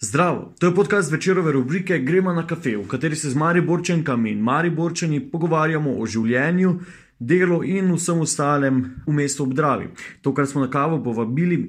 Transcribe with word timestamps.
Zdravo, 0.00 0.54
to 0.58 0.66
je 0.66 0.74
podcast 0.74 1.12
večerove 1.12 1.52
rubrike 1.52 1.98
Gremo 1.98 2.32
na 2.32 2.46
kafe, 2.46 2.76
v 2.76 2.88
kateri 2.88 3.16
se 3.16 3.30
z 3.30 3.34
Mariborčenkami 3.34 4.30
in 4.30 4.40
Mariborčani 4.40 5.20
pogovarjamo 5.30 5.96
o 5.98 6.06
življenju, 6.06 6.76
delu 7.18 7.64
in 7.64 7.90
vsem 7.96 8.20
ostalem 8.22 8.78
v 9.06 9.12
mestu 9.12 9.42
obdravi. 9.42 9.88
To, 10.22 10.30
kar 10.34 10.46
smo 10.46 10.62
na 10.62 10.70
kavo 10.70 11.00
povabili 11.02 11.64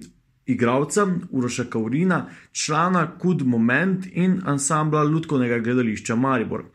igralca 0.46 1.08
Uroša 1.32 1.66
Kaurina, 1.74 2.28
člana 2.52 3.08
Kud 3.18 3.42
Moment 3.42 4.06
in 4.14 4.38
ansambla 4.46 5.02
Ludkovnega 5.04 5.58
gledališča 5.66 6.16
Maribor. 6.16 6.68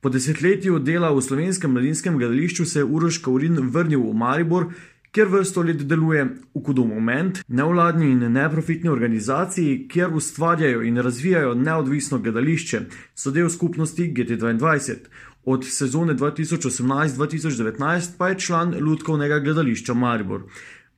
Po 0.00 0.08
desetletju 0.08 0.78
dela 0.78 1.12
v 1.12 1.20
slovenskem 1.20 1.76
mladinskem 1.76 2.16
gledališču 2.16 2.64
se 2.64 2.80
je 2.80 2.84
Uroš 2.84 3.18
Kaurin 3.18 3.60
vrnil 3.68 4.08
v 4.08 4.14
Maribor 4.14 4.72
kjer 5.12 5.28
vrsto 5.28 5.62
let 5.62 5.76
deluje 5.76 6.26
Ukudo 6.54 6.84
Moment, 6.84 7.38
nevladni 7.48 8.10
in 8.10 8.32
neprofitni 8.32 8.88
organizaciji, 8.90 9.88
kjer 9.88 10.14
ustvarjajo 10.14 10.82
in 10.82 10.96
razvijajo 10.96 11.54
neodvisno 11.54 12.18
gledališče, 12.18 12.80
so 13.14 13.30
del 13.30 13.48
skupnosti 13.48 14.12
GT22. 14.16 14.96
Od 15.44 15.64
sezone 15.68 16.14
2018-2019 16.14 18.10
pa 18.18 18.28
je 18.28 18.38
član 18.38 18.74
Ludkovnega 18.80 19.38
gledališča 19.38 19.94
Maribor. 19.94 20.42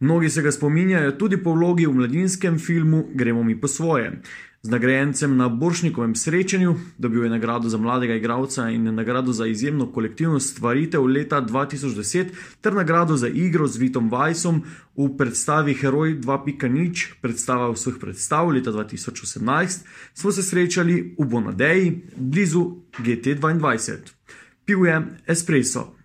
Mnogi 0.00 0.30
se 0.30 0.42
ga 0.42 0.52
spominjajo 0.52 1.12
tudi 1.12 1.42
po 1.42 1.52
vlogi 1.52 1.86
v 1.86 1.92
mladinskem 1.92 2.58
filmu 2.58 3.08
Gremo 3.14 3.42
mi 3.42 3.60
po 3.60 3.68
svoje. 3.68 4.20
Z 4.64 4.70
nagrajencem 4.70 5.36
na 5.36 5.48
Boršnikovem 5.48 6.14
srečanju 6.16 6.76
dobil 6.98 7.24
je 7.24 7.30
nagrado 7.30 7.68
za 7.68 7.78
mladega 7.78 8.14
igralca 8.14 8.70
in 8.70 8.94
nagrado 8.94 9.32
za 9.32 9.46
izjemno 9.46 9.92
kolektivno 9.92 10.40
stvaritev 10.40 11.04
leta 11.04 11.42
2010 11.42 12.26
ter 12.60 12.72
nagrado 12.72 13.16
za 13.16 13.28
igro 13.28 13.66
z 13.66 13.76
Vitom 13.76 14.08
Vajsom 14.08 14.62
v 14.96 15.08
predstavi 15.18 15.74
Heroj 15.74 16.16
2.0, 16.20 17.12
predstava 17.20 17.68
vseh 17.72 17.94
predstav 18.00 18.48
leta 18.48 18.72
2018, 18.72 19.84
smo 20.14 20.32
se 20.32 20.42
srečali 20.42 21.14
v 21.18 21.24
Bonadeji, 21.24 22.00
blizu 22.16 22.64
GT22. 22.98 23.98
Pil 24.64 24.86
je 24.86 25.02
espresso. 25.26 26.03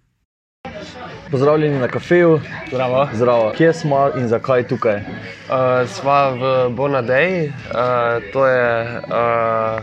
Pozdravljeni 1.31 1.79
na 1.79 1.87
kafeju. 1.87 2.39
Zdravo. 2.67 3.07
Zdravo. 3.13 3.51
Kje 3.57 3.73
smo 3.73 4.09
in 4.17 4.27
zakaj 4.27 4.63
tukaj? 4.67 4.95
Uh, 4.95 5.89
sva 5.89 6.29
v 6.29 6.69
Bonadeji, 6.69 7.47
uh, 7.47 8.23
to 8.33 8.47
je 8.47 8.99
uh, 8.99 9.81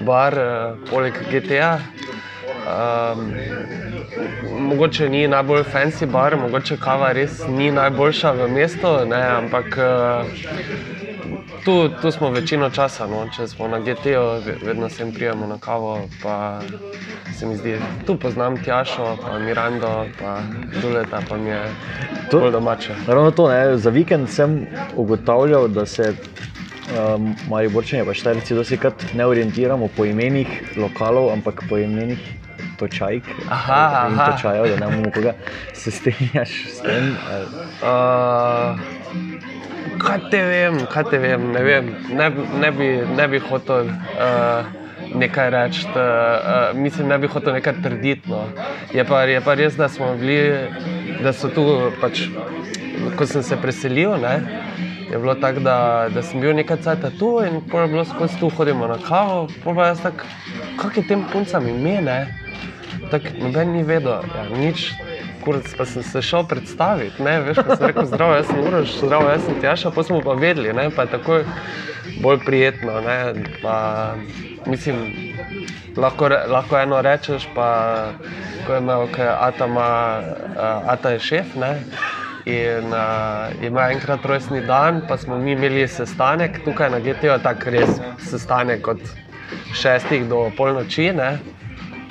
bar 0.00 0.38
uh, 0.38 0.90
poleg 0.90 1.14
GTA. 1.32 1.78
Um, 2.68 3.34
mogoče 4.68 5.08
ni 5.08 5.28
najbolj 5.28 5.64
fancy 5.72 6.06
bar, 6.06 6.36
mogoče 6.36 6.76
kava 6.76 7.12
res 7.12 7.42
ni 7.48 7.70
najboljša 7.70 8.32
v 8.32 8.48
mestu, 8.52 8.92
ne, 9.06 9.22
ampak 9.22 9.78
uh, 9.78 10.97
tu, 11.64 11.88
tu 12.02 12.10
smo 12.10 12.30
večino 12.30 12.70
časa, 12.70 13.06
no. 13.06 13.26
če 13.36 13.48
smo 13.48 13.68
na 13.68 13.78
GT-ju, 13.78 14.22
vedno 14.66 14.88
se 14.88 15.02
jim 15.02 15.12
prijemo 15.14 15.46
na 15.46 15.58
kavo. 15.58 16.00
Pa 16.22 16.60
se 17.38 17.46
mi 17.46 17.56
zdi, 17.56 17.76
tu 18.06 18.16
poznam 18.16 18.56
Tjašo, 18.64 19.16
pa 19.22 19.38
Mirando, 19.38 20.06
pa 20.20 20.40
Duleta, 20.82 21.20
pa 21.28 21.36
mi 21.36 21.50
je 21.50 21.62
to 22.30 22.40
bolj 22.40 22.52
domače. 22.52 22.94
Ravno 23.06 23.30
to, 23.30 23.48
ne. 23.48 23.76
za 23.76 23.90
vikend 23.90 24.28
sem 24.30 24.66
ugotavljal, 24.96 25.68
da 25.68 25.86
se. 25.86 26.14
Um, 26.88 27.34
Mari 27.50 27.68
Borčani, 27.68 28.04
pa 28.06 28.14
štajrci, 28.14 28.64
se 28.64 28.76
krat 28.76 29.02
ne 29.14 29.26
orientiramo 29.26 29.90
po 29.96 30.06
imenih 30.08 30.48
lokalov, 30.76 31.28
ampak 31.32 31.60
po 31.68 31.76
imenih 31.78 32.18
točajk. 32.78 33.22
Aha, 33.50 34.08
aha. 34.08 34.30
Točajev, 34.32 34.68
da 34.68 34.86
ne 34.86 34.96
bomo 34.96 35.10
koga 35.14 35.34
se 35.74 35.90
strinjaš 35.90 36.50
s 36.72 36.80
tem. 36.80 37.16
Uh, 37.82 38.97
kaj 39.98 40.18
te 40.30 40.42
vem, 40.42 40.80
kaj 40.92 41.04
te 41.10 41.18
vem, 41.22 41.48
ne 41.52 41.62
vem, 41.64 41.90
ne, 42.10 42.28
ne, 42.60 42.70
bi, 42.74 42.88
ne 43.16 43.28
bi 43.28 43.40
hotel 43.42 43.90
uh, 43.90 44.68
nekaj 45.14 45.50
reči, 45.50 45.86
uh, 45.94 46.76
mislim, 46.78 47.08
ne 47.08 47.18
bi 47.18 47.30
hotel 47.30 47.58
nekaj 47.58 47.82
trditi. 47.82 48.30
No. 48.30 48.44
Je, 48.94 49.04
je 49.32 49.40
pa 49.44 49.54
res, 49.54 49.76
da 49.76 49.88
smo 49.88 50.14
bili, 50.20 50.68
da 51.22 51.32
so 51.32 51.50
tu, 51.52 51.64
pač, 52.00 52.26
ko 53.16 53.26
sem 53.26 53.42
se 53.42 53.56
preselil. 53.60 54.16
Ne, 54.22 54.64
Je 55.08 55.18
bilo 55.18 55.32
tako, 55.34 55.60
da, 55.64 56.08
da 56.12 56.22
sem 56.22 56.40
bil 56.40 56.52
nekaj 56.52 56.82
časa 56.84 57.08
tu 57.18 57.30
in 57.40 57.62
ko 57.70 57.80
je 57.80 57.88
bilo 57.88 58.04
skozi 58.04 58.36
tu 58.40 58.50
hodimo 58.52 58.86
na 58.86 58.98
kavo, 59.00 59.46
pa 59.64 59.86
je 59.86 59.94
tako, 60.02 60.26
kako 60.76 61.00
je 61.00 61.06
tem 61.08 61.22
puncam 61.32 61.68
ime, 61.68 62.26
tako 63.10 63.32
noben 63.40 63.72
ni 63.72 63.82
vedel, 63.82 64.12
ja, 64.36 64.44
nič, 64.52 64.92
kurc, 65.48 65.68
pa 65.78 65.84
sem 65.88 66.02
se 66.02 66.22
šel 66.22 66.44
predstaviti, 66.44 67.22
ne, 67.24 67.38
veš, 67.46 67.62
pa 67.64 67.76
sem 67.76 67.86
rekel, 67.88 68.04
zdravo, 68.10 68.34
jaz 68.36 68.50
sem 68.50 68.60
Uroš, 68.60 68.96
zdravo, 69.00 69.30
jaz 69.32 69.46
sem 69.46 69.60
Tjaša, 69.60 69.92
pa 69.96 70.02
smo 70.04 70.20
pa 70.20 70.34
vedeli, 70.36 70.74
ne, 70.76 70.90
pa 70.92 71.06
je 71.06 71.14
takoj 71.14 71.44
bolj 72.20 72.42
prijetno, 72.44 73.00
ne, 73.00 73.18
pa 73.62 73.78
mislim, 74.66 75.00
lahko, 75.96 76.28
lahko 76.52 76.78
eno 76.78 77.00
rečeš, 77.02 77.48
pa 77.54 77.68
ko 78.66 78.76
je 78.76 78.82
imel, 78.84 79.06
kaj 79.14 79.32
Ata 79.48 79.66
ima, 79.66 79.90
uh, 80.20 80.92
Ata 80.92 81.16
je 81.16 81.24
šef, 81.30 81.56
ne, 81.56 81.72
in 82.44 82.92
uh, 82.92 83.64
ima 83.64 83.88
enkrat 83.92 84.26
rojstni 84.28 84.60
dan, 84.66 85.00
pa 85.08 85.16
smo 85.16 85.38
mi 85.38 85.52
imeli 85.56 85.88
sestanek 85.88 86.60
tukaj 86.64 86.90
na 86.90 87.00
GT-ju, 87.00 87.38
tako 87.42 87.72
res 87.72 87.96
sestanek 88.28 88.88
od 88.88 89.00
šestih 89.72 90.28
do 90.28 90.50
polnoči, 90.56 91.12
ne, 91.16 91.38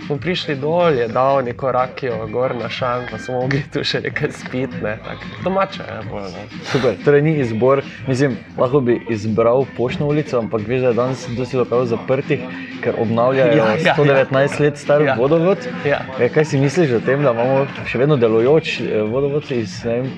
smo 0.07 0.18
prišli 0.18 0.56
dol, 0.56 0.95
je 0.95 1.07
dal 1.07 1.44
neko 1.44 1.72
rakijo, 1.72 2.28
gor 2.31 2.56
na 2.56 2.69
šam, 2.69 3.03
pa 3.12 3.18
smo 3.19 3.41
mogli 3.41 3.63
tu 3.73 3.84
še 3.84 4.00
nekaj 4.06 4.31
spiti, 4.31 4.79
ne, 4.84 4.95
tako 5.03 5.44
domače 5.44 5.84
je 5.84 5.97
bolj. 6.09 6.29
Ne. 6.31 6.45
Super, 6.72 6.95
torej 7.06 7.22
ni 7.25 7.34
izbor, 7.44 7.84
mislim, 8.07 8.38
lahko 8.57 8.79
bi 8.79 9.01
izbral 9.12 9.66
poštno 9.78 10.07
ulico, 10.07 10.40
ampak 10.40 10.63
veš, 10.68 10.85
da 10.85 10.94
je 10.94 11.00
danes 11.01 11.25
dosti 11.38 11.59
lokalov 11.59 11.90
zaprtih, 11.91 12.45
ker 12.84 12.95
obnavljajo 13.03 13.57
Ja, 13.59 13.68
ja, 13.84 13.95
119 13.97 14.62
ja. 14.62 14.63
let 14.66 14.78
star 14.78 15.01
Ja. 15.01 15.16
vodovod. 15.19 15.68
Ja. 15.85 16.00
E, 16.19 16.29
kaj 16.29 16.45
si 16.45 16.57
misliš 16.57 16.97
o 16.97 17.03
tem, 17.03 17.24
da 17.24 17.35
imamo 17.35 17.68
še 17.85 18.00
vedno 18.00 18.18
delujoč 18.18 18.79
eh, 18.81 19.01
vodovod 19.12 19.51
iz 19.51 19.81
ne 19.85 20.00
vem, 20.00 20.09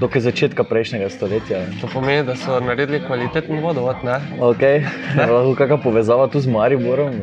dokaj 0.00 0.26
začetka 0.28 0.64
prejšnjega 0.64 1.08
stoletja? 1.12 1.64
To 1.80 1.88
pomeni, 1.92 2.24
da 2.28 2.36
so 2.36 2.60
naredili 2.60 3.00
kvaliteten 3.06 3.60
vodovod, 3.64 4.04
ne? 4.04 4.20
Okay. 4.52 4.84
Lahko 5.16 5.56
kakšna 5.56 5.80
povezava 5.84 6.28
tu 6.28 6.40
z 6.40 6.52
Mariborom? 6.52 7.20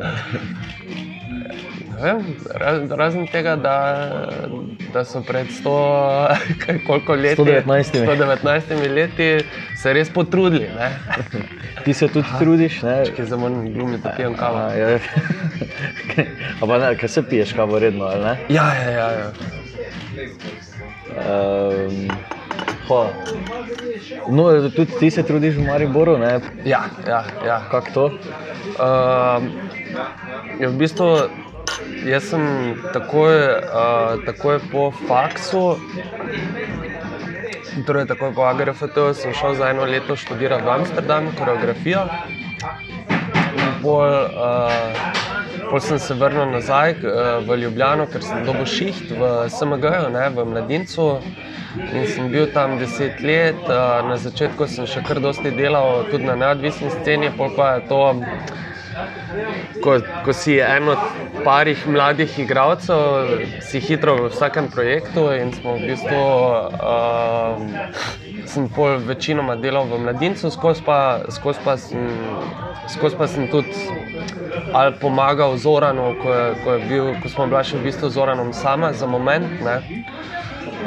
Vem, 2.02 2.36
razen, 2.90 3.26
tega, 3.26 3.56
da, 3.56 3.76
da 4.92 5.04
so 5.04 5.22
pred 5.26 5.46
100, 5.50 5.72
kaj, 6.62 6.78
koliko 6.86 7.14
leti, 7.14 7.42
119. 7.42 8.06
119 8.06 8.94
leti 8.94 9.28
se 9.76 9.92
res 9.92 10.10
potrudili. 10.10 10.68
Ne? 10.78 10.90
Ti 11.84 11.94
se 11.94 12.08
tudi 12.08 12.28
trudiš, 12.38 12.82
ne? 12.82 12.96
Ki 13.16 13.24
za 13.24 13.36
manj 13.36 13.72
glumi, 13.74 13.98
da 14.02 14.14
pijem 14.16 14.36
kavo. 14.36 14.58
A, 14.58 14.72
ja. 14.74 14.98
A 16.60 16.66
pa 16.66 16.78
ne, 16.78 16.94
kaj 16.98 17.08
se 17.08 17.22
piješ 17.22 17.52
kavo 17.58 17.78
redno, 17.78 18.04
ali 18.04 18.24
ne? 18.24 18.36
Ja, 18.48 18.66
ja, 18.74 18.90
ja. 18.90 19.10
ja. 19.10 19.32
Um, 21.18 22.08
no, 24.30 24.70
tudi 24.70 24.90
ti 25.00 25.10
se 25.10 25.22
trudiš 25.22 25.54
v 25.54 25.66
Mariboru, 25.66 26.18
ne? 26.18 26.40
ja, 26.64 26.82
ja, 27.08 27.24
ja. 27.46 27.60
Kako 27.70 27.90
to? 27.94 28.10
Je 30.60 30.68
v 30.68 30.74
bistvu, 30.78 31.28
jaz 32.08 32.30
sem 32.30 32.42
takoj, 32.92 33.34
uh, 33.64 34.24
takoj 34.26 34.60
po 34.72 34.90
faksu, 35.08 35.78
torej 37.86 38.06
takoj 38.06 38.34
po 38.34 38.46
AGRFT-u, 38.48 39.14
sem 39.14 39.34
šel 39.34 39.54
za 39.54 39.70
eno 39.70 39.84
leto 39.84 40.16
študirati 40.16 40.64
v 40.64 40.74
Amsterdam, 40.78 41.30
koreografijo. 41.38 42.06
Pol, 43.82 44.10
uh, 44.10 44.96
pol 45.70 45.80
sem 45.80 45.98
se 45.98 46.14
vrnil 46.14 46.50
nazaj 46.50 46.96
uh, 46.98 47.38
v 47.46 47.60
Ljubljano, 47.62 48.08
ker 48.10 48.24
sem 48.24 48.42
dobil 48.46 48.66
šiht 48.66 49.12
v 49.14 49.30
SMG-ju, 49.48 50.10
ne, 50.14 50.28
v 50.34 50.48
mladincu. 50.48 51.10
In 51.78 52.06
sem 52.10 52.30
bil 52.32 52.48
tam 52.50 52.78
deset 52.80 53.20
let, 53.22 53.60
uh, 53.68 54.00
na 54.08 54.16
začetku 54.18 54.66
sem 54.66 54.88
še 54.88 55.04
kar 55.06 55.20
dosti 55.22 55.52
delal, 55.54 56.08
tudi 56.10 56.26
na 56.26 56.34
neodvisni 56.34 56.90
sceni, 56.98 57.30
pol 57.36 57.52
pa 57.54 57.76
je 57.76 57.86
to 57.92 58.02
ko, 59.84 59.98
ko 60.24 60.32
si 60.32 60.58
en 60.60 60.88
od 60.94 60.98
parih 61.44 61.86
mladih 61.86 62.38
igralcev, 62.38 63.32
si 63.62 63.80
hitro 63.80 64.16
v 64.16 64.30
vsakem 64.32 64.70
projektu 64.72 65.28
in 65.34 65.52
smo 65.52 65.76
v 65.78 65.92
bistvu. 65.92 66.22
Um, 66.78 67.72
sem 68.48 68.68
pol 68.72 68.96
večinoma 69.04 69.56
delal 69.60 69.84
v 69.86 70.00
mladincu, 70.02 70.50
skozi 70.50 70.82
pa, 70.84 71.20
skozi 71.28 71.60
pa, 71.64 71.76
sem, 71.76 72.08
skozi 72.88 73.16
pa 73.20 73.28
sem 73.28 73.48
tudi 73.52 73.76
ali 74.72 74.94
pomagal 75.00 75.56
Zoranu, 75.60 76.14
ko, 76.22 76.32
je, 76.32 76.46
ko, 76.64 76.72
je 76.72 76.88
bil, 76.88 77.06
ko 77.22 77.28
smo 77.28 77.46
bili 77.46 77.64
še 77.64 77.78
v 77.78 77.88
bistvu 77.88 78.08
z 78.08 78.16
Zoranom 78.16 78.52
sama 78.56 78.92
za 78.92 79.06
moment. 79.06 79.48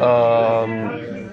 Um, 0.01 1.30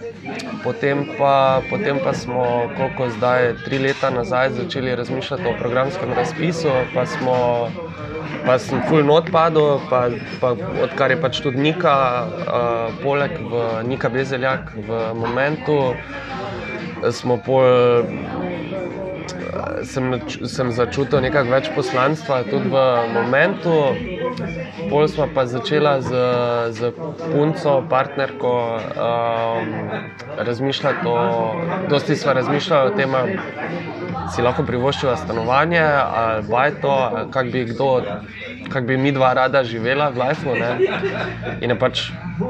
Potem 0.62 1.06
pa, 1.19 1.62
potem 1.70 1.98
pa 2.04 2.12
smo, 2.12 2.69
koliko 2.76 3.08
zdaj, 3.08 3.54
tri 3.64 3.78
leta 3.78 4.10
nazaj, 4.10 4.50
začeli 4.50 4.96
razmišljati 4.96 5.46
o 5.48 5.54
programskem 5.58 6.12
razpisu, 6.12 6.69
pa, 6.94 7.06
smo, 7.06 7.36
pa 8.46 8.58
sem 8.58 8.82
full 8.88 9.06
not 9.06 9.30
padel, 9.32 9.78
pa, 9.90 10.08
pa 10.40 10.52
odkar 10.82 11.10
je 11.10 11.20
pač 11.20 11.40
tudi 11.40 11.62
Nika, 11.62 11.94
uh, 12.26 12.98
poleg 13.02 13.38
v 13.40 13.64
Nika 13.88 14.08
Bezeljak 14.08 14.72
v 14.76 15.00
momentu, 15.14 15.78
smo 17.12 17.38
pol 17.38 17.64
sem, 19.82 20.20
sem 20.46 20.70
začutil 20.72 21.22
nekako 21.25 21.52
več 21.52 21.70
poslanstva 21.75 22.43
tudi 22.49 22.70
v 22.72 22.82
momentu. 23.14 23.75
Pol 24.88 25.08
smo 25.10 25.28
pa 25.34 25.44
začela 25.46 25.99
z, 26.00 26.12
z 26.72 26.93
punco, 27.32 27.82
partnerko, 27.90 28.55
um, 28.78 29.72
razmišljati 30.38 31.06
o, 31.06 31.19
dosti 31.90 32.16
smo 32.16 32.32
razmišljali 32.32 32.93
o 32.93 32.96
tem, 32.96 33.14
ali 33.14 33.38
si 34.32 34.43
lahko 34.44 34.64
privoščiva 34.69 35.16
stanovanje 35.16 35.82
ali 35.82 36.46
bajto, 36.49 36.90
ali 36.90 37.31
kak 37.32 37.52
bi 37.52 37.64
kdo, 37.72 37.90
kak 38.73 38.87
bi 38.87 38.97
mi 38.97 39.12
dva 39.12 39.32
rada 39.35 39.65
živela 39.65 40.09
v 40.09 40.19
lifeu. 40.23 40.55
In 41.61 41.70
je 41.70 41.79
pač, 41.79 42.03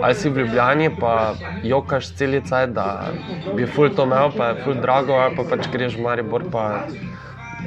ali 0.03 0.15
si 0.15 0.29
v 0.31 0.45
Ljubljani, 0.45 0.91
pa 1.01 1.35
jokaš 1.63 2.13
celice, 2.19 2.67
da 2.67 3.13
bi 3.57 3.67
ful 3.67 3.91
to 3.91 4.05
imel, 4.09 4.33
pa 4.37 4.53
je 4.53 4.63
ful 4.65 4.75
drago, 4.75 5.17
ali 5.19 5.37
pa 5.37 5.45
pač 5.45 5.69
greš 5.73 5.97
v 5.97 6.07
Maribor, 6.07 6.45
pa 6.53 6.87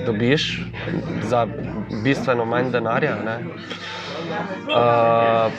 dobiš 0.05 0.65
za 1.21 1.47
bistveno 2.03 2.45
manj 2.45 2.71
denarja. 2.71 3.15
ne. 3.25 3.39
Uh, 4.31 5.51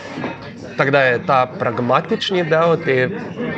tako 0.77 0.91
da 0.91 1.01
je 1.01 1.27
ta 1.27 1.47
pragmatični 1.59 2.45
del 2.45 2.77
te, 2.85 3.09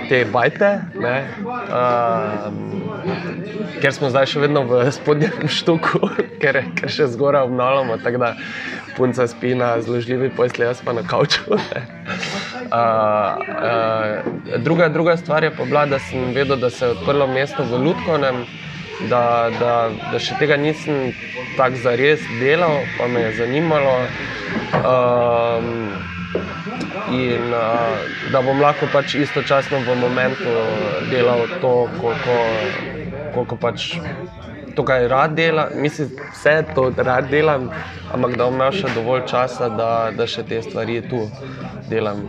te 0.09 0.25
bajte, 0.33 0.71
ne, 1.01 1.29
uh, 1.45 2.51
ker 3.83 3.93
smo 3.95 4.11
zdaj 4.11 4.27
še 4.35 4.43
vedno 4.45 4.65
v 4.69 4.85
spodnjem 4.93 5.49
štuku, 5.59 6.09
ker, 6.43 6.63
ker 6.79 6.91
še 6.91 7.07
zgoraj 7.15 7.47
obnavljamo, 7.49 7.99
tako 8.05 8.23
da 8.25 8.35
punca 8.97 9.27
spi 9.31 9.55
na 9.59 9.75
zložljivi 9.83 10.31
posli, 10.37 10.67
jaz 10.67 10.83
pa 10.85 10.95
na 10.97 11.03
kavču. 11.07 11.59
ne. 11.59 11.87
Uh, 12.65 13.39
uh, 13.55 14.59
druga, 14.63 14.89
druga 14.89 15.17
stvar 15.17 15.45
je 15.45 15.51
pa 15.55 15.65
bila, 15.65 15.87
da 15.87 15.99
sem 15.99 16.33
vedel, 16.35 16.57
da 16.57 16.71
se 16.71 16.87
je 16.87 16.95
odprlo 16.97 17.27
mesto 17.27 17.65
v 17.65 17.83
Lutkovnem, 17.87 18.45
da, 19.11 19.51
da, 19.59 19.75
da 20.13 20.19
še 20.19 20.39
tega 20.39 20.57
nisem 20.57 21.13
tako 21.59 21.83
zares 21.83 22.25
delal, 22.41 22.83
pa 22.99 23.09
me 23.09 23.27
je 23.27 23.37
zanimalo. 23.43 23.97
Um, 24.85 25.93
in 27.15 27.53
uh, 27.53 27.99
da 28.33 28.41
bom 28.43 28.61
lahko 28.61 28.89
pač 28.93 29.15
istočasno 29.21 29.79
v 29.85 29.97
momentu 30.01 30.55
delal 31.11 31.45
to, 31.61 31.75
koliko, 32.01 32.39
koliko 33.35 33.59
pač 33.61 33.93
to, 34.75 34.83
kar 34.83 35.07
rad 35.11 35.37
delam, 35.39 35.75
mislim, 35.79 36.11
vse 36.33 36.57
to 36.75 36.89
rad 36.97 37.29
delam, 37.31 37.69
ampak 38.15 38.37
da 38.39 38.47
bom 38.47 38.55
imel 38.55 38.73
še 38.73 38.91
dovolj 38.95 39.25
časa, 39.31 39.69
da, 39.75 39.91
da 40.15 40.27
še 40.31 40.47
te 40.49 40.61
stvari 40.63 41.01
tu 41.11 41.25
delam. 41.91 42.23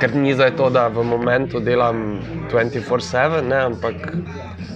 Ker 0.00 0.14
ni 0.16 0.34
zdaj 0.36 0.54
to, 0.60 0.70
da 0.72 0.88
v 0.92 1.04
momentu 1.04 1.60
delam 1.64 2.20
24-7, 2.52 3.40
ne, 3.48 3.64
ampak 3.70 4.12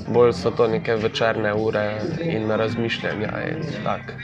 bolj 0.09 0.33
so 0.33 0.51
to 0.51 0.69
neke 0.69 0.95
večerne 0.95 1.55
ure 1.55 1.85
in 2.21 2.51
razmišljanja. 2.51 3.31
In 3.51 3.63
tak. 3.85 4.15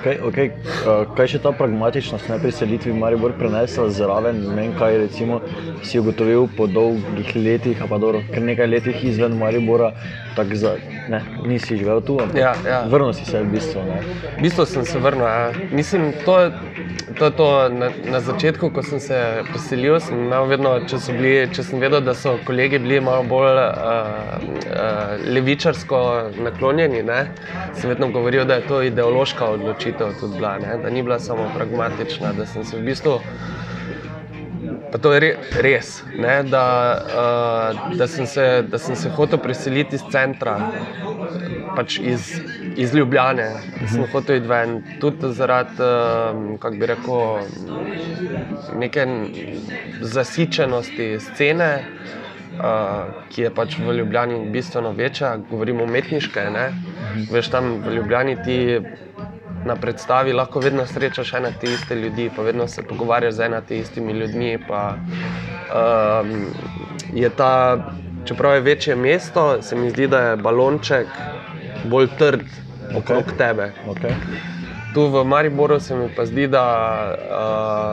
Okay, 0.00 0.16
okay. 0.22 0.50
Uh, 0.84 1.02
kaj 1.16 1.26
še 1.34 1.38
ta 1.44 1.50
pragmatičnost 1.56 2.28
ne 2.30 2.38
pri 2.40 2.52
selitvi 2.54 2.92
v 2.92 3.00
Maribor 3.00 3.34
prenesla 3.36 3.88
zraven? 3.92 4.38
Ne 4.46 4.54
vem, 4.56 4.74
kaj 4.78 4.98
recimo, 5.02 5.40
si 5.82 6.00
ugotovil 6.00 6.46
po 6.56 6.68
dolgih 6.70 7.32
letih, 7.36 7.80
pa 7.90 7.98
dobro, 7.98 8.22
kar 8.30 8.44
nekaj 8.46 8.70
letih 8.70 9.02
izven 9.04 9.34
Maribora, 9.40 9.90
tako 10.36 10.60
za, 10.60 10.76
ne, 11.10 11.20
nisi 11.44 11.76
živel 11.80 12.00
tu, 12.06 12.20
Ja, 12.38 12.54
ja. 12.64 12.84
vrnil 12.88 13.12
si 13.16 13.26
se 13.26 13.42
v 13.42 13.50
bistvu. 13.50 13.82
Ne. 13.88 13.98
V 14.38 14.44
bistvu 14.46 14.66
sem 14.70 14.86
se 14.86 15.02
vrnil. 15.02 15.26
Ja. 15.26 15.50
Mislim, 15.74 15.89
to 16.24 16.40
je 16.40 16.52
to, 17.18 17.30
to 17.30 17.68
na, 17.68 17.90
na 18.04 18.20
začetku, 18.20 18.70
ko 18.70 18.82
sem 18.82 19.00
se 19.00 19.16
preselil, 19.50 19.98
sem 20.00 20.18
imel 20.24 20.46
vedno, 20.48 20.72
če, 20.88 21.00
bili, 21.12 21.32
če 21.52 21.64
sem 21.66 21.82
vedel, 21.82 22.00
da 22.04 22.14
so 22.16 22.36
kolegi 22.46 22.80
bili 22.80 23.00
malo 23.04 23.26
bolj 23.28 23.60
uh, 23.60 24.40
uh, 24.70 25.14
levičarsko 25.28 26.00
naklonjeni, 26.40 27.02
ne, 27.06 27.20
sem 27.76 27.92
vedno 27.92 28.10
govoril, 28.14 28.46
da 28.48 28.60
je 28.60 28.68
to 28.70 28.82
ideološka 28.88 29.50
odločitev 29.56 30.16
tudi 30.20 30.38
bila, 30.38 30.56
ne, 30.62 30.78
da 30.82 30.90
ni 30.90 31.02
bila 31.02 31.18
samo 31.20 31.48
pragmatična, 31.56 32.32
da 32.38 32.46
sem 32.46 32.64
se 32.64 32.78
v 32.78 32.86
bistvu 32.88 33.18
Pa 34.90 34.98
to 34.98 35.12
je 35.14 35.20
re, 35.22 35.28
res, 35.62 36.00
ne, 36.18 36.40
da, 36.50 36.64
uh, 37.14 37.96
da, 37.98 38.06
sem 38.10 38.26
se, 38.26 38.46
da 38.66 38.78
sem 38.78 38.96
se 38.98 39.10
hotel 39.14 39.38
preseliti 39.38 39.94
iz 39.94 40.02
centra, 40.10 40.56
pač 41.76 42.00
iz, 42.02 42.32
iz 42.80 42.94
Ljubljane, 42.94 43.48
da 43.80 43.88
sem 43.88 44.06
hotel 44.12 44.36
iti 44.36 44.48
ven, 44.48 44.78
tudi 45.00 45.32
zaradi, 45.36 45.82
um, 45.84 46.56
kako 46.58 46.76
bi 46.76 46.86
rekel, 46.86 47.18
neke 48.80 49.06
zasičenosti 50.00 51.08
scene, 51.20 51.68
uh, 52.56 53.10
ki 53.28 53.42
je 53.42 53.50
pač 53.54 53.76
v 53.78 53.96
Ljubljani 53.98 54.38
bistveno 54.52 54.94
večja, 54.96 55.34
govorimo 55.50 55.84
umetniške. 55.84 56.46
Ne. 56.54 56.70
Veš, 57.32 57.50
tam 57.52 57.68
v 57.84 57.98
Ljubljani 57.98 58.36
ti 58.44 58.56
na 59.68 59.76
predstavi 59.76 60.32
lahko 60.32 60.60
vedno 60.64 60.86
srečaš 60.86 61.34
ene 61.36 61.52
te 61.60 61.68
iste 61.68 61.94
ljudi, 61.94 62.30
pa 62.36 62.42
vedno 62.42 62.68
se 62.68 62.82
pogovarjaš 62.82 63.34
z 63.34 63.40
ena 63.50 63.60
te 63.60 63.78
istimi 63.78 64.12
ljudmi. 64.12 64.56
Pa, 64.68 64.94
um, 64.96 66.32
je 67.12 67.28
ta, 67.28 67.52
čeprav 68.24 68.54
je 68.54 68.60
večje 68.60 68.96
mesto, 68.96 69.62
se 69.62 69.76
mi 69.76 69.90
zdi, 69.90 70.08
da 70.08 70.20
je 70.20 70.36
balonček 70.36 71.06
bolj 71.84 72.08
trd 72.18 72.69
okrog 72.96 73.24
okay. 73.24 73.38
tebe. 73.38 73.72
Okay. 73.88 74.14
Tu 74.94 75.06
v 75.06 75.24
Mariboru 75.24 75.80
se 75.80 75.94
mi 75.94 76.08
pa 76.16 76.26
zdi, 76.26 76.46
da, 76.46 76.64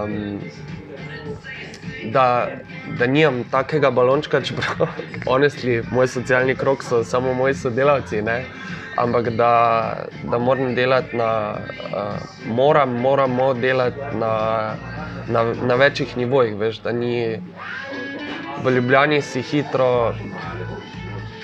um, 0.05 0.39
da, 2.11 2.47
da 2.99 3.07
nimam 3.07 3.43
takega 3.51 3.91
balončka, 3.91 4.41
čeprav 4.41 4.87
honestly, 5.29 5.83
moj 5.91 6.07
socialni 6.07 6.55
krok 6.55 6.83
so 6.83 7.03
samo 7.03 7.33
moji 7.33 7.53
sodelavci. 7.53 8.21
Ne? 8.21 8.45
Ampak 8.97 9.29
da, 9.29 9.51
da 10.23 10.37
moram 10.39 10.75
delati 10.75 11.17
na, 11.17 11.55
uh, 11.93 12.53
moram, 12.55 12.97
moramo 13.01 13.53
delati 13.53 14.17
na, 14.19 14.73
na, 15.29 15.53
na 15.53 15.75
večjih 15.75 16.17
nivojih. 16.17 16.55
Veš, 16.55 16.81
ni 16.93 17.37
v 18.63 18.71
Ljubljani 18.71 19.21
si 19.21 19.41
hitro, 19.41 20.13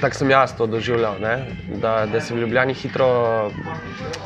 tako 0.03 0.15
sem 0.15 0.31
jaz 0.31 0.51
to 0.57 0.65
doživljal, 0.67 1.15
ne? 1.21 1.45
da, 1.81 2.05
da 2.11 2.21
si 2.21 2.33
v 2.33 2.41
Ljubljani 2.43 2.73
hitro 2.75 3.07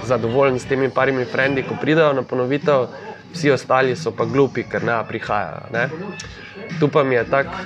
zadovoljen 0.10 0.58
s 0.60 0.66
temi 0.66 0.90
parimi 0.90 1.26
frendi, 1.26 1.62
ko 1.64 1.78
pridejo 1.82 2.16
na 2.18 2.24
ponovitev, 2.26 2.88
vsi 3.34 3.52
ostali 3.54 3.96
so 3.96 4.10
pa 4.12 4.26
glupi, 4.26 4.64
ker 4.66 4.84
ne 4.84 4.96
prihajajo. 5.08 5.68
Ne? 5.74 5.84
Tu 6.80 6.90
pa 6.90 7.04
mi 7.04 7.16
je 7.16 7.24
tako, 7.30 7.62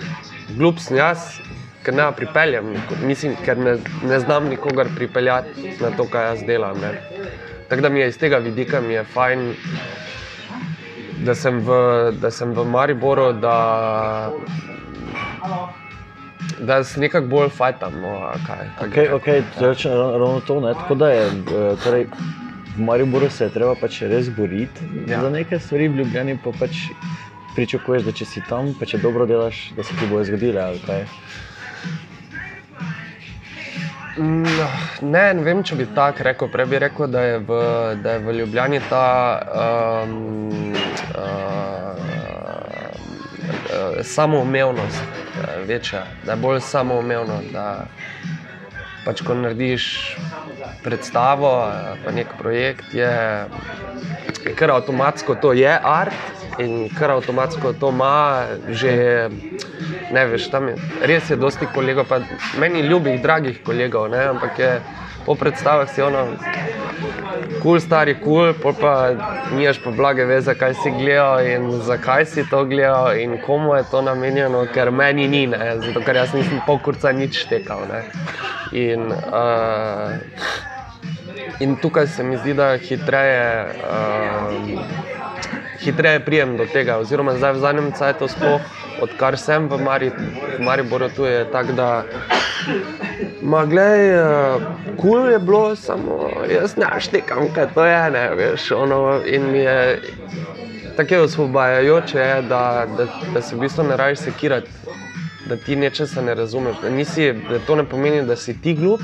glup 0.58 0.82
sem 0.84 1.00
jaz, 1.00 1.40
ker 1.86 1.96
ne 1.96 2.10
pripeljem, 2.18 2.74
mislim, 3.08 3.38
ker 3.46 3.58
ne, 3.58 3.78
ne 4.04 4.20
znam 4.20 4.50
nikogar 4.52 4.92
pripeljati 4.96 5.78
na 5.80 5.96
to, 5.96 6.10
kar 6.12 6.34
jaz 6.34 6.44
delam. 6.48 6.84
ne. 6.84 6.92
Tako 7.70 7.82
da 7.82 7.90
mi 7.90 8.00
je 8.00 8.10
iz 8.12 8.20
tega 8.20 8.38
vidika 8.44 8.82
mi 8.82 8.94
je 8.94 9.04
fajn, 9.04 9.54
da 11.24 11.36
sem 11.36 11.64
v, 11.64 11.80
da 12.20 12.32
sem 12.32 12.52
v 12.52 12.68
Mariboru, 12.68 13.32
da, 13.40 13.56
da 16.60 16.84
se 16.84 17.00
nekako 17.00 17.28
bolj 17.28 17.50
fajtam. 17.50 17.94
No, 18.02 18.32
kaj, 18.48 18.68
Okay, 18.88 19.10
okay, 19.14 19.42
reč, 19.60 19.86
ravno 19.86 20.42
to, 20.48 20.60
ne, 20.62 20.74
tako 20.74 20.96
da 20.96 21.10
je. 21.10 21.26
eh, 21.28 21.76
Torej, 21.84 22.08
v 22.78 22.82
Mariboru 22.82 23.30
se 23.30 23.44
je 23.44 23.50
treba 23.50 23.76
pač 23.76 24.02
res 24.02 24.30
boriti 24.30 24.86
ja. 25.08 25.22
Za 25.22 25.30
neke 25.30 25.60
stvari, 25.60 25.88
v 25.88 25.96
Ljubljani 25.96 26.38
pa 26.44 26.52
pač 26.60 26.78
pričakuješ, 27.56 28.04
da 28.04 28.12
če 28.12 28.26
si 28.26 28.44
tam, 28.50 28.74
pa 28.80 28.86
če 28.86 28.98
dobro 28.98 29.26
delaš, 29.26 29.72
da 29.76 29.84
se 29.84 29.96
ti 30.00 30.08
bojo 30.08 30.24
zgodile. 30.24 30.62
ali 30.62 30.80
kaj. 30.86 31.06
Ne, 34.22 34.68
ne 35.34 35.44
vem, 35.44 35.64
če 35.64 35.76
bi 35.76 35.86
tako 35.96 36.24
rekel. 36.24 36.50
Prej 36.52 36.66
bi 36.66 36.80
rekel, 36.80 37.08
da 37.08 37.22
je 37.22 37.38
v, 37.40 37.60
da 38.04 38.12
je 38.12 38.20
v 38.20 38.36
Ljubljani 38.40 38.80
ta 38.90 39.04
um, 40.06 40.74
uh, 41.16 41.96
uh, 43.72 44.02
samoumevnost 44.04 45.21
večja, 45.68 46.06
da 46.26 46.32
je 46.32 46.38
bolj 46.38 46.60
samoumevno. 46.66 47.40
Da 47.54 47.86
pač, 49.06 49.24
ko 49.26 49.34
narediš 49.34 49.86
predstavo, 50.84 51.52
uh, 51.66 51.98
pa 52.06 52.12
nek 52.14 52.36
projekt, 52.38 52.94
je, 52.94 53.12
je 54.46 54.54
kar 54.56 54.76
avtomatsko 54.76 55.36
to 55.42 55.54
je 55.58 55.72
art 55.72 56.60
in 56.62 56.90
kar 56.98 57.18
avtomatsko 57.18 57.74
to 57.74 57.90
ima 57.90 58.46
že. 58.70 59.30
Ne 60.12 60.26
veš, 60.28 60.50
tam 60.52 60.68
je 60.68 60.76
res 61.08 61.30
je 61.32 61.38
dosti 61.40 61.66
kolegov, 61.74 62.06
pa 62.10 62.20
meni 62.60 62.82
ljubih, 62.84 63.22
dragih 63.24 63.62
kolegov, 63.64 64.10
ne, 64.12 64.26
ampak 64.34 64.60
je 64.60 64.72
po 65.26 65.36
predstavah 65.36 65.90
si 65.90 66.02
ono, 66.02 66.26
kul, 66.36 67.60
cool, 67.62 67.80
stari 67.80 68.16
kul, 68.20 68.54
cool, 68.62 68.74
pa 68.74 69.12
nimaš 69.54 69.80
pa 69.84 69.92
blage 69.92 70.26
veze, 70.26 70.56
kaj 70.56 70.74
si 70.82 70.92
gledal 70.92 71.46
in 71.46 71.82
zakaj 71.86 72.26
si 72.26 72.46
to 72.50 72.66
gledal 72.66 73.14
in 73.18 73.38
komu 73.46 73.76
je 73.76 73.84
to 73.92 74.02
namenjeno, 74.02 74.66
ker 74.74 74.92
meni 74.92 75.28
ni, 75.28 75.48
ne, 75.48 75.78
zato 75.82 76.02
ker 76.06 76.16
jaz 76.16 76.34
nisem 76.34 76.62
pokurca 76.68 77.12
nič 77.12 77.46
tekal. 77.50 77.86
Ne. 77.92 78.04
In, 78.72 79.12
uh, 79.12 80.16
in 81.60 81.76
tukaj 81.82 82.08
se 82.08 82.24
mi 82.24 82.38
zdi, 82.38 82.54
da 82.54 82.78
hitreje. 82.78 83.66
Uh, 83.84 85.12
hitreje 85.82 86.20
prijem 86.20 86.58
do 86.58 86.66
tega. 86.66 86.98
Oziroma, 87.02 87.34
zdaj 87.38 87.58
v 87.58 87.60
zadnjem 87.60 87.90
času 87.98 88.28
sploh 88.30 88.62
odkar 89.02 89.38
sem 89.38 89.68
v, 89.70 89.78
Mari, 89.82 90.10
v 90.58 90.62
Mariboru, 90.62 91.10
tu 91.16 91.26
je 91.26 91.46
tako, 91.52 91.74
da. 91.74 92.04
Ma, 93.42 93.66
glej, 93.66 94.14
uh, 94.22 94.62
kul 95.02 95.32
je 95.32 95.40
bilo, 95.40 95.76
samo 95.76 96.30
jaz 96.50 96.78
ne 96.78 96.88
štekam, 97.00 97.50
kaj 97.56 97.74
to 97.74 97.86
je, 97.86 98.12
ne 98.12 98.26
veš. 98.36 98.72
Ono, 98.78 99.22
in 99.26 99.52
mi 99.52 99.66
je 99.66 100.02
tako 100.98 101.24
osvobajajoče, 101.24 102.26
da, 102.50 102.86
da, 102.98 103.08
da 103.34 103.42
se 103.42 103.56
v 103.56 103.60
bistvu 103.60 103.84
ne 103.84 103.98
rajiš 103.98 104.20
sekirati, 104.20 104.70
da 105.50 105.58
ti 105.58 105.76
nečesa 105.76 106.22
ne 106.22 106.36
razumeš. 106.36 106.76
Da, 106.82 106.90
nisi, 106.90 107.34
da 107.50 107.60
to 107.60 107.76
ne 107.76 107.84
pomeni, 107.84 108.26
da 108.26 108.36
si 108.36 108.62
ti 108.62 108.74
glup, 108.74 109.02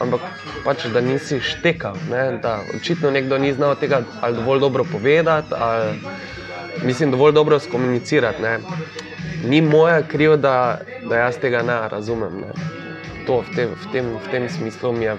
ampak 0.00 0.20
pač, 0.64 0.86
da 0.92 1.00
nisi 1.00 1.40
štekal. 1.40 1.94
Ne, 2.10 2.38
da 2.42 2.58
očitno 2.76 3.10
nekdo 3.10 3.38
ni 3.38 3.52
znal 3.52 3.76
tega 3.80 4.02
ali 4.20 4.36
dovolj 4.36 4.60
dobro 4.60 4.84
povedati, 4.92 5.54
ali 5.58 5.98
mislim, 6.84 7.10
dovolj 7.10 7.32
dobro 7.32 7.58
skomunicirati. 7.58 8.42
Ne. 8.42 8.58
Ni 9.44 9.60
moja 9.60 10.02
kriv, 10.02 10.36
da, 10.36 10.80
da 11.08 11.16
jaz 11.16 11.38
tega 11.38 11.62
ne 11.62 11.88
razumem. 11.88 12.40
Ne. 12.40 12.75
To 13.26 13.40
v 13.42 13.48
tem, 13.56 13.68
v, 13.74 13.86
tem, 13.92 14.04
v 14.06 14.28
tem 14.30 14.48
smislu 14.48 14.92
mi 14.92 15.04
je. 15.04 15.16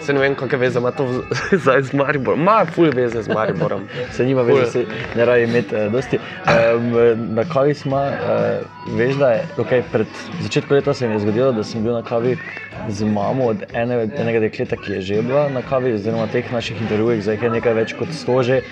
Se 0.00 0.12
ne 0.12 0.20
vem, 0.20 0.34
kakšne 0.34 0.58
veze 0.58 0.80
ima 0.80 0.90
to 0.90 1.04
zdaj 1.64 1.82
z 1.82 1.92
Mariborom. 1.92 2.40
Ma, 2.40 2.64
ful 2.64 2.90
veze 2.94 3.22
z 3.22 3.28
Mariborom. 3.28 3.84
Se 4.10 4.24
nima 4.24 4.42
veze, 4.42 4.66
se 4.72 4.86
ne 5.16 5.24
raje 5.24 5.44
imeti 5.44 5.76
uh, 5.76 5.92
dosti. 5.92 6.18
Um, 6.18 7.34
na 7.34 7.44
kavi 7.44 7.74
smo, 7.74 8.00
uh, 8.00 8.96
veš, 8.98 9.14
da 9.20 9.30
je 9.36 9.46
okay, 9.56 9.84
pred 9.92 10.06
začetkom 10.40 10.76
leta 10.76 10.94
se 10.94 11.08
mi 11.08 11.14
je 11.14 11.24
zgodilo, 11.26 11.52
da 11.52 11.64
sem 11.64 11.84
bil 11.84 11.92
na 11.92 12.02
kavi 12.02 12.36
z 12.88 13.04
mamo 13.04 13.46
od 13.52 13.62
ene, 13.72 14.08
enega 14.16 14.40
dekleta, 14.40 14.76
ki 14.76 14.92
je 14.92 15.00
že 15.00 15.22
bila 15.22 15.48
na 15.52 15.62
kavi, 15.62 15.92
oziroma 15.92 16.26
teh 16.32 16.52
naših 16.52 16.80
intervjujih, 16.80 17.22
zdaj 17.22 17.38
je 17.42 17.50
nekaj 17.50 17.74
več 17.74 17.94
kot 17.98 18.16
sto 18.16 18.42
že. 18.42 18.62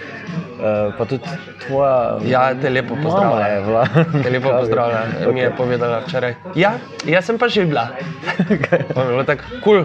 Uh, 0.61 0.93
pa 0.99 1.05
tudi 1.09 1.25
tvoja. 1.67 2.19
Ja, 2.29 2.43
te 2.55 2.69
lepo 2.71 2.97
pozdravlja. 3.01 3.85
Te 4.23 4.31
lepo 4.31 4.51
pozdravlja, 4.53 5.01
okay. 5.21 5.33
mi 5.33 5.41
je 5.41 5.51
povedala 5.57 6.03
včeraj. 6.05 6.35
Ja, 6.55 6.75
jaz 7.09 7.31
sem 7.31 7.39
pa 7.39 7.49
že 7.49 7.65
bila. 7.65 7.89
Je 8.73 9.07
bilo 9.09 9.25
tako 9.25 9.45
kul. 9.65 9.85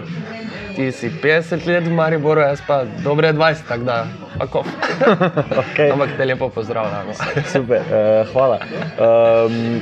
Ti 0.76 0.92
si 0.92 1.08
50 1.08 1.64
let 1.64 1.88
v 1.88 1.92
Mariboru, 1.96 2.44
jaz 2.44 2.60
pa 2.60 2.84
dobre 3.00 3.32
20, 3.32 3.64
tako 3.64 3.84
da. 3.88 4.04
okay. 5.64 5.88
Ampak 5.88 6.20
te 6.20 6.24
lepo 6.28 6.48
pozdravljam. 6.52 7.16
Super, 7.48 7.80
uh, 7.80 8.28
hvala. 8.32 8.60
Um, 9.00 9.80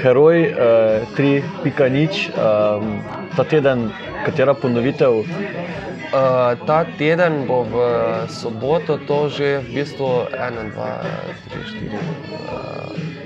heroj 0.00 0.56
uh, 0.56 1.04
3.0, 1.18 2.32
um, 2.32 3.04
ta 3.36 3.44
teden, 3.44 3.90
katera 4.24 4.56
ponovitev? 4.56 5.20
Uh, 5.20 6.56
ta 6.64 6.88
teden 6.96 7.44
bo 7.44 7.68
v 7.68 7.76
soboto, 8.32 8.96
to 9.04 9.28
že 9.28 9.60
v 9.68 9.84
bistvu 9.84 10.32
1, 10.32 10.72
2, 10.72 10.96
3, 11.52 13.20
4. 13.20 13.21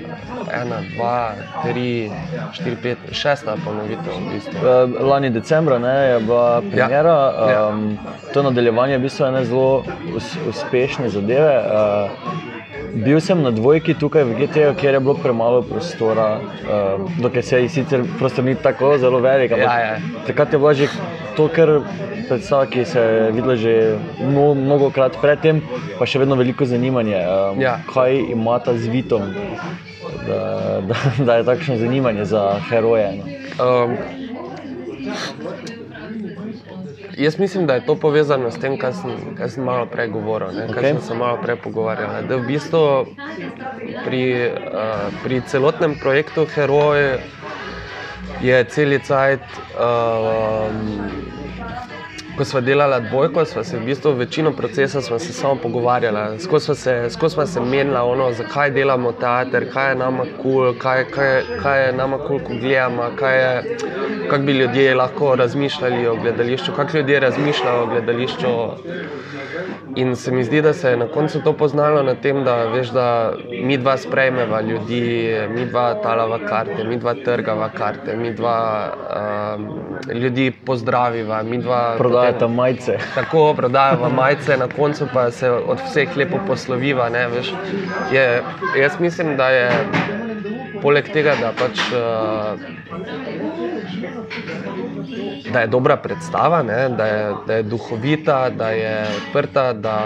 1, 0.53 0.69
2, 0.97 1.31
3, 1.63 2.11
4, 2.53 2.75
5, 2.83 2.97
6 3.11 3.45
ponovitev. 3.65 4.13
V 4.13 4.33
bistvu. 4.33 4.57
uh, 4.57 5.07
lani 5.09 5.29
decembra 5.29 5.79
ne, 5.79 5.95
je 6.09 6.19
bila 6.19 6.61
premjera, 6.61 7.33
ja. 7.49 7.67
um, 7.67 7.91
ja. 7.91 8.33
to 8.33 8.43
nadaljevanje 8.43 8.93
je 8.93 8.97
v 8.97 9.01
bistvu 9.01 9.25
ene 9.25 9.45
zelo 9.45 9.83
us, 10.15 10.35
uspešne 10.49 11.09
zadeve. 11.09 11.57
Uh, 11.57 12.55
Bil 12.87 13.19
sem 13.21 13.41
na 13.43 13.51
dvojki 13.51 13.93
tukaj 13.93 14.23
v 14.23 14.35
GT-ju, 14.39 14.73
kjer 14.79 14.93
je 14.93 14.99
bilo 14.99 15.13
premalo 15.13 15.61
prostora, 15.61 16.39
uh, 16.39 17.09
dokaj 17.21 17.43
se 17.43 17.61
je 17.61 17.69
sicer 17.69 18.03
prostor 18.17 18.45
ni 18.45 18.55
tako 18.55 18.97
zelo 18.97 19.19
velik. 19.19 19.51
Ja, 19.51 19.79
ja. 19.79 19.97
Takrat 20.27 20.53
je 20.53 20.59
bilo 20.59 20.73
že 20.73 20.87
to, 21.35 21.47
kar 21.47 21.81
predstava, 22.27 22.65
ki 22.65 22.85
se 22.85 23.01
je 23.01 23.31
videla 23.31 23.55
že 23.55 23.97
mnogo, 24.19 24.53
mnogo 24.53 24.89
krat 24.89 25.17
predtem, 25.21 25.61
pa 25.99 26.05
še 26.05 26.19
vedno 26.19 26.35
veliko 26.35 26.65
zanimanje. 26.65 27.19
Um, 27.21 27.61
Ja. 27.61 27.79
Kaj 27.93 28.17
ima 28.33 28.59
ta 28.59 28.73
z 28.77 28.87
Vitom, 28.87 29.33
da, 30.27 30.81
da, 30.81 30.95
da 31.25 31.35
je 31.35 31.43
takšno 31.43 31.77
zanimanje 31.77 32.25
za 32.25 32.59
heroje? 32.69 33.11
No? 33.17 33.23
Um, 33.65 33.97
jaz 37.17 37.39
mislim, 37.39 37.67
da 37.67 37.73
je 37.73 37.85
to 37.85 37.95
povezano 37.95 38.51
s 38.51 38.59
tem, 38.59 38.77
kar 38.77 38.93
sem, 38.93 39.35
kar 39.37 39.49
sem 39.49 39.63
malo 39.63 39.85
prej 39.85 40.07
govoril, 40.07 40.51
ne, 40.53 40.67
kar 40.67 40.77
Okej. 40.77 40.93
sem 40.93 41.01
se 41.01 41.13
malo 41.13 41.37
prej 41.41 41.55
pogovarjal. 41.55 42.21
Da 42.29 42.35
v 42.35 42.47
bistvu 42.47 43.05
pri, 44.05 44.51
uh, 44.51 45.13
pri 45.23 45.41
celotnem 45.47 45.97
projektu 45.99 46.45
Heroj 46.45 47.19
je 48.41 48.63
cel 48.69 48.99
cajt. 48.99 49.41
Um, 49.73 51.26
Ko 52.37 52.45
smo 52.45 52.61
delali 52.61 53.07
dvojko, 53.09 53.45
smo 53.45 53.63
se 53.63 53.77
v 53.77 53.85
bistvu 53.85 54.11
večino 54.11 54.51
procesa 54.51 55.01
samo 55.01 55.55
pogovarjali. 55.55 56.39
Skozi 56.39 56.65
smo 57.09 57.29
smo 57.29 57.45
se 57.45 57.61
menili, 57.61 57.97
ono, 57.97 58.31
zakaj 58.31 58.71
delamo 58.71 59.11
teater, 59.11 59.71
kaj 59.73 59.89
je 59.89 59.95
nama 59.95 60.23
kul, 60.41 60.51
cool, 60.53 60.73
kaj, 60.79 61.05
kaj, 61.05 61.41
kaj 61.63 61.85
je 61.85 61.93
nama 61.93 62.17
kul, 62.17 62.27
cool, 62.27 62.39
ko 62.39 62.53
gledamo, 62.61 63.09
kako 64.29 64.43
bi 64.43 64.51
ljudje 64.51 64.95
lahko 64.95 65.35
razmišljali 65.35 66.07
o 66.07 66.15
gledališču, 66.15 66.71
kako 66.75 66.97
ljudje 66.97 67.19
razmišljajo 67.19 67.83
o 67.83 67.87
gledališču. 67.87 68.47
In 69.95 70.15
se 70.15 70.31
mi 70.31 70.43
zdi, 70.43 70.61
da 70.61 70.73
se 70.73 70.89
je 70.89 70.97
na 70.97 71.07
koncu 71.07 71.41
to 71.43 71.53
poznalo 71.53 72.03
na 72.03 72.15
tem, 72.15 72.43
da, 72.43 72.55
veš, 72.69 72.89
da 72.93 73.33
mi 73.63 73.77
dva 73.77 73.97
sprejmeva 73.97 74.61
ljudi, 74.61 75.33
mi 75.55 75.65
dva 75.65 75.93
talava 76.03 76.39
karte, 76.45 76.83
mi 76.83 76.97
dva 76.97 77.13
trgava 77.25 77.69
karte, 77.69 78.15
mi 78.15 78.33
dva 78.33 78.93
um, 79.57 79.67
ljudi 80.13 80.51
pozdraviva, 80.65 81.43
mi 81.43 81.57
dva 81.57 81.95
Prodajate 82.31 82.55
majice. 82.55 82.97
tako 83.15 83.53
prodajamo 83.53 84.09
majice, 84.09 84.57
na 84.57 84.67
koncu 84.67 85.07
pa 85.13 85.31
se 85.31 85.49
od 85.49 85.79
vseh 85.85 86.17
lepo 86.17 86.39
posloviva. 86.47 87.09
ne, 87.09 87.27
veš. 87.27 87.53
Je, 88.11 88.43
jaz 88.81 88.99
mislim, 88.99 89.37
da 89.37 89.49
je 89.49 89.71
poleg 90.81 91.09
tega, 91.13 91.35
da, 91.41 91.51
pač, 91.57 91.79
uh, 91.91 92.59
da 95.53 95.59
je 95.59 95.67
dobra 95.67 95.97
predstava, 95.97 96.63
ne, 96.63 96.89
da, 96.89 97.05
je, 97.05 97.33
da 97.47 97.53
je 97.53 97.63
duhovita, 97.63 98.49
da 98.49 98.69
je 98.69 99.05
odprta, 99.17 99.73
da, 99.73 99.97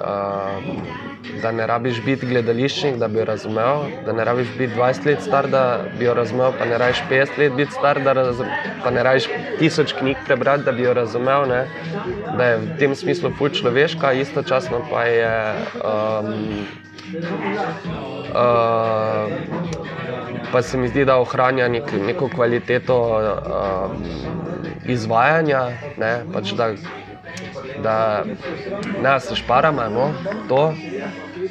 uh, 0.00 1.05
da 1.42 1.52
ne 1.52 1.66
rabiš 1.66 2.02
biti 2.04 2.26
gledališčnik, 2.26 2.96
da 2.96 3.08
bi 3.08 3.18
jo 3.18 3.24
razumel, 3.24 3.82
da 4.06 4.12
ne 4.12 4.24
rabiš 4.24 4.48
biti 4.58 4.74
20 4.74 5.06
let 5.06 5.22
star, 5.22 5.48
da 5.48 5.80
bi 5.98 6.04
jo 6.04 6.14
razumel, 6.14 6.52
pa 6.58 6.64
ne 6.64 6.78
rabiš 6.78 7.02
50 7.10 7.38
let 7.38 7.52
biti 7.56 7.72
star, 7.72 8.02
da 8.02 8.12
razum, 8.12 8.46
pa 8.84 8.90
ne 8.90 9.02
rabiš 9.02 9.28
tisoč 9.58 9.92
knjig 9.98 10.16
prebrati, 10.26 10.64
da 10.64 10.72
bi 10.72 10.82
jo 10.82 10.94
razumel. 10.94 11.48
Ne, 11.48 11.66
da 12.36 12.44
je 12.44 12.56
v 12.56 12.78
tem 12.78 12.94
smislu 12.94 13.30
ful 13.38 13.48
človeška, 13.48 14.12
istočasno 14.12 14.82
pa 14.90 15.04
je. 15.04 15.54
Um, 15.84 16.66
Uh, 17.06 17.12
pa 20.52 20.62
se 20.62 20.78
mi 20.78 20.88
zdi, 20.88 21.04
da 21.04 21.16
ohranja 21.16 21.68
nek, 21.68 21.92
neko 22.06 22.28
kvaliteto 22.34 22.98
uh, 22.98 23.90
izvajanja, 24.90 25.60
ne, 25.96 26.24
pač 26.32 26.52
da, 26.58 26.72
da 27.82 28.24
ne 29.02 29.20
se 29.20 29.36
šparamo, 29.36 29.88
no, 29.88 30.12
to. 30.48 30.74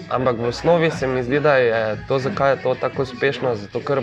Ampak 0.10 0.38
v 0.38 0.48
osnovi 0.48 0.92
se 0.92 1.08
mi 1.08 1.24
zdi, 1.24 1.40
da 1.40 1.56
je 1.56 2.06
to, 2.08 2.20
zakaj 2.20 2.52
je 2.52 2.62
to 2.62 2.76
tako 2.76 3.02
uspešno, 3.02 3.56
zato 3.56 3.80
ker, 3.80 4.02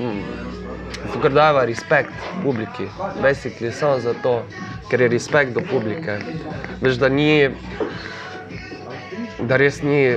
zato 1.06 1.20
ker 1.22 1.32
daje 1.32 1.66
respekt 1.66 2.12
publiki, 2.42 2.88
basically 3.22 3.72
samo 3.72 3.98
zato, 3.98 4.42
ker 4.90 5.00
je 5.00 5.08
respekt 5.08 5.52
do 5.54 5.60
publike. 5.70 6.18
Veš, 6.80 6.96
da 6.98 7.08
ni, 7.08 7.50
da 9.40 9.56
res 9.56 9.82
ni 9.82 10.16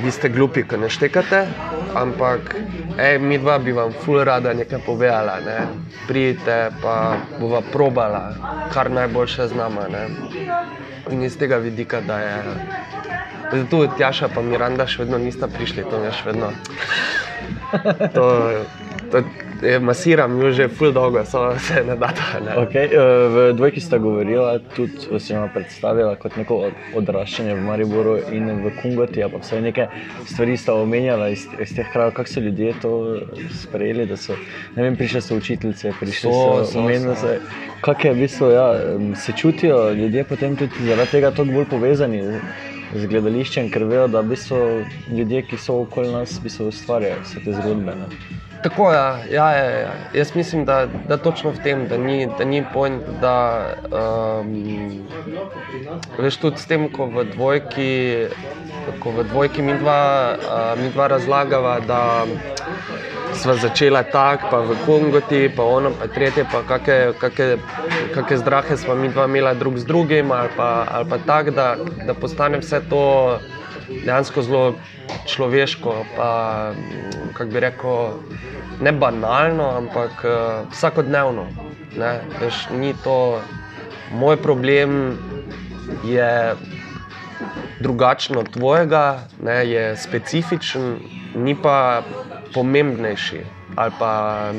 vi 0.00 0.10
ste 0.10 0.28
glupi, 0.28 0.64
ki 0.68 0.78
ne 0.80 0.88
štekate, 0.90 1.42
ampak 1.94 2.56
ej, 2.98 3.18
mi 3.18 3.38
dva 3.38 3.58
bi 3.58 3.72
vam 3.72 3.92
ful 3.92 4.24
rada 4.24 4.54
nekaj 4.54 4.80
povedala. 4.86 5.40
Ne? 5.44 5.58
Pridite, 6.08 6.72
pa 6.82 7.16
bova 7.40 7.60
probala, 7.72 8.32
kar 8.72 8.90
najboljše 8.90 9.48
z 9.48 9.56
nama. 9.56 9.88
Ne? 9.92 10.08
In 11.10 11.22
iz 11.22 11.36
tega 11.38 11.56
vidika, 11.56 12.00
da 12.00 12.18
je. 12.18 12.36
Zato 13.52 13.86
Tjaša 13.98 14.30
in 14.40 14.48
Miranda 14.48 14.86
še 14.88 15.02
vedno 15.04 15.18
nista 15.18 15.48
prišli, 15.48 15.84
to 15.90 16.00
je 16.04 16.12
še 16.12 16.30
vedno. 16.30 16.52
To, 18.14 18.24
to 19.10 19.16
je, 19.18 19.24
masiram 19.80 20.40
jo 20.40 20.50
že 20.52 20.68
ful 20.68 20.92
dolgo, 20.92 21.24
samo 21.24 21.58
se 21.58 21.84
ne 21.86 21.96
da. 21.96 22.10
Ne? 22.46 22.56
Okay, 22.56 22.86
uh, 22.86 23.32
v 23.34 23.52
dvojki 23.56 23.80
sta 23.80 23.98
govorila, 23.98 24.58
tudi 24.76 25.20
se 25.20 25.34
jim 25.34 25.48
predstavila 25.54 26.16
kot 26.16 26.36
neko 26.36 26.56
od- 26.56 26.72
odraščanje 26.94 27.54
v 27.54 27.60
Mariboru 27.60 28.18
in 28.32 28.50
v 28.64 28.72
Kungoti, 28.82 29.22
pa 29.32 29.38
vse 29.38 29.60
neke 29.60 29.86
stvari 30.26 30.56
sta 30.56 30.74
omenjala 30.74 31.28
iz, 31.28 31.46
iz 31.60 31.74
teh 31.76 31.86
krajev, 31.92 32.12
kako 32.12 32.28
so 32.28 32.40
ljudje 32.40 32.74
to 32.82 32.92
sprejeli, 33.62 34.06
da 34.06 34.16
so, 34.16 34.36
ne 34.76 34.82
vem, 34.82 34.96
prišle 34.96 35.20
so 35.20 35.36
učiteljice, 35.36 35.92
prišle 36.00 36.32
So, 36.32 36.64
so, 36.64 36.78
omenili 36.78 37.16
se, 37.16 37.40
kako 37.80 38.06
je 38.08 38.14
v 38.14 38.16
bistvu, 38.16 38.50
ja, 38.50 38.68
se 39.16 39.32
čutijo 39.32 39.92
ljudje 39.92 40.24
potem 40.24 40.56
tudi 40.56 40.86
zaradi 40.86 41.10
tega 41.10 41.30
toliko 41.30 41.54
bolj 41.54 41.68
povezani 41.70 42.22
z 42.94 43.06
gledališčem, 43.06 43.70
ker 43.72 43.84
vejo, 43.84 44.08
da 44.08 44.20
v 44.20 44.34
bistvu 44.34 44.58
ljudje, 45.16 45.42
ki 45.42 45.56
so 45.56 45.80
okoli 45.82 46.12
nas, 46.12 46.38
v 46.38 46.48
bistvu 46.48 46.68
ustvarjajo 46.68 47.20
vse 47.24 47.44
te 47.44 47.52
zgodbe. 47.52 47.94
Ne. 47.96 48.51
Tako 48.62 48.92
je. 48.92 48.98
Ja, 49.30 49.50
ja, 49.50 49.70
ja. 49.80 49.92
Jaz 50.14 50.34
mislim, 50.34 50.64
da, 50.64 50.86
da 51.08 51.16
točno 51.16 51.50
v 51.50 51.62
tem, 51.62 51.88
da 51.88 51.96
ni, 51.98 52.28
da 52.38 52.44
ni 52.44 52.64
point, 52.72 53.02
da 53.20 53.66
um, 54.40 55.06
veš 56.18 56.36
tudi 56.36 56.58
s 56.58 56.66
tem, 56.66 56.88
ko 56.92 57.06
v 57.06 57.24
dvojki, 57.34 57.90
ko 59.02 59.10
v 59.10 59.24
dvojki 59.24 59.62
mi 59.62 59.74
dva, 59.78 60.34
uh, 60.38 60.82
mi 60.82 60.90
dva 60.90 61.06
razlagava, 61.06 61.80
da 61.80 62.02
sva 63.34 63.56
začela 63.56 64.02
tako, 64.02 64.46
pa 64.50 64.60
v 64.60 64.76
Kongoti, 64.86 65.48
pa 65.56 65.62
ono, 65.62 65.90
pa 65.98 66.06
tretje, 66.06 66.44
pa 66.52 66.62
kakšne 66.68 68.36
zdrahe 68.36 68.76
smo 68.76 68.94
mi 68.94 69.08
dva 69.08 69.26
imela 69.26 69.54
drug 69.54 69.78
z 69.78 69.84
drugim, 69.84 70.30
ali 70.30 70.48
pa, 70.56 70.86
ali 70.90 71.08
pa 71.10 71.18
tako, 71.26 71.50
da, 71.50 71.76
da 72.06 72.14
postane 72.14 72.58
vse 72.58 72.80
to 72.90 73.38
dejansko 74.04 74.42
zelo 74.42 74.74
človeško, 75.26 75.94
pa 76.16 76.30
kako 77.32 77.50
bi 77.50 77.60
rekel, 77.60 77.98
ne 78.80 78.92
banalno, 78.92 79.68
ampak 79.76 80.24
uh, 80.24 80.32
vsakodnevno. 80.72 81.46
Ne, 81.96 82.20
veš, 82.40 82.68
ni 82.72 82.94
to 83.04 83.40
moj 84.12 84.36
problem, 84.36 85.18
je 86.04 86.54
drugačen 87.80 88.38
od 88.38 88.48
tvojega, 88.50 89.28
ne, 89.42 89.70
je 89.70 89.96
specifičen, 89.96 90.96
ni 91.34 91.54
pa 91.54 92.02
pomembnejši. 92.54 93.40
Pa, 93.98 94.52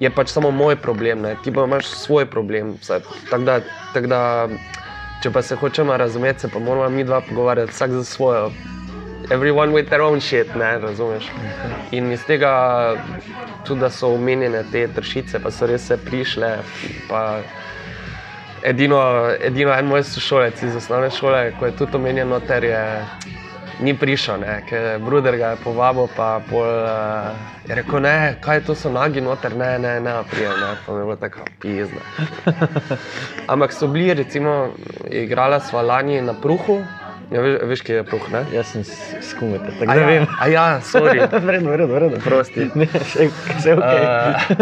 je 0.00 0.10
pač 0.10 0.28
samo 0.28 0.50
moj 0.50 0.76
problem, 0.76 1.22
ne. 1.24 1.36
ti 1.44 1.52
pa 1.52 1.64
imaš 1.64 1.86
svoj 1.86 2.26
problem. 2.26 2.76
Tak 3.30 3.42
da, 3.44 3.60
tak 3.94 4.06
da, 4.06 4.48
če 5.22 5.30
pa 5.30 5.42
se 5.42 5.56
hočemo 5.56 5.96
razumeti, 5.96 6.40
se 6.40 6.48
pa 6.48 6.58
moramo 6.58 6.88
mi 6.88 7.04
dva 7.04 7.20
pogovarjati, 7.20 7.72
vsak 7.72 7.90
za 7.90 8.04
svojo. 8.04 8.50
Everyone 9.30 9.72
with 9.72 9.88
their 9.88 10.02
own 10.02 10.20
shit, 10.20 10.54
ne 10.56 10.78
razumeš. 10.78 11.26
In 11.90 12.12
iz 12.12 12.24
tega, 12.24 12.96
tudi 13.66 13.80
da 13.80 13.90
so 13.90 14.14
omenjene 14.14 14.62
te 14.72 14.86
tršice, 14.88 15.42
pa 15.42 15.50
so 15.50 15.66
res 15.66 15.90
prišle. 16.04 16.56
Pa, 17.08 17.40
edino, 18.62 19.00
edino 19.40 19.74
en 19.74 19.86
moj 19.86 20.02
sošolec 20.02 20.62
iz 20.62 20.76
osnovne 20.76 21.10
šole, 21.10 21.52
ko 21.58 21.66
je 21.66 21.76
tudi 21.76 21.96
omenjeno, 21.96 22.40
ter 22.40 22.64
je 22.64 22.84
ni 23.80 23.94
prišel, 23.94 24.42
ker 24.68 24.98
Bruder 24.98 25.36
ga 25.36 25.54
je 25.54 25.62
povabil, 25.64 26.08
pa 26.16 26.40
pol, 26.50 26.66
uh, 26.66 27.34
je 27.68 27.74
rekel, 27.74 28.00
ne, 28.00 28.36
kaj 28.40 28.64
to 28.66 28.74
so 28.74 28.90
nagi 28.90 29.20
noter, 29.20 29.56
ne, 29.56 29.78
ne, 29.78 30.00
ne, 30.00 30.14
prijem, 30.30 30.54
ne, 30.60 30.74
pa 30.86 30.92
mi 30.92 30.98
je 30.98 31.04
bilo 31.04 31.16
tako 31.16 31.46
pizno. 31.60 32.00
Ampak 33.52 33.72
so 33.72 33.86
bili, 33.86 34.14
recimo, 34.14 34.74
igrala 35.10 35.60
sva 35.60 35.82
lani 35.82 36.20
na 36.22 36.34
pruhu. 36.34 36.82
Ja, 37.28 37.42
veš, 37.44 37.58
veš, 37.68 37.80
kje 37.84 37.96
je 37.98 38.04
pruh, 38.08 38.28
ne? 38.32 38.40
Jaz 38.54 38.70
sem 38.72 38.84
skumete, 39.20 39.68
tako 39.76 39.92
da 39.92 40.00
ja, 40.00 40.06
vem. 40.06 40.26
A 40.40 40.48
ja, 40.48 40.80
sorry. 40.80 41.20
vredno, 41.46 41.70
vredno, 41.70 41.94
vredno. 41.94 42.20
Prosti. 42.24 42.70
Ne, 42.72 42.88
še, 42.88 43.28
še 43.60 43.74
ok. 43.76 43.84
Uh, 43.84 44.56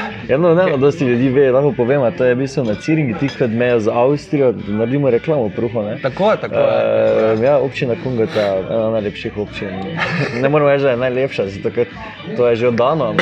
ja, 0.28 0.38
no, 0.38 0.54
ne, 0.54 0.66
no, 0.70 0.76
dosti 0.76 1.04
ljudi 1.04 1.28
ve, 1.28 1.50
lahko 1.52 1.72
povem, 1.76 2.02
to 2.18 2.24
je 2.24 2.34
bistvo 2.34 2.64
na 2.64 2.74
Ciringi, 2.74 3.14
tik 3.20 3.36
pred 3.38 3.50
mejo 3.50 3.80
z 3.80 3.90
Avstrijo, 3.92 4.52
naredimo 4.66 5.10
reklamo 5.10 5.48
pruhu, 5.56 5.82
ne? 5.82 5.98
Tako 6.02 6.30
je, 6.30 6.36
tako 6.40 6.54
je. 6.54 7.32
Uh, 7.34 7.42
ja, 7.44 7.58
občina 7.58 7.94
Kungota, 8.02 8.46
ena 8.70 8.90
najlepših 8.90 9.38
občin. 9.38 9.68
Ne 10.42 10.48
moramo 10.48 10.70
reči, 10.70 10.84
da 10.84 10.90
je 10.90 10.96
najlepša, 10.96 11.46
zato 11.46 11.70
ker 11.70 11.86
to 12.36 12.48
je 12.48 12.56
že 12.56 12.68
oddano. 12.68 13.14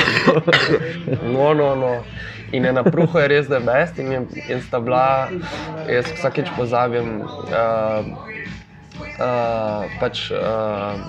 no, 1.33 1.53
no, 1.53 1.75
no. 1.75 1.95
In 2.53 2.63
na 2.73 2.83
pruhu 2.83 3.19
je 3.19 3.27
res, 3.27 3.47
da 3.47 3.55
je 3.55 3.65
best, 3.65 3.99
in, 3.99 4.27
in 4.49 4.61
sta 4.61 4.79
bila, 4.79 5.29
jaz 5.89 6.11
vsakeč 6.13 6.51
pozabim, 6.57 7.23
uh, 7.25 8.05
uh, 9.17 9.89
pač 9.99 10.29
uh, 10.31 10.99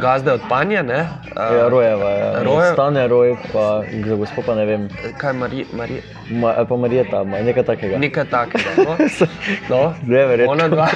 gazde 0.00 0.32
od 0.32 0.40
panja. 0.48 0.82
Uh, 0.82 1.56
ja, 1.56 1.68
rojeva, 1.68 2.10
ja. 2.10 2.42
Roje. 2.42 2.72
Stane 2.72 3.08
roj, 3.08 3.36
pa 3.52 3.82
za 4.06 4.14
gospod 4.14 4.44
pa 4.44 4.54
ne 4.54 4.64
vem. 4.64 4.88
Kaj 5.16 5.30
je 5.30 5.38
Marija? 5.38 5.66
Mari... 5.72 6.02
Ma, 6.30 6.54
pa 6.68 6.76
Marijeta, 6.76 7.24
nekaj 7.24 7.62
takega. 7.62 7.98
Nekaj 7.98 8.24
takega. 8.30 8.70
No, 8.76 8.96
no. 9.76 9.94
ne 10.02 10.26
verjetno. 10.26 10.52
Ona 10.52 10.68
dva. 10.68 10.88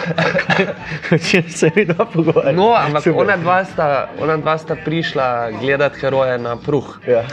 Če 1.31 1.43
se 1.49 1.71
mi 1.77 1.85
da 1.85 2.05
pogovarjati. 2.05 2.57
No, 2.57 2.73
ampak 2.75 3.07
ona 3.17 3.37
dva, 3.37 3.65
sta, 3.65 4.09
ona 4.21 4.37
dva 4.37 4.59
sta 4.59 4.77
prišla 4.85 5.51
gledati 5.61 6.01
heroje 6.01 6.39
na 6.39 6.57
pruh. 6.57 6.99
Ja. 7.09 7.25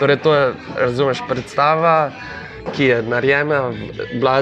Torej, 0.00 0.16
to 0.22 0.34
je, 0.34 0.46
razumeš, 0.76 1.22
predstava, 1.28 2.10
ki 2.72 2.84
je 2.84 3.02
narejena 3.02 3.72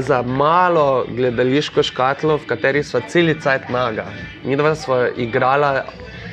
za 0.00 0.22
malo 0.22 1.04
gledališko 1.08 1.82
škatlo, 1.82 2.36
v 2.36 2.46
kateri 2.46 2.82
smo 2.82 3.00
celi 3.08 3.34
cajt 3.40 3.68
naga. 3.68 4.06
Mi 4.44 4.56
dva 4.56 4.74
smo 4.74 5.04
igrali 5.16 5.80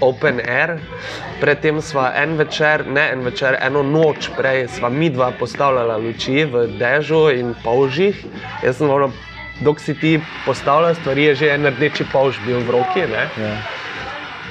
open 0.01 0.39
air, 0.39 0.77
predtem 1.41 1.81
smo 1.81 2.07
en 2.15 2.37
večer, 2.37 2.87
ne 2.87 3.09
en 3.13 3.23
večer, 3.25 3.57
eno 3.61 3.83
noč 3.83 4.29
prej 4.37 4.67
smo 4.67 4.89
mi 4.89 5.09
dva 5.09 5.31
postavljala 5.39 5.97
luči 5.97 6.45
v 6.45 6.67
dežju 6.79 7.29
in 7.39 7.53
polžih. 7.63 8.25
Jaz 8.63 8.77
sem 8.77 8.89
ono, 8.89 9.11
dok 9.61 9.79
si 9.79 9.93
ti 9.93 10.19
postavljal 10.45 10.95
stvari, 10.95 11.23
je 11.23 11.35
že 11.35 11.53
en 11.53 11.67
rdeči 11.67 12.05
polž 12.11 12.39
bil 12.45 12.59
v 12.59 12.79
roki. 12.79 13.05
Ja. 13.11 13.55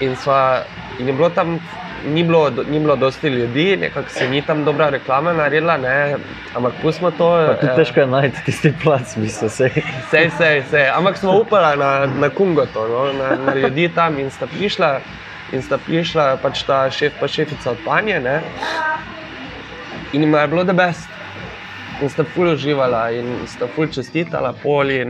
In, 0.01 0.17
sva, 0.17 0.65
in 0.99 1.09
je 1.09 1.13
bilo 1.13 1.31
tam 1.31 1.59
ni 2.07 2.23
bilo, 2.25 2.51
ni 2.71 2.79
bilo 2.79 2.97
dosti 2.97 3.29
ljudi, 3.29 3.77
nekako 3.77 4.09
se 4.11 4.29
ni 4.29 4.43
tam 4.43 4.65
dobra 4.65 4.89
reklama 4.89 5.33
naredila, 5.33 5.77
ne? 5.77 6.17
ampak 6.55 6.73
pustimo 6.83 7.11
to. 7.11 7.41
Eh, 7.41 7.77
težko 7.77 8.01
je 8.01 8.07
najti 8.07 8.45
tisti 8.45 8.73
plac, 8.83 9.17
mislim, 9.17 9.49
vse. 9.49 9.71
Vse, 10.07 10.29
vse, 10.29 10.63
vse. 10.67 10.91
Ampak 10.95 11.17
smo 11.17 11.39
upali 11.41 11.79
na, 11.79 12.07
na 12.07 12.29
Kungoto, 12.29 12.89
no? 12.89 13.13
na, 13.13 13.37
na 13.47 13.55
ljudi 13.55 13.91
tam 13.95 14.19
in 14.19 14.31
sta 14.31 14.47
prišla. 14.47 15.01
In 15.53 15.63
sta 15.63 15.79
prišla 15.79 16.37
pač 16.43 16.63
ta 16.69 16.87
šef, 16.91 17.17
pa 17.21 17.29
šefica 17.29 17.71
od 17.71 17.85
Panje. 17.85 18.21
Ne? 18.21 18.41
In 20.13 20.23
jim 20.23 20.35
je 20.35 20.49
bilo 20.49 20.65
da 20.65 20.73
best. 20.73 21.09
In 22.03 22.09
sta 22.09 22.25
ful 22.25 22.53
uživala 22.53 23.11
in 23.11 23.47
sta 23.47 23.67
ful 23.75 23.89
čestitala 23.91 24.53
poli 24.63 25.01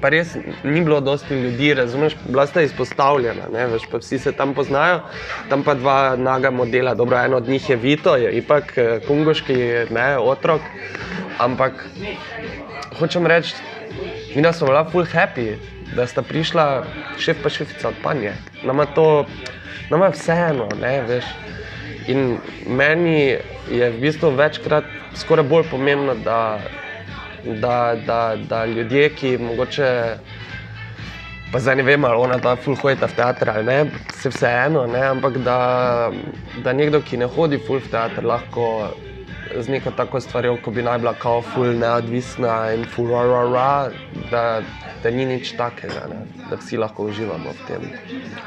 pa 0.00 0.10
res 0.12 0.36
ni 0.64 0.80
bilo 0.84 1.00
dosti 1.00 1.34
ljudi, 1.34 1.74
razumeš, 1.74 2.16
bila 2.28 2.46
sta 2.46 2.62
izpostavljena, 2.62 3.48
ne, 3.52 3.66
veš, 3.66 3.86
pa 3.90 3.98
vsi 3.98 4.18
se 4.18 4.32
tam 4.32 4.54
poznajo, 4.54 5.00
tam 5.48 5.64
pa 5.64 5.74
dva 5.74 6.16
naga 6.16 6.50
modela, 6.50 6.94
dobro, 6.94 7.18
eno 7.18 7.36
od 7.36 7.48
njih 7.48 7.70
je 7.70 7.76
Vito, 7.76 8.16
je 8.16 8.32
ipak 8.38 8.72
eh, 8.78 9.00
kungoški 9.06 9.56
ne, 9.90 10.18
otrok, 10.18 10.60
ampak 11.38 11.86
hočem 12.98 13.26
reči, 13.26 13.54
mi 14.34 14.44
smo 14.52 14.66
bila 14.66 14.84
full 14.90 15.04
happy, 15.04 15.56
da 15.94 16.06
sta 16.06 16.22
prišla 16.22 16.84
šef 17.18 17.42
pa 17.42 17.48
šefica 17.48 17.88
od 17.88 17.94
panje. 18.02 18.32
Nama 18.64 18.86
to, 18.86 19.26
nama 19.90 20.06
je 20.06 20.16
vseeno, 20.16 20.68
ne, 20.80 21.02
veš. 21.02 21.24
In 22.06 22.38
meni 22.66 23.36
je 23.70 23.90
v 23.90 24.00
bistvu 24.00 24.30
večkrat 24.30 24.84
skoraj 25.14 25.44
bolj 25.44 25.70
pomembno, 25.70 26.14
da 26.14 26.58
da, 27.54 27.96
da, 28.06 28.36
da 28.48 28.64
ljudje, 28.64 29.08
ki 29.08 29.38
morda, 29.38 30.16
pa 31.52 31.58
zdaj 31.58 31.76
ne 31.76 31.82
vem, 31.82 32.04
ali 32.04 32.16
ona 32.16 32.38
ta 32.38 32.56
full 32.56 32.76
hojta 32.76 33.06
v 33.06 33.16
teater 33.16 33.50
ali 33.50 33.64
ne, 33.64 33.90
se 34.12 34.28
vseeno, 34.28 34.86
ne, 34.86 35.02
ampak 35.06 35.38
da, 35.38 36.10
da 36.64 36.72
nekdo, 36.72 37.00
ki 37.00 37.16
ne 37.16 37.26
hodi 37.26 37.58
full 37.66 37.78
v 37.78 37.90
teater, 37.90 38.24
lahko 38.24 38.90
z 39.54 39.68
neko 39.68 39.90
tako 39.90 40.20
stvarjo, 40.20 40.56
ko 40.62 40.70
bi 40.70 40.82
naj 40.82 40.98
bila 40.98 41.14
kao 41.14 41.42
full 41.42 41.78
neodvisna 41.78 42.72
in 42.74 42.84
full 42.84 43.10
ra, 43.10 43.42
ra, 43.52 43.90
da, 44.30 44.62
da 45.02 45.10
ni 45.10 45.26
nič 45.26 45.52
takega, 45.56 46.06
ne? 46.10 46.20
da 46.50 46.56
vsi 46.56 46.76
lahko 46.76 47.06
uživamo 47.10 47.50
v 47.50 47.66
tem. 47.68 47.86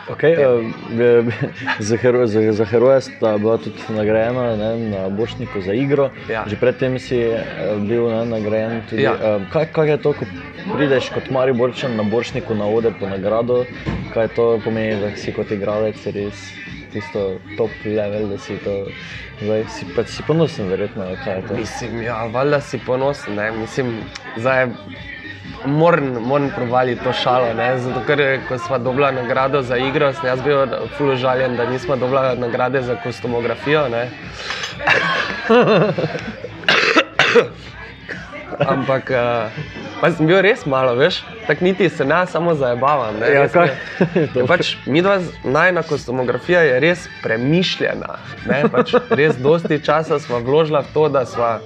Okay, 0.09 0.35
uh, 0.39 1.33
za, 1.79 1.97
hero, 1.97 2.27
za, 2.27 2.51
za 2.51 2.65
heroje 2.65 3.01
sta 3.01 3.37
bila 3.37 3.57
tudi 3.57 3.83
nagrajena 3.89 4.55
ne, 4.55 4.89
na 4.89 5.09
Bošniku 5.09 5.61
za 5.61 5.73
igro. 5.73 6.09
Ja. 6.29 6.43
Že 6.47 6.55
predtem 6.55 6.99
si 6.99 7.19
uh, 7.27 7.39
bil 7.83 8.09
ne, 8.09 8.25
nagrajen. 8.25 8.81
Tudi, 8.89 9.03
ja. 9.03 9.13
uh, 9.13 9.49
kaj, 9.51 9.71
kaj 9.75 9.89
je 9.89 9.97
to, 9.97 10.13
ko 10.13 10.25
prideš 10.75 11.11
kot 11.13 11.29
Mari 11.31 11.53
Borčan 11.53 11.95
na 11.95 12.03
Bošniku 12.03 12.55
na 12.55 12.67
ode 12.67 12.91
po 12.99 13.09
nagrado? 13.09 13.65
Kaj 14.13 14.33
to 14.35 14.59
pomeni, 14.63 14.99
da 15.01 15.15
si 15.17 15.35
kot 15.35 15.51
igralec 15.51 15.99
res 16.15 16.49
tisto 16.93 17.39
top 17.57 17.71
level, 17.85 18.27
da 18.29 18.37
si 18.37 18.57
to. 18.63 18.85
Zdaj, 19.41 19.63
si, 19.69 19.85
pa, 19.95 20.03
si 20.03 20.23
ponosen, 20.27 20.67
verjetno, 20.67 21.05
kaj 21.23 21.35
je 21.35 21.47
to. 21.47 21.53
Mislim, 21.53 22.01
ja, 22.03 22.25
valjda 22.25 22.61
si 22.61 22.79
ponosen. 22.85 23.35
Ne? 23.35 23.51
Mislim, 23.51 24.01
zdaj, 24.37 24.67
moram, 25.65 26.51
provaliti 26.55 27.03
to 27.03 27.13
šalo. 27.13 27.53
Ne? 27.53 27.79
Zato, 27.79 28.01
ker 28.07 28.39
smo 28.67 28.77
dobili 28.77 29.11
nagrado 29.11 29.61
za 29.61 29.77
igro, 29.77 30.13
sem 30.13 30.25
jaz 30.25 30.41
bil 30.41 30.57
zelo 30.97 31.15
žaljen, 31.15 31.55
da 31.55 31.69
nismo 31.69 31.95
dobili 31.95 32.37
nagrade 32.37 32.81
za 32.81 32.95
kostumografijo. 33.03 33.87
Ampak 38.59 39.11
uh, 39.11 39.15
sem 40.15 40.27
bil 40.27 40.39
res 40.41 40.65
malo, 40.65 40.93
veš, 40.95 41.21
tako 41.47 41.65
niti 41.65 41.89
se 41.89 42.05
ne 42.05 42.21
samo 42.27 42.53
zabavam. 42.55 43.19
Ne, 43.19 43.31
ja, 43.33 43.47
kaj? 43.51 43.73
Je, 44.35 44.45
pač, 44.47 44.75
najna 45.43 45.83
kostumografija 45.83 46.61
je 46.67 46.79
res 46.79 47.07
premišljena. 47.23 48.19
Ne, 48.47 48.63
pač, 48.71 48.95
res 49.09 49.37
dosti 49.37 49.81
časa 49.83 50.19
smo 50.19 50.39
vložili 50.39 50.79
v 50.79 50.93
to, 50.93 51.09
da 51.09 51.25
smo. 51.25 51.57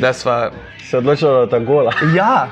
Da 0.00 0.12
smo 0.12 0.50
se 0.86 0.98
odločila, 0.98 1.32
da 1.32 1.40
je 1.40 1.50
ta 1.50 1.58
gola. 1.58 1.92
Ja, 2.16 2.48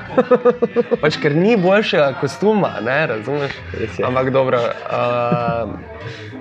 pač, 1.01 1.19
ker 1.23 1.35
ni 1.35 1.55
boljšega 1.57 2.15
kostuma, 2.19 2.75
ne 2.83 2.99
razumeš. 3.07 3.55
Ampak 4.03 4.31
dobro. 4.35 4.59
Uh, 4.91 5.71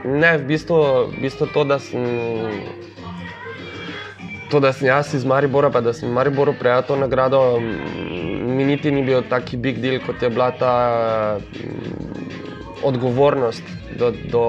ne, 0.04 0.36
v 0.38 0.42
bistvu, 0.48 0.80
v 1.14 1.22
bistvu 1.22 1.46
to, 1.54 1.64
da 1.64 1.78
sem. 1.78 2.02
To, 4.54 4.60
da 4.60 4.70
sem 4.72 4.86
jaz 4.86 5.08
iz 5.14 5.24
Maribora, 5.26 5.66
pa 5.70 5.80
da 5.82 5.90
sem 5.92 6.12
Mariboru 6.14 6.52
prejel 6.54 6.82
to 6.86 6.96
nagrado, 6.96 7.58
mi 7.58 8.64
niti 8.64 8.90
ni 8.94 9.02
bil 9.02 9.24
taki 9.26 9.56
big 9.56 9.80
deal, 9.82 9.98
kot 10.06 10.22
je 10.22 10.28
bila 10.30 10.52
ta 10.54 10.74
odgovornost 12.86 13.62
do, 13.98 14.12
do, 14.30 14.44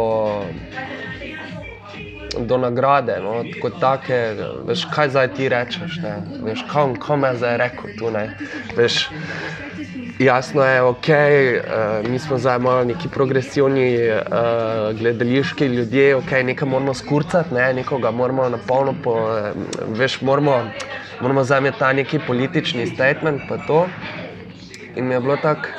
do 2.39 2.57
nagrade, 2.57 3.19
no, 3.23 3.43
kot 3.61 3.79
take, 3.79 4.19
veš, 4.67 4.85
kaj 4.93 5.09
zdaj 5.13 5.33
ti 5.37 5.49
rečeš, 5.49 5.99
ne, 6.03 6.15
veš, 6.43 6.65
kam, 6.71 6.95
kam 6.99 7.23
je 7.23 7.35
zdaj 7.37 7.57
rekel 7.61 7.95
tu, 7.99 8.11
ne, 8.11 8.25
veš, 8.77 9.09
jasno 10.19 10.63
je, 10.63 10.81
ok, 10.81 11.09
uh, 11.09 12.09
mi 12.09 12.19
smo 12.19 12.37
zdaj 12.37 12.59
malo 12.59 12.83
neki 12.83 13.09
progresivni 13.13 13.87
uh, 13.97 14.97
gledališki 14.99 15.65
ljudje, 15.65 16.15
ok, 16.15 16.31
nekaj 16.43 16.69
moramo 16.69 16.93
skurcati, 16.93 17.53
ne, 17.53 17.73
nekoga 17.73 18.11
moramo 18.11 18.49
na 18.49 18.57
polno, 18.67 18.95
po, 19.03 19.15
veš, 19.87 20.21
moramo, 20.21 20.63
moramo 21.19 21.43
zdaj 21.43 21.59
imeti 21.59 21.79
ta 21.79 21.93
neki 21.93 22.19
politični 22.19 22.87
statement, 22.87 23.41
pa 23.49 23.57
to, 23.57 23.85
in 24.95 25.07
mi 25.07 25.13
je 25.13 25.19
bilo 25.19 25.37
tako, 25.37 25.69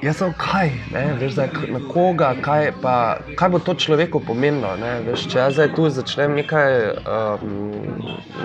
Jaz 0.00 0.16
sem 0.16 0.30
kaj, 0.32 0.70
ne, 0.94 1.02
veš, 1.20 1.34
zdaj, 1.34 1.48
na 1.68 1.80
koga, 1.84 2.30
kaj, 2.40 2.70
pa, 2.80 2.94
kaj 3.36 3.48
bo 3.52 3.58
to 3.60 3.74
človeku 3.76 4.22
pomenilo. 4.24 4.72
Ne, 4.80 4.94
veš, 5.04 5.26
če 5.28 5.38
jaz 5.42 5.58
zdaj 5.58 5.68
tu 5.76 5.88
začnem 5.92 6.38
nekaj, 6.40 6.76
um, 7.04 7.50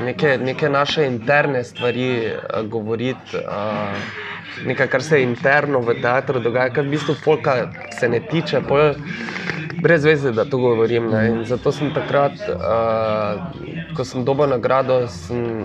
neke, 0.03 0.33
neke 0.41 0.67
naše 0.69 1.05
interne 1.07 1.63
stvari 1.63 2.09
uh, 2.27 2.59
govoriti, 2.67 3.39
uh, 3.39 3.95
nekaj, 4.67 4.89
kar 4.97 5.05
se 5.07 5.21
interno 5.23 5.79
v 5.79 5.95
teatru 6.03 6.43
dogaja, 6.43 6.73
kar 6.75 6.83
v 6.83 6.97
bistvu 6.97 7.15
polka 7.23 7.55
se 7.99 8.11
ne 8.11 8.19
tiče, 8.19 8.59
pol, 8.67 8.91
brez 9.79 10.03
veze, 10.03 10.35
da 10.35 10.43
to 10.43 10.59
govorim. 10.59 11.07
Ne, 11.13 11.23
in 11.31 11.41
zato 11.47 11.71
sem 11.71 11.93
takrat, 11.95 12.35
uh, 12.51 13.95
ko 13.95 14.03
sem 14.03 14.27
dobil 14.27 14.51
nagrado, 14.51 15.05
sem 15.07 15.63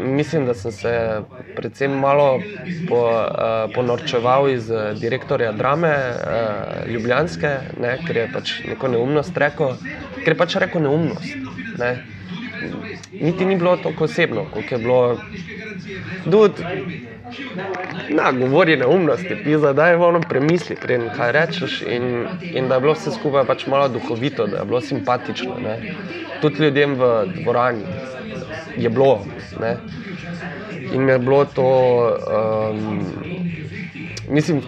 mislim, 0.00 0.46
da 0.46 0.54
sem 0.54 0.72
se 0.72 1.20
predvsem 1.56 1.90
malo 1.90 2.40
po, 2.88 2.96
uh, 2.96 3.74
ponorčeval 3.74 4.48
iz 4.50 4.70
uh, 4.70 5.00
direktorja 5.00 5.52
drame 5.52 5.88
uh, 5.88 6.92
Ljubljanske, 6.92 7.56
ne, 7.80 7.98
ker 8.06 8.16
je 8.16 8.28
pač 8.32 8.52
neko 8.68 8.88
neumnost 8.88 9.36
rekel, 9.38 9.76
ker 10.24 10.34
je 10.34 10.38
pač 10.38 10.56
rekel 10.56 10.82
neumnost. 10.82 11.34
Ne. 11.78 11.96
Niti 13.12 13.44
ni 13.44 13.56
bilo 13.56 13.76
tako 13.76 14.04
osebno, 14.04 14.46
kot 14.54 14.72
je 14.72 14.78
bilo. 14.78 15.18
Dud, 16.26 16.60
na, 18.08 18.32
govori 18.32 18.76
neumnosti, 18.76 19.36
pisa, 19.44 19.72
da 19.72 19.88
je 19.88 19.96
ono 19.96 20.20
premisli, 20.20 20.76
preden 20.76 21.08
kaj 21.16 21.32
rečeš. 21.32 21.82
In, 21.82 22.26
in 22.42 22.68
da 22.68 22.74
je 22.74 22.80
bilo 22.80 22.94
vse 22.94 23.12
skupaj 23.14 23.46
pač 23.46 23.66
malo 23.66 23.88
duhovito, 23.88 24.46
da 24.46 24.58
je 24.58 24.64
bilo 24.64 24.80
simpatično. 24.80 25.56
Tudi 26.40 26.64
ljudem 26.64 26.94
v 26.94 27.10
dvorani 27.40 27.84
je 28.76 28.90
bilo. 28.90 29.24
Ne. 29.60 29.76
In 30.92 31.08
je 31.08 31.18
bilo 31.18 31.44
to, 31.44 31.70
um, 32.70 33.06
mislim, 34.30 34.62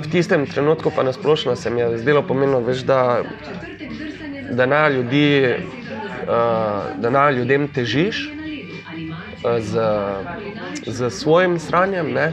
v 0.00 0.10
tistem 0.10 0.46
trenutku, 0.46 0.90
pa 0.96 1.02
nasplošno 1.02 1.56
se 1.56 1.70
mi 1.70 1.80
je 1.80 1.98
zdelo 1.98 2.22
pomembno, 2.22 2.60
veš, 2.60 2.78
da, 2.78 3.22
da 4.50 4.66
naj 4.66 4.92
ljudi, 4.92 5.54
uh, 6.22 7.00
da 7.00 7.10
naj 7.10 7.34
ljudem 7.34 7.68
težiš 7.68 8.28
uh, 8.28 9.58
z, 9.60 9.80
z 10.86 11.10
svojim 11.10 11.58
sranjem. 11.58 12.12
Ne. 12.12 12.32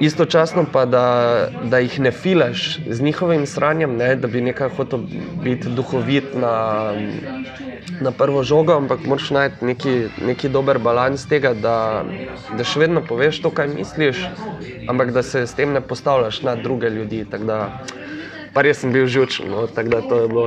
Istočasno 0.00 0.66
pa, 0.72 0.84
da, 0.84 1.48
da 1.64 1.78
jih 1.78 2.00
ne 2.00 2.10
filaš 2.10 2.80
z 2.86 3.02
njihovim 3.02 3.46
sranjem, 3.46 3.96
ne, 3.96 4.16
da 4.16 4.28
bi 4.28 4.40
nekaj 4.40 4.68
hotel 4.76 4.98
biti 5.42 5.68
duhovit 5.68 6.34
na, 6.34 6.92
na 8.00 8.10
prvo 8.10 8.42
žogo, 8.42 8.72
ampak 8.72 9.06
moraš 9.06 9.30
najti 9.30 9.64
neki, 9.64 9.94
neki 10.26 10.48
dober 10.48 10.78
balans 10.78 11.26
tega, 11.28 11.54
da, 11.54 12.04
da 12.56 12.64
še 12.66 12.84
vedno 12.84 13.02
poveš 13.06 13.42
to, 13.44 13.52
kaj 13.54 13.70
misliš, 13.74 14.24
ampak 14.88 15.12
da 15.14 15.22
se 15.22 15.46
s 15.46 15.54
tem 15.54 15.72
ne 15.72 15.80
postavljaš 15.80 16.42
na 16.42 16.56
druge 16.56 16.90
ljudi. 16.90 17.24
Pa 18.54 18.62
res 18.62 18.78
sem 18.84 18.92
bil 18.94 19.08
žučen, 19.10 19.48
no, 19.50 19.64
tako 19.66 19.90
da 19.90 19.98
to 20.06 20.16
bilo, 20.30 20.44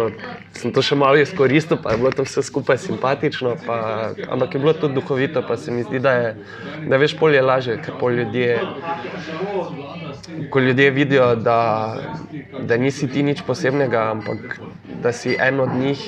sem 0.55 0.71
to 0.71 0.79
še 0.79 0.95
malo 0.95 1.19
izkoristil, 1.19 1.75
pa 1.83 1.91
je 1.91 1.99
bilo 1.99 2.11
to 2.15 2.23
vse 2.23 2.39
skupaj 2.47 2.79
simpatično, 2.79 3.57
pa, 3.65 3.79
ampak 4.31 4.55
je 4.55 4.61
bilo 4.63 4.73
tudi 4.79 4.95
duhovito, 4.95 5.43
pa 5.43 5.57
se 5.59 5.75
mi 5.75 5.83
zdi, 5.83 5.99
da 5.99 6.13
je, 6.15 6.29
da 6.87 7.01
veš, 7.01 7.17
polje 7.19 7.41
laže, 7.43 7.75
ker 7.83 7.99
pol 7.99 8.15
ljudje, 8.15 8.61
ko 10.53 10.63
ljudje 10.63 10.87
vidijo, 10.95 11.27
da, 11.35 11.59
da 12.63 12.79
nisi 12.79 13.11
ti 13.11 13.27
nič 13.27 13.43
posebnega, 13.43 14.07
ampak 14.15 14.55
da 15.03 15.11
si 15.11 15.35
en 15.35 15.59
od 15.67 15.75
njih, 15.75 16.07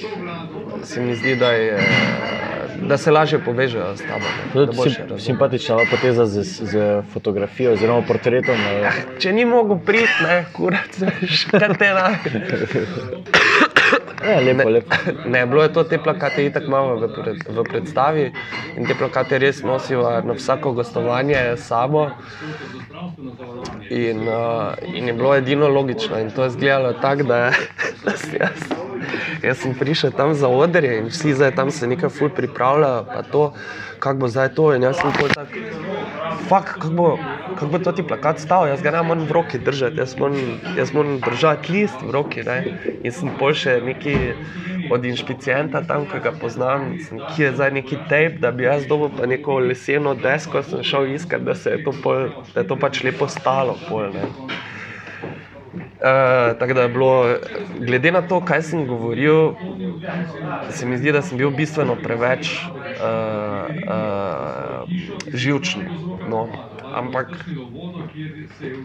se 0.83 1.01
mi 1.01 1.15
zdi, 1.15 1.35
da 1.35 1.51
je 1.51 1.77
da 2.81 2.97
se 2.97 3.11
lažje 3.11 3.39
povežejo 3.39 3.95
s 3.95 4.01
tabo. 4.01 4.83
Sim, 4.83 5.19
simpatična 5.19 5.77
poteza 5.91 6.25
z, 6.25 6.43
z 6.43 7.01
fotografijo 7.13 7.73
oziroma 7.73 8.01
portretom. 8.07 8.55
Ja, 8.81 8.91
če 9.19 9.33
ni 9.33 9.45
mogel 9.45 9.77
priti, 9.85 10.23
ne, 10.23 10.45
kurac, 10.53 10.99
kaj 11.51 11.75
te 11.77 11.93
na. 11.93 12.09
Ja, 14.23 14.39
lepo, 14.39 14.69
lepo. 14.69 14.95
Ne, 15.25 15.31
ne, 15.39 15.45
bilo 15.45 15.63
je 15.63 15.73
to, 15.73 15.83
te 15.83 15.97
plakate 15.97 16.45
itak 16.45 16.63
imamo 16.67 16.95
v, 16.95 17.07
pred, 17.15 17.43
v 17.47 17.63
predstavi 17.63 18.25
in 18.75 18.87
te 18.87 18.95
plakate 18.99 19.39
res 19.39 19.61
nosijo 19.63 20.03
na 20.25 20.35
vsako 20.35 20.73
gostovanje 20.73 21.55
sabo. 21.57 22.09
In, 23.89 24.27
uh, 24.27 24.75
in 24.83 25.07
je 25.07 25.13
bilo 25.13 25.35
edino 25.35 25.67
logično 25.67 26.19
in 26.19 26.31
to 26.31 26.43
je 26.43 26.47
izgledalo 26.47 26.93
tako, 26.93 27.23
da, 27.23 27.51
da 28.05 28.17
si 28.17 28.35
jaz. 28.35 28.67
Jaz 29.43 29.57
sem 29.57 29.73
prišel 29.73 30.11
tam 30.11 30.33
za 30.33 30.47
odre 30.47 30.97
in 30.97 31.07
vsi 31.07 31.33
zdaj 31.33 31.55
tam 31.55 31.71
se 31.71 31.87
nekaj 31.87 32.09
ful 32.09 32.29
pripravljajo, 32.29 33.05
pa 33.13 33.21
to, 33.23 33.53
kako 33.99 34.19
bo 34.19 34.27
zdaj 34.27 34.49
to. 34.55 34.69
In 34.75 34.83
jaz 34.83 34.99
sem 35.01 35.11
pol 35.19 35.29
tak, 35.33 35.53
fuck, 36.47 36.73
kako 36.75 36.89
bo, 36.95 37.09
kak 37.59 37.69
bo 37.69 37.79
to 37.83 37.91
ti 37.91 38.03
plakat 38.03 38.39
stal, 38.39 38.67
jaz 38.67 38.81
ga 38.81 38.93
ne 38.95 39.03
morem 39.03 39.25
v 39.27 39.35
roki 39.37 39.59
držati, 39.59 39.99
jaz 39.99 40.15
moram, 40.19 40.59
jaz 40.77 40.93
moram 40.93 41.19
držati 41.25 41.73
list 41.73 42.01
v 42.01 42.11
roki. 42.15 42.43
Ne? 42.47 42.57
In 43.03 43.15
sem 43.15 43.33
pol 43.39 43.53
še 43.53 43.79
neki 43.85 44.15
od 44.89 45.05
inšpicijenta 45.05 45.83
tam, 45.87 46.07
ki 46.09 46.23
ga 46.23 46.33
poznam, 46.41 46.95
sem, 47.05 47.21
ki 47.29 47.43
je 47.43 47.53
zdaj 47.57 47.75
neki 47.77 48.01
tape, 48.09 48.39
da 48.41 48.51
bi 48.55 48.65
jaz 48.65 48.87
dobil 48.89 49.13
pa 49.17 49.29
neko 49.29 49.59
leseno 49.67 50.15
desko, 50.17 50.63
sem 50.65 50.83
šel 50.83 51.13
iskat, 51.13 51.45
da 51.45 51.55
se 51.55 51.77
je 51.77 51.83
to, 51.85 51.93
pol, 52.03 52.31
da 52.55 52.63
je 52.63 52.69
to 52.71 52.79
pač 52.79 53.03
lepo 53.05 53.29
stalo. 53.29 53.77
Pol, 53.89 54.09
Uh, 55.99 56.59
tako 56.59 56.73
da 56.73 56.81
je 56.81 56.89
bilo, 56.89 57.35
glede 57.79 58.11
na 58.11 58.21
to, 58.21 58.39
kaj 58.41 58.61
sem 58.61 58.85
govoril, 58.87 59.51
se 60.69 60.85
mi 60.85 60.97
zdi, 60.97 61.11
da 61.11 61.21
sem 61.21 61.37
bil 61.37 61.51
bistveno 61.51 61.97
preveč 61.99 62.53
uh, 62.55 63.67
uh, 63.83 64.87
živčen. 65.33 65.83
No. 66.29 66.47
Ampak 66.93 67.45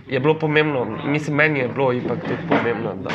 je 0.08 0.20
bilo 0.20 0.34
pomembno, 0.38 0.84
mislim, 1.04 1.36
meni 1.36 1.58
je 1.58 1.68
bilo 1.68 1.92
ipak 1.92 2.20
tudi 2.20 2.48
pomembno, 2.48 2.94
da, 2.94 3.10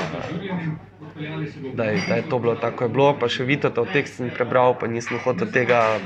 da, 1.73 1.84
je, 1.84 2.03
da 2.10 2.15
je 2.15 2.29
to 2.29 2.39
bilo 2.39 2.55
tako, 2.55 2.84
je 2.84 2.89
bilo. 2.89 3.13
Pa 3.19 3.27
še 3.27 3.43
vidite, 3.43 3.69
da 3.75 3.84
v 3.84 3.93
tekstu 3.93 4.23
sem 4.23 4.32
prebral, 4.34 4.75
pa 4.79 4.88
nisem 4.88 5.19
hotel 5.23 5.51
tega 5.51 5.99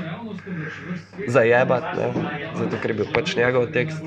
zajebati, 1.28 1.96
ne? 1.98 2.08
zato 2.58 2.80
ker 2.82 2.90
je 2.90 2.96
bil 3.02 3.10
pač 3.14 3.36
njegov 3.36 3.70
tekst. 3.74 4.02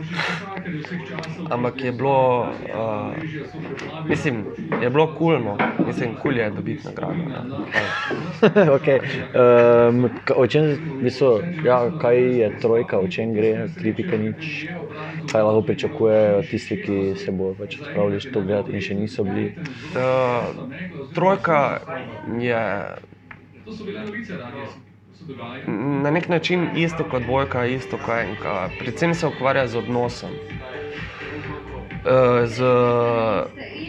Ampak 1.50 1.84
je 1.84 1.92
bilo, 1.92 2.52
uh, 2.76 4.08
mislim, 4.10 4.44
je 4.82 4.90
bilo 4.90 5.08
kulno, 5.16 5.58
mislim, 5.86 6.16
kul 6.22 6.38
je 6.38 6.50
dobiti 6.52 6.88
nagrado. 6.88 7.64
okay. 8.78 9.00
um, 9.32 10.10
o 10.36 10.48
čem 10.48 10.78
mislijo, 11.02 11.42
ja, 11.66 11.80
kaj 12.02 12.40
je 12.40 12.52
trojka, 12.60 13.00
o 13.00 13.08
čem 13.08 13.34
gre, 13.34 13.70
kritika 13.78 14.18
nič, 14.18 14.68
kaj 15.32 15.42
lahko 15.42 15.62
pričakujejo 15.62 16.42
tisti, 16.52 16.82
ki 16.84 16.98
se 17.16 17.32
bodo 17.32 17.56
pač 17.64 17.80
odpravili 17.80 18.20
to 18.34 18.42
gledati 18.42 18.76
in 18.76 18.82
še 18.82 19.00
niso 19.00 19.24
bili. 19.24 19.54
Uh, 19.96 20.97
trojka 21.14 21.80
je. 22.40 22.96
Na 26.04 26.12
nek 26.12 26.30
način 26.30 26.70
isto 26.76 27.04
kot 27.04 27.24
dvojka, 27.24 27.66
isto 27.66 27.98
kot 27.98 28.16
enka. 28.16 28.70
Predvsem 28.80 29.14
se 29.14 29.28
ukvarja 29.28 29.68
z 29.68 29.78
odnosom. 29.78 30.30
Eh, 32.06 32.46
z, 32.48 32.64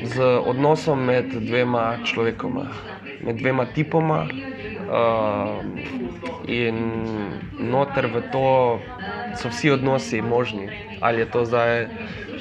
z 0.03 0.21
odnosom 0.47 1.05
med 1.05 1.27
dvema 1.33 1.99
človekoma, 2.05 2.67
med 3.25 3.37
dvema 3.37 3.65
tipoma. 3.65 4.27
Uh, 4.89 5.61
in 6.49 6.77
noter 7.61 8.07
v 8.07 8.23
to 8.33 8.81
so 9.39 9.49
vsi 9.49 9.71
odnosi 9.71 10.23
možni. 10.23 10.69
Ali 11.01 11.21
je 11.21 11.31
to 11.31 11.45
zdaj, 11.45 11.87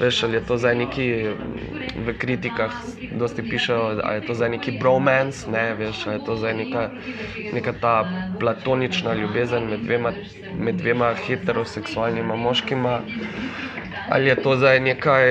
veš, 0.00 0.22
ali 0.22 0.34
je 0.34 0.44
to 0.46 0.58
zdaj 0.58 0.74
neki 0.74 1.06
v 2.06 2.14
kritikah, 2.18 2.72
dosti 3.18 3.42
pišejo, 3.42 3.94
da 3.94 4.14
je 4.14 4.26
to 4.26 4.34
zdaj 4.34 4.48
neki 4.48 4.72
bromance, 4.80 5.50
ne 5.50 5.74
veš, 5.74 6.04
da 6.04 6.12
je 6.12 6.24
to 6.24 6.36
zdaj 6.36 6.54
neka, 6.54 6.90
neka 7.52 7.72
ta 7.80 7.94
platonična 8.40 9.14
ljubezen 9.14 9.70
med 9.70 9.80
dvema, 9.80 10.12
med 10.58 10.74
dvema 10.74 11.14
heteroseksualnima 11.26 12.36
moškima. 12.36 13.00
Ali 14.10 14.28
je 14.28 14.42
to 14.42 14.56
zdaj 14.56 14.80
nekaj, 14.80 15.26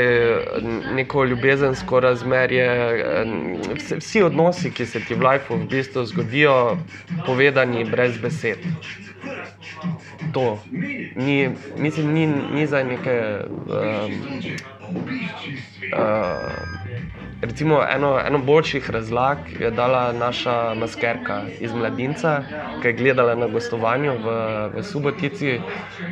neko 0.94 1.24
ljubezensko 1.26 2.00
razmerje? 2.00 2.68
Vsi 3.98 4.22
odnosi, 4.24 4.72
ki 4.72 4.86
se 4.86 5.00
ti 5.00 5.16
v 5.16 5.18
življenju 5.18 5.64
v 5.64 5.70
bistvu 5.70 6.06
zgodijo, 6.06 6.78
povedani 7.26 7.86
brez 7.90 8.18
besed. 8.22 8.58
To 10.34 10.60
ni, 11.16 11.50
mislim, 11.78 12.14
ni, 12.14 12.28
ni 12.28 12.68
za 12.68 12.84
neke. 12.84 13.40
Um, 13.68 14.12
uh, 15.94 16.78
recimo 17.42 17.82
eno, 17.96 18.20
eno 18.28 18.38
boljših 18.38 18.90
razlag 18.90 19.38
je 19.60 19.72
dala 19.72 20.14
naša 20.14 20.74
maskerka 20.74 21.42
iz 21.60 21.74
Mladinca, 21.74 22.44
ki 22.82 22.88
je 22.88 22.94
gledala 22.94 23.36
na 23.36 23.48
gostovanju 23.48 24.12
v, 24.12 24.28
v 24.76 24.84
Subotici. 24.84 25.60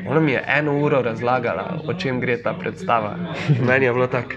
Ona 0.08 0.20
mi 0.20 0.32
je 0.32 0.44
eno 0.48 0.78
uro 0.78 1.02
razlagala, 1.02 1.80
o 1.88 1.94
čem 1.94 2.20
gre 2.20 2.38
ta 2.44 2.54
predstava. 2.54 3.16
Meni 3.68 3.86
je 3.86 3.94
bilo 3.94 4.08
tako, 4.08 4.34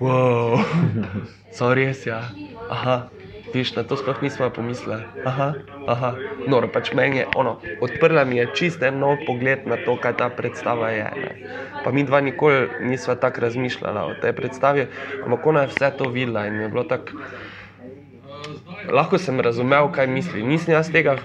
wow, 0.00 0.62
so 1.56 1.74
res, 1.74 2.06
ja. 2.06 2.22
Aha. 2.70 3.21
Viš, 3.52 3.74
na 3.76 3.84
to 3.84 3.96
sploh 3.96 4.22
nismo 4.22 4.50
pomislili. 4.50 5.04
Aha, 5.24 5.52
aha. 5.86 6.10
Noro, 6.48 6.68
pač 6.72 6.92
meni 6.96 7.20
je 7.20 7.26
ono, 7.36 7.60
odprla 7.80 8.24
mi 8.24 8.40
je 8.40 8.48
čist 8.56 8.82
en 8.82 8.98
nov 8.98 9.20
pogled 9.26 9.66
na 9.68 9.76
to, 9.76 9.96
kaj 10.00 10.16
ta 10.16 10.28
predstava 10.32 10.88
je. 10.90 11.04
Ne. 11.16 11.32
Pa 11.84 11.92
mi 11.92 12.04
dva 12.04 12.20
nikoli 12.20 12.68
nisva 12.80 13.14
tako 13.14 13.44
razmišljala 13.44 14.06
o 14.08 14.14
tej 14.14 14.32
predstavi, 14.32 14.86
ampak 15.24 15.46
ona 15.46 15.66
je 15.66 15.72
vse 15.74 15.90
to 15.98 16.08
videla 16.08 16.46
in 16.46 16.60
je 16.60 16.68
bilo 16.68 16.84
tako. 16.84 17.12
Lahko 18.90 19.18
sem 19.18 19.40
razumel, 19.40 19.88
kaj 19.92 20.06
misli. 20.06 20.42
Nisem 20.42 20.74
jaz 20.74 20.90
tega, 20.92 21.16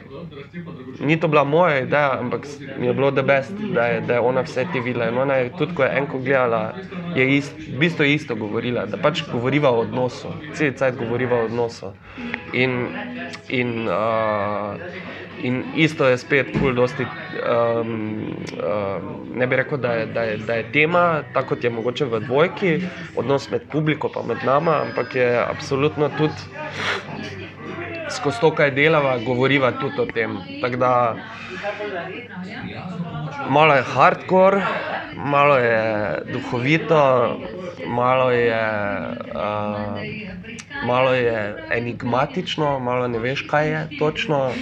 ni 0.99 1.19
to 1.19 1.27
bila 1.27 1.43
moja 1.43 1.79
ideja, 1.79 2.19
ampak 2.19 2.47
mi 2.79 2.87
je 2.87 2.93
bilo 2.93 3.11
debest, 3.11 3.51
da 3.73 3.85
je, 3.85 4.01
da 4.01 4.13
je 4.13 4.19
ona 4.19 4.41
vse 4.41 4.65
te 4.73 4.79
videla. 4.79 5.09
In 5.09 5.17
ona 5.17 5.33
je 5.33 5.51
tudi, 5.57 5.75
ko 5.75 5.83
je 5.83 5.91
enko 5.97 6.19
gledala, 6.19 6.73
je 7.15 7.37
ist, 7.37 7.53
v 7.57 7.79
bistvu 7.79 8.05
isto 8.05 8.35
govorila, 8.35 8.85
da 8.85 8.97
pač 8.97 9.23
govoriva 9.31 9.71
o 9.71 9.81
odnosu, 9.81 10.33
cel 10.53 10.73
cajt 10.73 10.97
govoriva 10.97 11.41
o 11.41 11.45
odnosu. 11.45 11.93
In, 12.53 12.87
in, 13.49 13.87
uh, 13.89 14.77
in 15.43 15.63
isto 15.75 16.07
je 16.07 16.17
spet, 16.17 16.53
ful 16.59 16.73
dosti, 16.73 17.05
um, 17.05 17.91
um, 18.57 19.09
ne 19.35 19.47
bi 19.47 19.55
rekel, 19.55 19.77
da 19.77 19.93
je, 19.93 20.05
da, 20.05 20.21
je, 20.21 20.37
da 20.37 20.53
je 20.53 20.71
tema, 20.71 21.23
tako 21.33 21.55
kot 21.55 21.63
je 21.63 21.69
mogoče 21.69 22.05
v 22.05 22.19
dvojki, 22.25 22.77
odnos 23.15 23.49
med 23.51 23.69
publiko 23.71 24.09
pa 24.13 24.23
med 24.23 24.45
nama, 24.45 24.81
ampak 24.87 25.15
je 25.15 25.29
absolutno 25.45 26.09
tudi 26.17 27.26
skozi 28.17 28.41
to, 28.41 28.51
kaj 28.55 28.71
delava, 28.75 29.17
govoriva 29.25 29.71
tudi 29.79 30.01
o 30.01 30.05
tem. 30.05 30.37
Tako 30.61 30.77
da 30.81 30.91
malo 33.49 33.73
je 33.73 33.83
hardcore, 33.93 34.61
malo 35.15 35.57
je 35.57 35.81
duhovito, 36.33 37.01
malo 37.87 38.31
je, 38.31 38.63
uh, 39.35 40.01
malo 40.87 41.13
je 41.13 41.65
enigmatično, 41.71 42.79
malo 42.79 43.07
ne 43.07 43.19
veš, 43.19 43.45
kaj 43.49 43.69
je 43.69 43.87
točno. 43.99 44.47
Uh, 44.47 44.53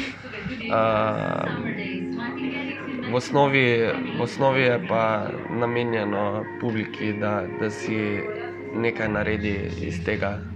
v, 3.11 3.15
osnovi, 3.15 3.91
v 4.17 4.21
osnovi 4.21 4.61
je 4.61 4.87
pa 4.87 5.27
namenjeno 5.49 6.43
publiki, 6.61 7.13
da, 7.13 7.43
da 7.59 7.69
si 7.69 8.19
nekaj 8.75 9.09
naredi 9.09 9.55
iz 9.81 10.03
tega. 10.05 10.54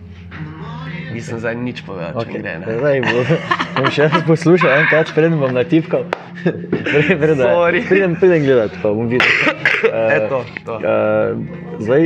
Nisem 1.10 1.40
zdaj 1.40 1.56
nič 1.58 1.82
povedal, 1.82 2.14
če 2.14 2.20
Okay. 2.22 2.40
gre. 2.40 2.54
ne. 2.56 2.66
Zdaj 2.76 2.98
bo- 3.02 3.38
bom 3.76 3.88
še 3.90 4.02
jaz 4.04 4.24
poslušal 4.24 4.72
enkrat, 4.78 5.08
preden 5.10 5.38
bom 5.38 5.52
natipkal. 5.52 6.06
Preden 7.90 8.16
pridem 8.16 8.42
gledat, 8.42 8.72
pa 8.78 8.90
bom 8.90 9.08
videl. 9.08 9.28
Eh, 9.82 10.12
Eto, 10.18 10.44
to. 10.66 10.76
eh, 10.76 11.32
zdaj, 11.80 12.02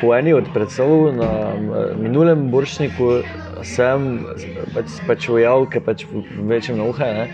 po 0.00 0.14
eni 0.14 0.32
od 0.32 0.48
predstav 0.48 0.88
na 1.12 1.28
eh, 1.52 1.92
minulem 1.94 2.48
boršniku 2.48 3.20
sem 3.62 4.24
pač, 4.72 4.88
pač 5.06 5.28
v 5.28 5.42
javke, 5.42 5.80
pač 5.80 6.06
večjem 6.42 6.76
na 6.76 6.84
uhe, 6.84 7.04
ne, 7.04 7.26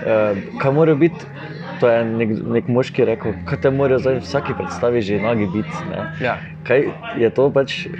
eh, 0.00 0.30
kaj 0.56 0.70
mora 0.72 0.94
biti. 0.94 1.26
To 1.76 1.88
je 1.88 2.04
nek, 2.06 2.30
nek 2.46 2.64
moški 2.68 3.04
rekel, 3.04 3.34
kaj 3.44 3.58
te 3.60 3.70
morajo 3.70 3.98
zdaj 3.98 4.22
vsaki 4.22 4.54
predstavi 4.54 5.02
že 5.02 5.18
nagi 5.18 5.44
biti. 5.48 5.74
ne. 5.90 6.06
Ja. 6.20 6.38
Kaj 6.62 6.86
je 7.16 7.28
to 7.28 7.50
pač, 7.50 7.90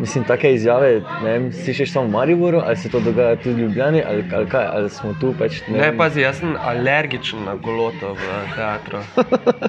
mislim, 0.00 0.24
take 0.24 0.54
izjave, 0.54 1.00
ne 1.22 1.32
vem, 1.32 1.52
slišiš 1.52 1.92
samo 1.92 2.06
v 2.06 2.10
Mariboru, 2.10 2.60
ali 2.64 2.76
se 2.76 2.90
to 2.90 3.00
dogaja 3.00 3.36
tudi 3.36 3.54
v 3.54 3.66
Ljubljani, 3.66 4.02
ali, 4.08 4.24
ali 4.34 4.48
kaj, 4.48 4.66
ali 4.72 4.90
smo 4.90 5.14
tu 5.20 5.34
pač, 5.38 5.60
Ne, 5.68 5.78
vem, 5.78 5.96
pazi, 5.98 6.20
jaz 6.20 6.40
sem 6.40 6.56
alergičen 6.64 7.44
na 7.44 7.54
goloto 7.54 8.14
v 8.14 8.40
teatru. 8.56 9.02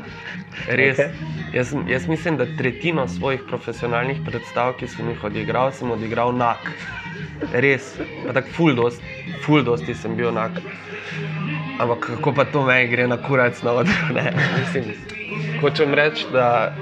Res. 0.79 0.99
Okej. 0.99 1.33
Jaz, 1.53 1.75
jaz 1.87 2.07
mislim, 2.07 2.37
da 2.37 2.45
tretjino 2.57 3.07
svojih 3.07 3.41
profesionalnih 3.47 4.21
predstav, 4.25 4.73
ki 4.79 4.87
sem 4.87 5.09
jih 5.09 5.23
odigral, 5.23 5.71
sem 5.71 5.91
odigral 5.91 6.33
nak. 6.33 6.71
Res. 7.53 7.93
Pa 8.25 8.33
tako 8.33 8.55
ful 8.57 8.75
dosti, 8.75 9.05
ful 9.45 9.61
sem 9.93 10.15
bil 10.17 10.31
nak. 10.33 10.57
Ampak 11.79 11.99
kako 11.99 12.33
pa 12.33 12.45
to 12.45 12.65
meni 12.65 12.87
gre 12.87 13.07
na 13.07 13.17
kurac 13.17 13.61
na 13.65 13.71
odru? 13.71 14.13
ne? 14.13 14.33
Mislim, 14.59 14.93
hočem 15.61 15.93
reči, 15.93 16.25
da 16.31 16.75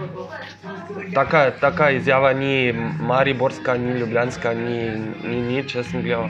taka, 1.13 1.51
taka 1.51 1.89
izjava 1.91 2.33
ni 2.33 2.73
mariborska, 2.99 3.77
ni 3.77 3.99
ljubljanska, 3.99 4.53
ni, 4.53 4.91
ni 5.23 5.41
nič. 5.41 5.75
Jaz 5.75 5.87
sem 5.91 6.01
gledal 6.03 6.29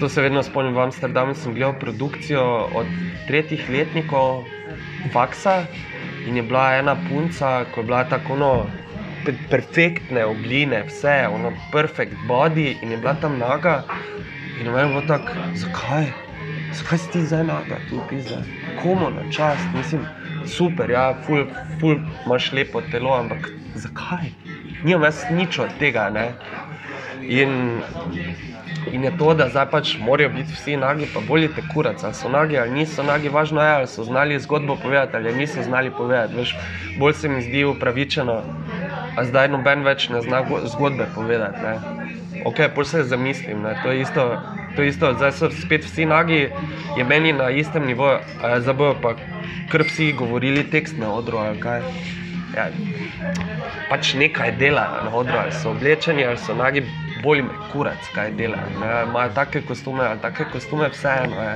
To 0.00 0.08
se 0.08 0.22
vedno 0.22 0.42
spomnim 0.42 0.74
v 0.74 0.80
Amsterdamu, 0.80 1.34
sem 1.34 1.54
gledal 1.54 1.76
produkcijo 1.78 2.42
od 2.74 2.86
tretjih 3.26 3.68
letnikov 3.70 4.44
faksa 5.12 5.66
in 6.26 6.36
je 6.36 6.42
bila 6.42 6.74
ena 6.76 6.96
punca, 7.08 7.64
ko 7.70 7.80
je 7.80 7.84
bila 7.84 8.04
tako 8.04 8.36
no, 8.36 8.66
pe- 9.24 9.36
perfektne 9.50 10.24
obline, 10.24 10.82
vse, 10.88 11.28
ono 11.28 11.52
perfect 11.72 12.16
body 12.28 12.74
in 12.82 12.90
je 12.90 12.96
bila 12.96 13.14
tam 13.14 13.38
naga. 13.38 13.84
In 14.60 14.66
je 14.66 14.72
bilo 14.72 15.02
tako, 15.06 15.32
zakaj? 15.54 16.10
Zakaj 16.74 16.98
si 16.98 17.10
ti 17.10 17.22
zdaj 17.22 17.44
naga, 17.44 17.78
tu 17.88 18.00
pizda? 18.10 18.42
Komu 18.82 19.10
na 19.10 19.22
čast, 19.30 19.68
mislim, 19.74 20.06
super, 20.46 20.90
ja, 20.90 21.14
ful, 21.26 21.46
ful 21.80 21.96
imaš 22.26 22.52
lepo 22.52 22.82
telo, 22.90 23.14
ampak 23.14 23.50
zakaj? 23.74 24.32
Nimam 24.84 25.04
jaz 25.04 25.24
nič 25.30 25.58
od 25.58 25.78
tega, 25.78 26.10
ne. 26.10 26.32
In 27.22 27.80
In 28.92 29.04
je 29.04 29.10
to, 29.18 29.34
da 29.34 29.48
zdaj 29.48 29.66
pač 29.70 29.94
morajo 29.98 30.28
biti 30.28 30.52
vsi 30.52 30.76
nagi, 30.76 31.06
pa 31.14 31.20
bolje 31.20 31.48
te 31.56 31.62
kurac, 31.72 32.04
ali 32.04 32.14
so 32.14 32.28
nagi 32.28 32.58
ali 32.58 32.70
niso 32.70 33.02
nagi, 33.02 33.28
važno 33.28 33.62
je, 33.62 33.70
ali 33.70 33.86
so 33.86 34.04
znali 34.04 34.38
zgodbo 34.40 34.76
povedati 34.76 35.16
ali 35.16 35.32
niso 35.34 35.62
znali 35.62 35.90
povedati. 35.90 36.34
Veš, 36.36 36.56
bolj 36.98 37.12
se 37.12 37.28
mi 37.28 37.42
zdi 37.42 37.64
upravičeno, 37.64 38.42
a 39.16 39.24
zdaj 39.24 39.48
noben 39.48 39.82
več 39.84 40.08
ne 40.08 40.20
zna 40.22 40.42
go- 40.42 40.60
zgodbe 40.66 41.06
povedati. 41.14 41.62
Ne. 41.62 41.78
Ok, 42.44 42.60
pol 42.74 42.84
se 42.84 43.02
zamislim, 43.02 43.62
ne. 43.62 43.74
to 43.82 43.92
je 43.92 44.00
isto. 44.00 44.36
To 44.76 44.82
isto, 44.82 45.12
zdaj 45.14 45.32
so 45.32 45.50
spet 45.50 45.84
vsi 45.84 46.06
nagi, 46.06 46.48
je 46.96 47.04
meni 47.04 47.32
na 47.32 47.50
istem 47.50 47.86
nivoju, 47.86 48.18
a 48.42 48.60
zdaj 48.60 48.74
bojo 48.74 48.96
pa 49.02 49.14
kar 49.70 49.82
vsi 49.86 50.12
govorili 50.12 50.64
tekst 50.70 50.98
na 50.98 51.12
odru 51.12 51.38
ali 51.38 51.60
kaj. 51.60 51.82
Ja, 52.56 52.68
pač 53.90 54.14
nekaj 54.18 54.52
delajo 54.58 55.04
na 55.04 55.14
odru, 55.14 55.38
ali 55.38 55.52
so 55.52 55.70
oblečeni, 55.70 56.24
ali 56.26 56.38
so 56.38 56.54
nagi, 56.54 56.82
bolj 57.22 57.42
me 57.42 57.54
kurac, 57.72 58.08
kaj 58.14 58.30
delajo. 58.38 58.70
Imajo 59.08 59.30
take 59.34 59.62
kostume, 59.62 60.04
ali 60.06 60.20
take 60.22 60.46
kostume, 60.52 60.88
vseeno 60.88 61.42
je. 61.42 61.54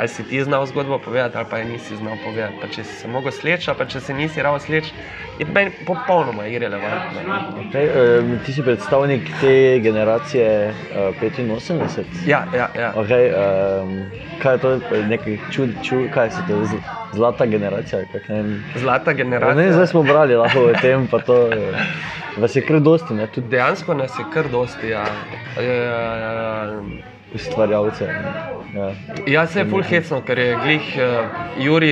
Ali 0.00 0.08
si 0.08 0.24
ti 0.24 0.40
znal 0.40 0.64
zgodbo 0.66 0.98
povedati, 0.98 1.36
ali 1.36 1.46
pa 1.50 1.58
je 1.58 1.64
nisi 1.66 1.96
znal 1.96 2.16
povedati. 2.16 2.56
Pa 2.60 2.66
če 2.66 2.84
si 2.84 2.94
se 2.94 3.08
mogel 3.08 3.32
sleči, 3.32 3.70
pa 3.78 3.84
če 3.84 4.00
se 4.00 4.14
nisi 4.14 4.40
rao 4.40 4.56
sleči, 4.58 4.92
je 5.38 5.46
meni 5.46 5.70
popolnoma 5.84 6.46
irrelevantno. 6.46 7.20
Okay, 7.62 7.84
uh, 7.84 8.40
ti 8.40 8.52
si 8.52 8.62
predstavnik 8.62 9.28
te 9.40 9.52
generacije 9.78 10.72
uh, 11.12 11.22
85. 11.22 12.04
Ja, 12.26 12.44
ja, 12.54 12.70
ja. 12.74 12.92
Okay, 12.96 13.28
um, 13.28 13.92
kaj 14.38 14.54
je 14.54 14.58
to, 14.58 14.72
nekaj 15.04 15.36
čud, 15.50 15.68
čud, 15.82 16.08
kaj 16.10 16.30
se 16.30 16.40
to 16.48 16.64
z- 16.64 16.80
zlata 17.12 17.46
generacija? 17.46 18.00
Kak, 18.12 18.28
ne. 18.28 18.44
Zlata 18.76 19.10
Ja, 19.10 19.16
ne, 19.16 19.22
generacija. 19.22 19.72
zdaj 19.72 19.86
smo 19.86 20.02
brali 20.02 20.36
lahko 20.36 20.60
o 20.60 20.72
tem, 20.74 21.06
pa 21.06 21.18
to 21.18 21.52
eh, 21.52 21.84
vas 22.38 22.56
je 22.56 22.62
kar 22.62 22.80
dosti, 22.80 23.14
ne, 23.14 23.26
tudi 23.26 23.48
Dejansko 23.48 23.94
nas 23.94 24.18
je 24.18 24.24
kar 24.34 24.48
dosti. 24.48 24.88
Ja. 24.88 25.04
Ja, 25.58 25.62
ja, 25.62 26.32
ja. 26.32 26.80
Ustvarjalce. 27.34 28.04
Ja. 28.74 28.92
Ja, 29.26 29.46
se 29.46 29.60
je 29.60 29.66
full 29.66 29.82
hecno, 29.82 30.20
ker 30.22 30.38
je 30.38 30.56
glih, 30.62 30.90
uh, 30.96 31.64
Juri 31.64 31.88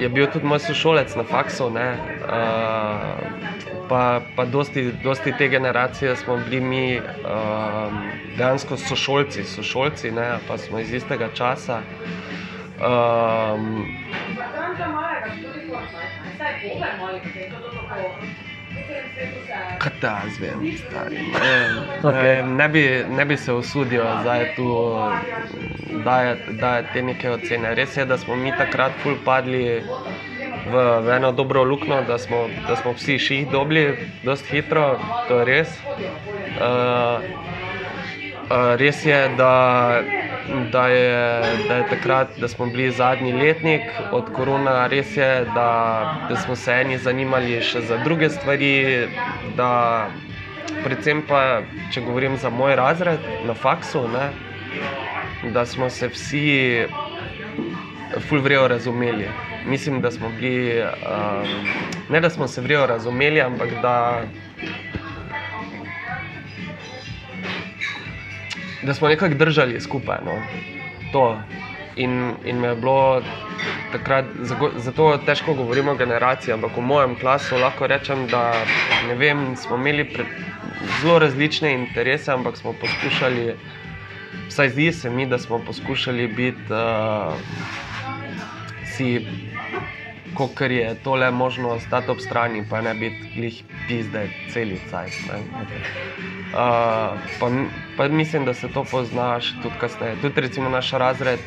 je, 0.00 0.08
bil 0.08 0.26
tudi 0.32 0.46
moj 0.48 0.62
sošolec 0.64 1.14
na 1.16 1.24
faksu, 1.28 1.68
ne, 1.70 1.88
uh, 2.24 3.42
pa, 3.88 4.20
pa 4.36 4.44
dosti, 4.44 4.86
dosti 5.04 5.34
te 5.38 5.48
generacije 5.48 6.16
smo 6.16 6.36
bili 6.36 6.60
mi 6.60 6.84
um, 7.00 7.98
dejansko 8.36 8.76
sošolci, 8.76 9.44
sošolci, 9.44 10.10
ne, 10.10 10.38
pa 10.48 10.58
smo 10.58 10.80
iz 10.80 10.92
istega 10.92 11.28
časa. 11.34 11.82
Um, 12.80 13.84
Kaj 19.76 19.90
te 19.98 20.06
jaz 20.08 20.36
vem, 20.38 20.66
stari? 20.72 21.22
Ne, 21.34 21.48
ne, 22.14 22.20
ne, 22.44 22.68
bi, 22.68 22.82
ne 23.10 23.24
bi 23.24 23.36
se 23.38 23.52
usudil 23.54 24.04
zdaj 24.16 24.44
tu 24.54 24.66
dajati, 26.00 26.52
dajati 26.54 26.92
te 26.92 27.02
neke 27.02 27.30
ocene. 27.30 27.74
Res 27.74 27.96
je, 27.96 28.04
da 28.04 28.18
smo 28.18 28.36
mi 28.36 28.54
takrat 28.54 28.98
ful 28.98 29.18
padli 29.24 29.62
v, 30.64 30.74
v 31.00 31.10
eno 31.10 31.32
dobro 31.32 31.64
luknjo, 31.64 32.02
da 32.02 32.18
smo, 32.18 32.42
da 32.60 32.76
smo 32.76 32.92
vsi 32.92 33.18
ših 33.18 33.48
dobili, 33.48 33.84
dosti 34.22 34.48
hitro, 34.52 34.86
to 35.24 35.38
je 35.38 35.44
res. 35.44 35.74
Uh, 36.54 37.24
res 38.76 39.04
je, 39.06 39.28
da, 39.36 40.02
da, 40.72 40.86
je, 40.88 41.42
da 41.68 41.74
je 41.74 41.86
takrat, 41.90 42.28
da 42.40 42.48
smo 42.48 42.66
bili 42.66 42.90
zadnji 42.90 43.32
letnik 43.32 43.82
od 44.12 44.32
korona, 44.32 44.86
res 44.86 45.16
je, 45.16 45.44
da, 45.54 45.68
da 46.28 46.36
smo 46.36 46.56
se 46.56 46.72
eni 46.72 46.98
zanimali 46.98 47.60
še 47.62 47.80
za 47.88 47.98
druge 48.04 48.30
stvari, 48.30 48.72
da, 49.56 49.70
predvsem 50.84 51.22
pa, 51.28 51.62
če 51.92 52.04
govorim 52.04 52.36
za 52.36 52.50
moj 52.50 52.76
razred 52.76 53.20
na 53.46 53.54
faksu, 53.54 54.04
ne, 54.08 54.28
da 55.52 55.66
smo 55.66 55.90
se 55.90 56.08
vsi 56.08 56.46
fulvrejo 58.28 58.68
razumeli. 58.68 59.28
Mislim, 59.66 60.00
da 60.00 60.10
smo 60.10 60.28
bili, 60.40 60.82
um, 60.82 61.68
ne 62.10 62.20
da 62.20 62.30
smo 62.30 62.48
se 62.48 62.60
vrejo 62.60 62.86
razumeli, 62.86 63.40
ampak 63.40 63.68
da, 63.82 64.22
da 68.82 68.94
smo 68.94 69.08
nekako 69.08 69.34
držali 69.34 69.80
skupaj. 69.80 70.18
No. 70.24 70.32
To. 71.12 71.38
In, 71.96 72.32
in 72.44 72.60
me 72.60 72.68
je 72.68 72.74
bilo 72.74 73.22
takrat, 73.92 74.24
zato 74.76 75.18
težko 75.26 75.54
govorimo 75.54 75.92
o 75.92 75.94
generaciji, 75.94 76.54
ampak 76.54 76.76
v 76.76 76.80
mojem 76.80 77.16
klasu 77.20 77.58
lahko 77.60 77.86
rečem, 77.86 78.26
da 78.26 78.52
vem, 79.18 79.56
smo 79.56 79.76
imeli 79.76 80.06
pre, 80.08 80.24
zelo 81.02 81.18
različne 81.18 81.74
interese, 81.74 82.32
ampak 82.32 82.56
smo 82.56 82.72
poskušali, 82.72 83.54
vsaj 84.48 84.68
zdi 84.68 84.92
se 84.92 85.10
mi, 85.10 85.26
da 85.26 85.38
smo 85.38 85.58
poskušali 85.58 86.26
biti 86.26 86.72
uh, 86.72 87.36
si, 88.96 89.26
kot 90.34 90.60
je 90.60 90.94
tole 91.04 91.30
možno, 91.30 91.80
stati 91.80 92.10
ob 92.10 92.20
strani, 92.20 92.64
pa 92.70 92.80
ne 92.80 92.94
biti 92.94 93.28
glih 93.34 93.62
pizde 93.88 94.28
celica. 94.52 95.04
Uh, 95.04 95.38
pa, 97.40 97.50
pa 97.96 98.08
mislim, 98.08 98.44
da 98.44 98.54
se 98.54 98.68
to 98.68 98.84
poznaš 98.84 99.52
tudi 99.62 99.74
kasneje. 99.80 100.16
Tudi 100.22 100.40
recimo 100.40 100.68
naš 100.68 100.90
razred, 100.90 101.40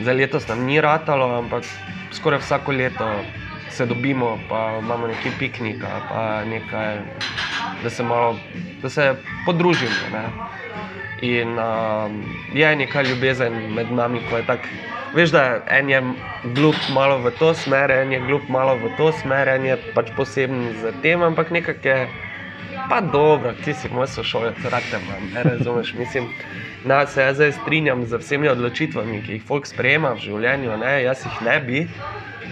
za 0.00 0.12
letos 0.12 0.48
nam 0.48 0.64
ni 0.64 0.80
ratalo, 0.80 1.38
ampak 1.38 1.64
skoraj 2.12 2.38
vsako 2.38 2.72
leto 2.72 3.08
se 3.70 3.86
dobimo, 3.86 4.38
pa 4.48 4.78
imamo 4.82 5.06
neki 5.06 5.30
piknik, 5.38 5.84
pa 6.08 6.44
nekaj, 6.44 6.98
da 7.82 7.90
se 7.90 8.02
malo, 8.02 8.36
da 8.82 8.88
se 8.88 9.14
podružimo. 9.46 10.08
Ne? 10.12 10.24
In 11.22 11.58
um, 11.58 12.24
je 12.54 12.76
neka 12.76 13.02
ljubezen 13.02 13.74
med 13.74 13.92
nami, 13.92 14.20
ko 14.30 14.36
je 14.36 14.46
tako. 14.46 14.68
Veš, 15.12 15.30
da 15.30 15.42
en 15.68 15.90
je 15.90 16.00
glup 16.42 16.88
malo 16.88 17.18
v 17.22 17.30
to 17.36 17.52
smer, 17.54 17.90
en 17.90 18.12
je 18.12 18.20
glup 18.20 18.48
malo 18.48 18.78
v 18.78 18.90
to 18.96 19.12
smer, 19.12 19.48
en 19.48 19.64
je 19.64 19.76
pač 19.94 20.10
poseben 20.16 20.72
za 20.74 20.92
tem, 20.92 21.22
ampak 21.22 21.50
nekako 21.50 21.88
je 21.88 21.98
pa 22.86 23.00
dobro, 23.00 23.54
ti 23.54 23.74
si 23.74 23.88
moj 23.88 24.06
sošolec, 24.08 24.64
rad 24.64 24.88
te 24.90 24.98
imam, 24.98 25.30
ne 25.32 25.42
razumeš. 25.42 25.94
Mislim, 25.94 26.32
da 26.84 27.06
se 27.06 27.22
jaz 27.22 27.36
zdaj 27.36 27.52
strinjam 27.52 28.04
z 28.06 28.18
vsemi 28.18 28.48
odločitvami, 28.48 29.22
ki 29.22 29.32
jih 29.32 29.44
folk 29.44 29.66
sprejema 29.66 30.14
v 30.14 30.24
življenju, 30.26 30.76
ne, 30.76 30.92
jaz 31.04 31.24
jih 31.26 31.40
ne 31.40 31.56
bi, 31.60 31.80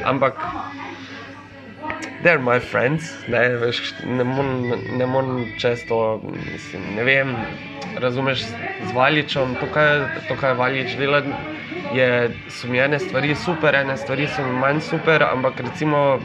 ampak 0.03 0.49
they're 2.23 2.39
my 2.39 2.61
friends, 2.61 3.13
ne, 3.29 3.49
veš, 3.57 3.95
ne 4.05 4.25
morem 4.25 4.73
ne 4.99 5.07
morem 5.07 5.47
čez 5.59 5.85
to, 5.89 6.21
mislim, 6.53 6.83
ne 6.97 7.05
vem, 7.05 7.35
razumeš, 8.01 8.45
z 8.89 8.93
Valičem, 8.95 9.55
to, 9.61 9.67
kaj, 9.73 10.05
to, 10.29 10.37
kaj 10.41 10.55
Valič 10.55 10.97
dela, 11.01 11.23
je, 11.95 12.31
so 12.49 12.69
mi 12.69 12.79
ene 12.79 12.99
stvari 12.99 13.35
super, 13.35 13.75
ene 13.75 13.97
stvari 13.97 14.29
so 14.29 14.47
mi 14.47 14.59
manj 14.59 14.81
super, 14.81 15.23
ampak 15.23 15.61
recimo 15.61 16.03
uh, 16.17 16.23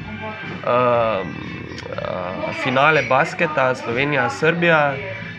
uh, 0.68 2.56
finale 2.64 3.04
basketa 3.10 3.76
Slovenija-Srbija. 3.76 4.82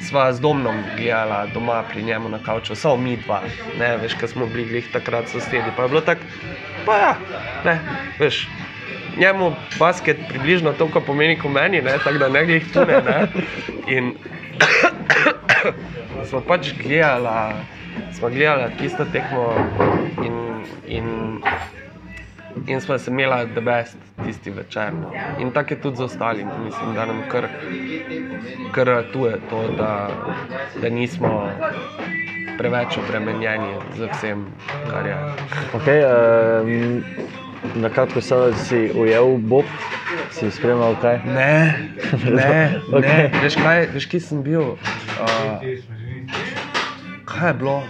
Sva 0.07 0.29
z 0.33 0.42
domom 0.45 0.77
gledala 0.97 1.47
doma 1.55 1.81
pri 1.88 2.03
njemu 2.03 2.29
na 2.29 2.38
kavču, 2.38 2.75
samo 2.77 2.97
mi 2.97 3.16
dva, 3.16 3.40
ne 3.81 3.97
veš, 3.97 4.14
kaj 4.21 4.29
smo 4.29 4.47
bili 4.47 4.83
takrat 4.92 5.29
sosedi. 5.33 5.73
Pa 5.77 5.83
je 5.83 5.88
bilo 5.88 6.01
tako, 6.05 6.21
pa 6.85 6.97
ja, 7.01 7.14
ne, 7.64 7.79
veš, 8.19 8.42
njemu 9.16 9.52
basket 9.79 10.16
približno 10.29 10.72
toliko 10.72 11.00
pomeni 11.00 11.38
kot 11.38 11.52
meni, 11.52 11.83
ne, 11.83 11.98
tako 12.05 12.18
da 12.18 12.29
ne 12.29 12.44
glih 12.46 12.72
tu 12.72 12.81
ne. 12.81 13.02
ne. 13.02 13.29
In 13.87 14.12
smo 16.29 16.40
pač 16.40 16.72
gledala, 16.83 17.52
smo 18.12 18.29
gledala 18.29 18.68
tisto 18.79 19.05
tekmo 19.12 19.55
in, 20.24 20.64
in, 20.87 21.38
in 22.66 22.81
smo 22.81 22.98
se 22.98 23.11
imela 23.11 23.44
the 23.46 23.61
best 23.61 23.96
tisti 24.24 24.50
večer. 24.50 24.94
No. 24.94 25.12
In 25.38 25.50
tako 25.50 25.74
je 25.74 25.81
tudi 25.81 25.96
z 25.96 26.02
ostalimi. 26.02 26.50
Mislim, 26.64 26.94
da 26.94 27.07
nam 27.07 27.22
kar, 27.29 27.48
kar 28.72 28.87
ratuje 28.87 29.38
to, 29.50 29.62
da, 29.79 30.09
da 30.83 30.88
nismo 30.88 31.50
preveč 32.59 32.98
obremenjeni 32.98 33.74
z 33.96 34.09
vsem, 34.12 34.46
kar 34.90 35.07
je. 35.07 35.16
Okay, 35.74 36.00
um, 36.05 37.46
na 37.74 37.88
kratko 37.88 38.20
se 38.20 38.35
si 38.55 38.90
ujel 38.94 39.37
Bob, 39.38 39.64
si 40.31 40.50
spremljal 40.50 40.96
kaj? 41.00 41.20
Ne, 41.26 41.74
ne, 42.24 42.81
Okej. 42.92 43.00
ne. 43.00 43.31
Veš, 43.42 43.57
kaj, 43.62 43.87
veš, 43.94 44.07
kje 44.07 44.20
sem 44.20 44.42
bil? 44.42 44.74
Uh, 45.20 45.62
kaj 47.24 47.48
je 47.50 47.55
bilo? 47.55 47.83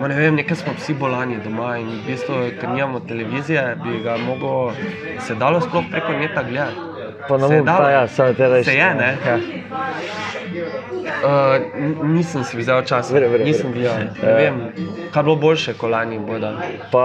Ma 0.00 0.08
ne 0.08 0.16
vem, 0.16 0.34
nekaj 0.34 0.56
smo 0.56 0.72
vsi 0.78 0.94
bolani 0.94 1.36
doma 1.44 1.74
in 1.78 1.88
v 1.88 2.02
bistvu, 2.06 2.38
ker 2.60 2.70
nimamo 2.72 3.00
televizije, 3.00 3.76
bi 3.84 3.98
ga 4.04 4.16
moglo, 4.16 4.72
se 5.26 5.34
dalo 5.34 5.60
sploh 5.60 5.84
preko 5.90 6.12
neta 6.12 6.42
gledati. 6.42 6.89
Pa 7.30 7.36
na 7.36 7.48
Se 7.48 7.54
je 7.54 7.64
pa 7.64 7.90
ja, 7.90 8.06
samo 8.08 8.32
te 8.34 8.48
reči. 8.48 8.64
Se 8.64 8.74
je, 8.74 8.94
ne? 8.94 9.10
Ja. 9.24 9.36
Uh, 11.20 11.60
nisem 12.04 12.44
si 12.44 12.56
vzel 12.56 12.82
časa, 12.82 13.14
Vere, 13.14 13.28
vere, 13.28 13.44
nisem 13.44 13.70
vere. 13.70 13.78
videl. 13.78 13.94
Ne 14.22 14.30
Ja. 14.30 14.36
vem, 14.36 14.56
kaj 15.10 15.20
je 15.20 15.24
bilo 15.24 15.36
boljše 15.36 15.74
kot 15.74 15.90
lani. 15.90 16.18
Bojda. 16.18 16.52
Pa 16.90 17.04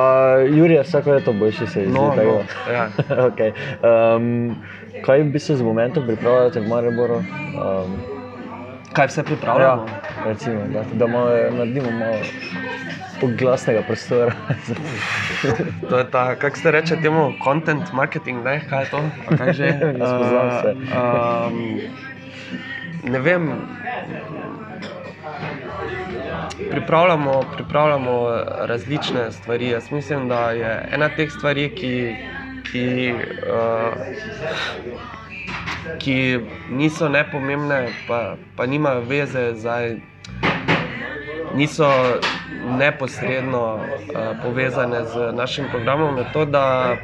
Jurija 0.49 0.81
vsako 0.81 1.11
leto 1.11 1.33
boljši 1.33 1.67
se 1.67 1.83
izdi. 1.83 1.93
No, 1.93 2.09
tako 2.09 2.41
no, 2.67 2.73
ja. 2.73 2.89
okay. 3.27 3.51
um, 3.83 4.55
kaj 5.01 5.21
v 5.21 5.25
bistvu 5.27 5.55
z 5.55 5.63
momentom 5.63 6.07
pripravljate 6.07 6.59
v 6.59 6.67
Mariboru? 6.67 7.15
Um, 7.15 7.95
Kaj 8.93 9.07
vse 9.07 9.23
pripravljamo? 9.23 9.85
ja, 9.85 10.01
recimo, 10.25 10.61
da, 10.67 10.83
da 10.93 11.07
malo, 11.07 11.29
naredimo 11.51 11.91
malo 11.91 12.15
glasnega 13.21 13.81
prostora. 13.81 14.33
To 15.89 15.97
je 15.97 16.11
ta, 16.11 16.35
kako 16.35 16.57
se 16.57 16.71
reče 16.71 16.95
temu, 17.01 17.33
content 17.43 17.93
marketing, 17.93 18.43
ne, 18.43 18.61
kaj 18.69 18.83
je 18.83 18.89
to? 18.89 18.97
A 19.27 19.37
Kaj 19.37 19.53
že? 19.53 19.73
Spoznam 19.95 20.49
se. 20.61 20.71
Uh, 20.71 20.77
um, 21.47 21.79
ne 23.03 23.19
vem. 23.19 23.51
Pripravljamo, 26.71 27.43
pripravljamo 27.55 28.27
različne 28.59 29.31
stvari. 29.31 29.69
Jaz 29.69 29.91
mislim, 29.91 30.27
da 30.27 30.51
je 30.51 30.89
ena 30.91 31.09
teh 31.09 31.31
stvari, 31.31 31.69
ki, 31.75 32.15
ki, 32.71 33.13
uh, 33.13 33.93
ki 35.99 36.39
niso 36.69 37.09
nepomembne, 37.09 37.87
pa, 38.07 38.35
pa 38.55 38.65
nimajo 38.65 39.01
veze 39.01 39.53
zdaj 39.53 39.95
niso 41.55 41.87
neposredno 42.65 43.75
uh, 43.75 43.81
povezane 44.43 45.05
z 45.05 45.31
našim 45.33 45.65
programom, 45.71 46.17
je 46.17 46.25
to, 46.33 46.45
da 46.45 46.95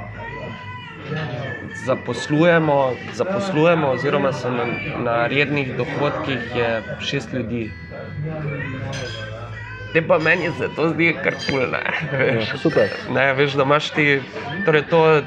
zaposlujemo, 1.85 2.91
zaposlujemo 3.13 3.87
oziroma 3.87 4.33
so 4.33 4.51
na, 4.51 4.65
na 5.03 5.27
rednih 5.27 5.77
dohodkih 5.77 6.39
je 6.55 6.83
šest 6.99 7.33
ljudi. 7.33 7.71
Te 9.93 10.01
pa 10.07 10.19
meni 10.19 10.49
se 10.57 10.69
to 10.75 10.89
zdi 10.89 11.15
kar 11.23 11.35
kul, 11.49 11.59
ne. 11.71 11.83
veš. 12.17 12.53
Super. 12.61 12.89
Ne, 13.09 13.33
veš, 13.33 13.53
da 13.59 13.63
imaš 13.63 13.89
ti, 13.89 14.21
torej 14.65 14.85
to, 14.89 15.21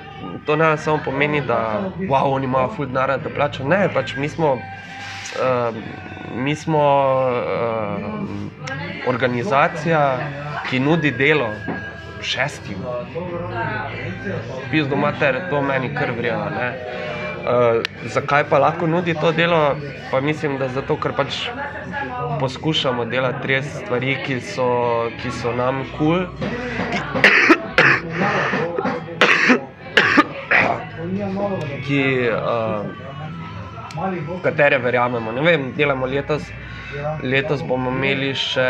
to 0.47 0.57
ne 0.57 0.77
samo 0.79 1.01
pomeni, 1.05 1.41
da 1.41 1.91
wow, 1.99 2.33
oni 2.33 2.45
imajo 2.45 2.73
ful 2.77 2.87
denarja, 2.87 3.17
da 3.17 3.31
plačajo. 3.31 3.69
Ne, 3.69 3.89
pač 3.95 4.17
mi 4.17 4.29
smo, 4.29 4.55
uh, 4.55 5.77
mi 6.35 6.57
smo 6.57 6.81
uh, 6.81 8.04
organizacija, 9.07 10.01
ki 10.71 10.81
nudi 10.81 11.11
delo 11.11 11.51
šestim. 12.23 12.81
Pizdo 14.71 14.97
mater, 14.97 15.41
to 15.51 15.63
meni 15.63 15.95
kar 15.95 16.13
vreva. 16.17 16.51
Uh, 17.45 17.83
zakaj 18.09 18.47
pa 18.49 18.59
lahko 18.59 18.87
nudi 18.87 19.15
to 19.15 19.33
delo? 19.33 19.77
Pa 20.11 20.21
mislim, 20.21 20.59
da 20.59 20.69
zato, 20.69 20.97
ker 20.97 21.13
pač 21.13 21.45
poskušamo 22.41 23.05
delati 23.05 23.53
res 23.53 23.69
stvari, 23.83 24.17
ki 24.27 24.41
so, 24.41 24.69
ki 25.21 25.31
so 25.43 25.53
nam 25.53 25.85
kul. 25.99 26.25
Cool. 26.25 26.55
ki, 31.87 32.29
uh, 32.33 32.87
v 33.95 34.41
katere 34.43 34.79
verjamemo. 34.79 35.33
Ne 35.33 35.43
vem, 35.45 35.73
delamo 35.77 36.07
letos, 36.07 36.43
letos 37.23 37.63
bomo 37.63 37.91
imeli 37.91 38.33
še 38.35 38.69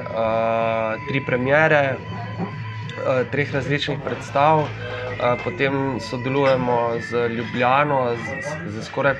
uh, 0.00 0.96
tri 1.06 1.20
premiere, 1.20 1.82
uh, 1.94 3.22
treh 3.30 3.52
različnih 3.52 4.00
predstav, 4.04 4.64
uh, 4.64 5.34
potem 5.40 5.98
sodelujemo 6.00 6.78
z 7.00 7.28
Ljubljano, 7.28 8.16
z, 8.16 8.40
z, 8.40 8.58
z 8.74 8.84
skoraj 8.84 9.18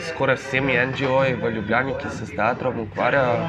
skoraj 0.00 0.36
vsemi 0.36 0.72
NGO-ji 0.86 1.34
v 1.34 1.50
Ljubljani, 1.50 1.94
ki 2.00 2.10
se 2.10 2.26
s 2.26 2.36
teatrom 2.36 2.80
ukvarjajo 2.80 3.46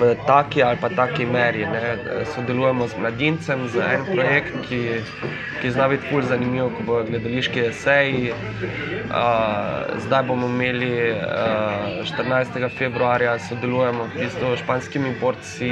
v 0.00 0.14
taki 0.26 0.62
ali 0.62 0.78
pa 0.80 0.88
taki 0.88 1.26
meri. 1.26 1.66
Ne. 1.66 1.98
Sodelujemo 2.34 2.88
z 2.88 2.98
mladincem 2.98 3.68
za 3.68 3.92
en 3.94 4.04
projekt, 4.12 4.54
ki, 4.68 4.80
ki 5.60 5.70
zna 5.70 5.88
biti 5.88 6.08
bolj 6.12 6.28
zanimiv, 6.30 6.70
kot 6.76 6.86
bo 6.86 7.02
gledališki 7.04 7.64
eseji. 7.70 8.32
Uh, 8.32 9.98
zdaj 10.06 10.22
bomo 10.28 10.46
imeli 10.46 10.92
uh, 11.10 12.04
14. 12.04 12.68
februarja, 12.78 13.38
sodelujemo 13.48 14.08
v 14.12 14.24
bistvu 14.24 14.56
s 14.56 14.62
španskimi 14.62 15.14
borci, 15.20 15.70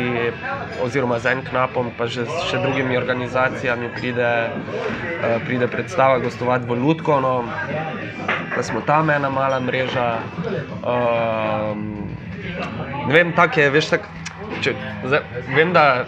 oziroma 0.82 1.18
z 1.18 1.36
enim 1.36 1.44
knapom, 1.44 1.92
pa 1.98 2.06
že 2.06 2.24
s 2.24 2.50
še 2.50 2.62
drugimi 2.62 2.96
organizacijami 2.96 3.90
pride, 3.96 4.32
uh, 4.50 5.38
pride 5.46 5.68
predstava 5.68 6.18
gostovati 6.18 6.66
v 6.66 6.80
Ludkono 6.80 7.36
da 8.56 8.62
smo 8.62 8.80
tam 8.80 9.10
ena 9.16 9.30
mala 9.30 9.60
mreža. 9.60 10.06
Um, 10.82 12.06
ne 13.08 13.12
vem, 13.14 13.32
tako 13.36 13.60
je, 13.60 13.70
veš, 13.70 13.90
tak, 13.94 14.08
če, 14.62 14.76
zdaj, 15.04 15.42
vem, 15.56 15.74
da. 15.76 16.04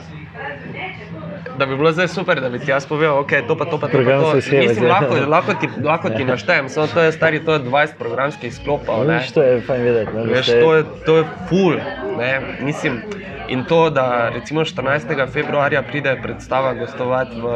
Da 1.58 1.66
bi 1.66 1.74
bilo 1.74 1.90
zdaj 1.90 2.06
super, 2.12 2.38
da 2.40 2.48
bi 2.48 2.60
ti 2.62 2.70
jaz 2.70 2.84
povedal, 2.86 3.16
da 3.16 3.22
okay, 3.24 3.40
je 3.40 3.46
to 3.48 3.56
pa 3.58 3.64
to, 3.66 3.78
pa 3.82 3.88
to. 3.90 3.98
Pa 4.04 4.18
to. 4.20 4.30
se 4.38 4.40
shema, 4.46 4.60
Mislim, 4.62 4.84
ja. 4.84 4.92
lahko, 4.92 5.16
lahko, 5.28 5.54
ti, 5.58 5.68
lahko 5.90 6.10
ti 6.10 6.24
naštejem, 6.24 6.68
samo 6.70 6.86
to 6.86 7.02
je 7.02 7.12
stari, 7.12 7.40
to 7.44 7.56
je 7.56 7.64
20 7.66 7.98
programskih 7.98 8.54
sklopov. 8.54 9.06
ne. 9.08 9.18
To 9.34 9.42
je 9.42 9.60
fajn 9.66 9.82
vedeti. 9.82 10.14
Ne, 10.14 10.26
Veš, 10.30 10.46
to, 10.46 10.74
je, 10.76 10.84
to 11.06 11.16
je 11.16 11.24
ful. 11.48 11.74
Ne? 12.18 12.30
Mislim, 12.60 13.02
in 13.48 13.64
to, 13.64 13.90
da 13.90 14.28
recimo 14.34 14.64
14. 14.64 15.32
februarja 15.32 15.82
pride 15.82 16.14
predstava 16.22 16.74
gostovati 16.74 17.40
v, 17.40 17.46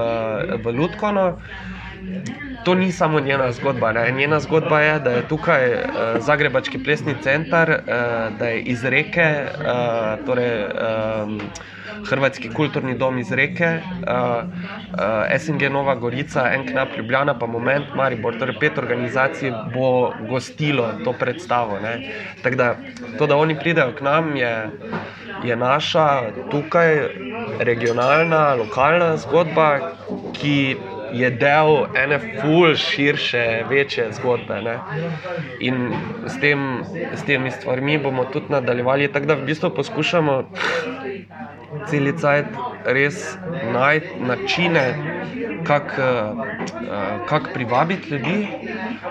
v 0.65 0.75
Ludkono. 0.79 1.39
To 2.65 2.75
ni 2.75 2.93
samo 2.93 3.21
njena 3.21 3.53
zgodba. 3.53 3.93
Ne? 3.93 4.13
Njena 4.13 4.41
zgodba 4.41 4.81
je, 4.81 4.99
da 4.99 5.11
je 5.11 5.29
tukaj 5.29 5.73
uh, 5.73 5.81
Zagrebački 6.19 6.85
plesni 6.85 7.15
center, 7.23 7.71
uh, 7.71 8.39
da 8.39 8.47
je 8.47 8.61
iz 8.61 8.85
reke, 8.85 9.45
uh, 9.59 10.27
torej 10.27 10.65
um, 10.65 11.41
Hrvatski 12.11 12.49
kulturni 12.55 12.95
dom 12.99 13.19
iz 13.19 13.33
reke, 13.33 13.79
uh, 13.85 14.45
uh, 14.93 15.39
SNG 15.39 15.63
Nova 15.71 15.95
Gorica, 15.95 16.49
en 16.55 16.67
knap 16.67 16.89
Ljubljana, 16.97 17.39
pa 17.39 17.47
Moment 17.47 17.95
Maribor. 17.95 18.39
Torej 18.39 18.59
pet 18.61 18.79
organizacij 18.79 19.53
bo 19.75 20.13
gostilo 20.29 20.93
to 21.05 21.13
predstavo. 21.13 21.79
Tako 22.43 22.57
da 22.57 22.75
to, 23.19 23.27
da 23.27 23.37
oni 23.37 23.59
pridejo 23.59 23.93
k 23.99 24.01
nam, 24.01 24.37
je, 24.37 24.71
je 25.45 25.57
naša 25.57 26.23
tukaj 26.51 26.99
regionalna, 27.59 28.55
lokalna 28.55 29.17
zgodba, 29.17 29.79
ki 30.33 30.77
je 31.13 31.31
del 31.31 31.87
ene 31.95 32.19
ful 32.19 32.75
širše, 32.77 33.65
večje 33.71 34.09
zgodbe. 34.13 34.61
Ne? 34.63 34.79
In 35.61 35.93
s, 36.27 36.39
tem, 36.41 36.85
s 37.15 37.25
temi 37.25 37.51
stvarmi 37.51 37.99
bomo 37.99 38.25
tudi 38.25 38.53
nadaljevali, 38.53 39.13
tako 39.13 39.27
da 39.27 39.35
v 39.35 39.47
bistvu 39.47 39.71
poskušamo 39.75 40.43
cel 41.91 42.13
cajt 42.19 42.47
res 42.85 43.37
najti 43.73 44.21
načine, 44.21 44.85
kako 45.67 46.03
uh, 46.03 47.27
kak 47.29 47.53
privabiti 47.55 48.11
ljudi, 48.11 48.49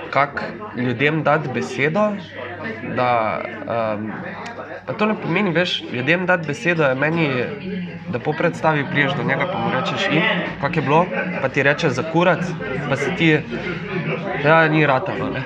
kako 0.10 0.40
ljudem 0.78 1.24
dati 1.24 1.50
besedo. 1.54 2.12
Da, 2.96 3.42
um, 3.96 4.12
pa 4.92 4.98
to 4.98 5.06
ne 5.06 5.16
pomeni, 5.16 5.52
veš, 5.52 5.84
ljudem 5.94 6.26
dati 6.26 6.48
besedo 6.48 6.84
je 6.84 6.96
meni, 6.96 7.30
da 8.12 8.20
po 8.20 8.34
predstavi 8.34 8.86
priješ 8.92 9.14
do 9.18 9.24
njega, 9.24 9.48
pa 9.54 9.60
mu 9.60 9.72
rečeš, 9.72 10.08
in 10.12 10.22
kako 10.62 10.80
je 10.80 10.82
bilo, 10.82 11.06
pa 11.42 11.50
ti 11.50 11.64
reče 11.64 11.90
za 11.90 12.04
kurac, 12.12 12.40
pa 12.90 12.96
se 12.96 13.16
ti, 13.18 13.38
ja, 14.44 14.68
ni 14.68 14.86
ratalo. 14.86 15.30
Ne. 15.30 15.44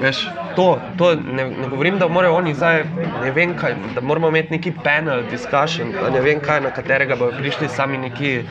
Veš, 0.00 0.24
to, 0.56 0.78
to 0.96 1.14
ne, 1.14 1.44
ne 1.44 1.68
govorim, 1.68 1.98
da 1.98 2.08
morajo 2.08 2.34
oni 2.34 2.54
zdaj, 2.54 2.84
ne 3.22 3.30
vem 3.30 3.56
kaj, 3.56 3.74
da 3.94 4.00
moramo 4.00 4.28
imeti 4.28 4.52
neki 4.56 4.72
panel 4.84 5.22
discussion, 5.30 5.92
ne 6.12 6.20
vem 6.20 6.40
kaj, 6.40 6.60
na 6.60 6.70
katerega 6.70 7.16
bodo 7.16 7.36
prišli 7.38 7.68
sami 7.68 7.98
neki 7.98 8.42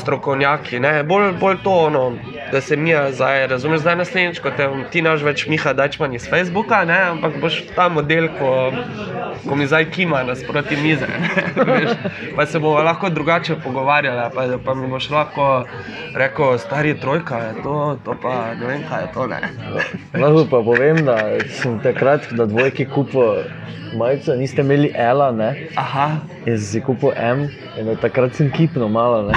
strokovnjaki. 0.00 0.80
Ne. 0.80 1.02
Bolj, 1.02 1.32
bolj 1.40 1.56
to, 1.64 1.74
ono, 1.86 2.12
da 2.52 2.60
se 2.60 2.76
mi 2.76 2.94
zdaj, 3.10 3.46
razumeš, 3.46 3.80
zdaj 3.80 3.96
naslednjič, 3.96 4.40
ko 4.40 4.50
te 4.56 4.68
ti 4.90 5.02
naš 5.02 5.22
več 5.22 5.46
Miha 5.46 5.72
Dačman 5.72 6.14
iz 6.14 6.28
Facebooka, 6.30 6.84
ne, 6.88 6.98
ampak 7.10 7.36
boš 7.40 7.62
ta 7.76 7.88
model, 7.88 8.28
ko, 8.38 8.72
ko 9.48 9.56
mi 9.56 9.66
zdaj 9.66 9.90
kima 9.90 10.22
nasproti 10.22 10.76
mize. 10.76 11.08
veš. 11.68 11.96
Pa 12.36 12.46
se 12.46 12.58
bomo 12.58 12.82
lahko 12.82 13.10
drugače 13.10 13.56
pogovarjali, 13.64 14.30
pa, 14.34 14.46
pa 14.64 14.74
mi 14.74 14.88
boš 14.88 15.10
lahko 15.10 15.50
rekel, 16.16 16.58
stari 16.58 16.96
trojka 17.00 17.40
to, 17.62 17.98
to 18.04 18.16
pa 18.22 18.54
ne 18.54 18.66
vem 18.66 18.81
kaj 18.88 19.02
je 19.02 19.08
to. 19.14 19.26
Ne. 19.26 19.40
Lahko 20.22 20.44
pa 20.50 20.62
povem, 20.62 21.04
da 21.04 21.18
sem 21.48 21.78
takrat 21.82 22.30
na 22.32 22.46
dvojki 22.46 22.86
kupil 22.86 23.44
majico, 23.96 24.36
niste 24.36 24.62
imeli 24.62 24.92
Ela, 24.94 25.32
ne? 25.32 25.68
Aha, 25.76 26.10
Jaz 26.46 26.70
si 26.72 26.80
kupil 26.80 27.12
M 27.16 27.48
in 27.78 27.96
takrat 28.00 28.34
sem 28.34 28.50
kipnil 28.50 28.88
malo, 28.88 29.22
ne? 29.28 29.36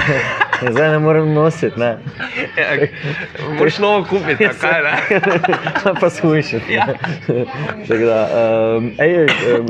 In 0.62 0.72
zdaj 0.72 0.90
ne 0.90 0.98
morem 0.98 1.34
nositi, 1.34 1.80
ne? 1.80 1.98
ja, 2.56 2.86
moraš 3.58 3.78
novo 3.78 4.04
kupiti, 4.08 4.48
kaj 4.60 4.82
ne. 4.82 5.20
pa 6.00 6.10
skušati. 6.10 6.72
Ja. 6.72 6.86
Tako 7.88 8.04
da, 8.04 8.20
um, 8.76 8.90
ej, 8.98 9.26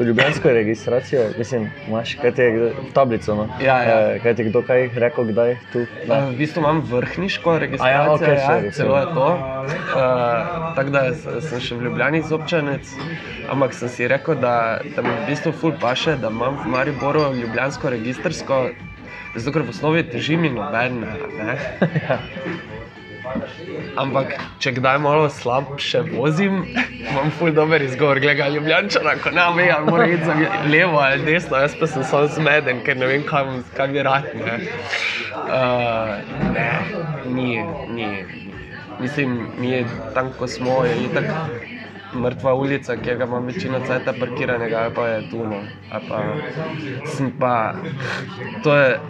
ljubljansko 0.06 0.48
registracijo, 0.48 1.20
mislim, 1.38 1.70
imaš 1.88 2.14
kaj 2.14 2.30
kdo- 2.30 2.70
tablico, 2.94 3.34
no? 3.34 3.48
Ja, 3.60 3.82
ja. 3.82 4.18
Kaj 4.22 4.34
ti 4.34 4.44
kdo 4.44 4.62
kaj 4.62 4.88
rekel, 4.94 5.24
kdaj 5.24 5.56
tu? 5.72 5.78
Uh, 5.78 6.30
v 6.30 6.36
bistvu 6.38 6.60
imam 6.60 6.80
vrhniško 6.90 7.58
registracijo, 7.58 8.14
okej, 8.14 8.34
ja, 8.34 8.46
sorry, 8.48 8.72
celo 8.72 8.96
je 8.98 9.04
to. 9.14 9.28
Uh, 9.66 10.74
tako 10.76 10.90
da 10.94 11.02
sem 11.14 11.60
še 11.60 11.78
v 11.78 11.88
Ljubljani 11.88 12.22
zobčanec, 12.28 12.90
ampak 13.50 13.74
sem 13.74 13.90
si 13.90 14.08
rekel, 14.10 14.38
da, 14.42 14.78
da 14.94 15.02
mi 15.02 15.10
v 15.10 15.26
bistvu 15.30 15.52
ful 15.52 15.74
paše, 15.80 16.16
da 16.22 16.30
imam 16.30 16.58
v 16.62 16.72
Mariboru 16.74 17.28
ljubljansko 17.34 17.90
registrsko, 17.96 18.60
zato 19.34 19.54
ker 19.54 19.66
v 19.66 19.74
osnovi 19.74 20.06
teži 20.10 20.38
mi 20.40 20.52
noben. 20.54 21.02
Ne? 21.40 21.58
Ampak, 23.98 24.36
če 24.62 24.76
kdaj 24.76 24.98
malo 25.02 25.26
slabše 25.32 26.02
vozim, 26.12 26.60
imam 27.00 27.32
ful 27.38 27.50
dober 27.56 27.82
izgovor, 27.82 28.20
gleda 28.22 28.48
Ljubljančana, 28.52 29.16
ko 29.22 29.32
ne 29.34 29.46
ve, 29.56 29.66
ali 29.72 29.90
mora 29.90 30.06
iti 30.06 30.24
za 30.24 30.36
levo 30.70 31.00
ali 31.02 31.24
desno, 31.26 31.58
jaz 31.64 31.74
pa 31.80 31.88
sem 31.90 32.04
samo 32.06 32.30
zmeden, 32.36 32.84
ker 32.86 32.98
ne 33.00 33.10
vem, 33.10 33.26
kaj, 33.26 33.48
kaj 33.76 33.92
bi 33.94 34.04
rad. 34.06 34.30
Ne. 34.36 34.58
Uh, 35.46 36.12
ne, 36.54 36.68
ni, 37.26 37.50
ni. 37.96 38.45
Mislim, 39.00 39.46
mi 39.58 39.70
je 39.70 39.84
tam, 40.14 40.32
ko 40.38 40.46
smo, 40.46 40.84
je 40.84 40.96
itak 41.04 41.24
mrtva 42.14 42.54
ulica, 42.54 42.96
ki 42.96 43.14
ga 43.14 43.24
imam 43.24 43.46
večino 43.46 43.80
cajta 43.86 44.12
parkiranega, 44.20 44.78
ali 44.78 44.94
pa 44.94 45.06
je 45.08 45.22
tu. 45.30 45.44
No. 45.46 45.60
Pa, 46.08 46.22
sem 47.06 47.30
pa, 47.40 47.74
to 48.62 48.74
je, 48.76 49.00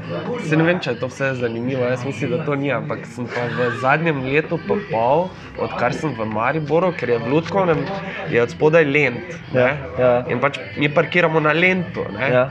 se 0.49 0.57
ne 0.57 0.65
vem, 0.65 0.81
če 0.81 0.91
je 0.91 0.99
to 1.01 1.09
vse 1.11 1.31
zanimivo, 1.41 1.87
jaz 1.89 2.05
mislim, 2.05 2.35
da 2.37 2.45
to 2.45 2.55
ni, 2.55 2.73
ampak 2.73 3.07
sem 3.09 3.29
pa 3.31 3.47
v 3.49 3.71
zadnjem 3.81 4.21
letu 4.27 4.59
pa 4.69 4.77
pol, 4.91 5.29
odkar 5.57 5.95
sem 5.97 6.13
v 6.15 6.27
Mariboru, 6.29 6.93
ker 6.97 7.15
je 7.15 7.19
v 7.23 7.33
Ludkovnem, 7.33 7.85
je 8.33 8.43
od 8.43 8.53
spodaj 8.53 8.85
lent. 8.85 9.39
ne. 9.53 9.61
Ja, 9.61 9.71
ja. 9.99 10.13
In 10.29 10.41
pač 10.41 10.61
mi 10.77 10.93
parkiramo 10.93 11.41
na 11.41 11.53
lentu. 11.57 12.05
ne. 12.13 12.31
Ja. 12.33 12.45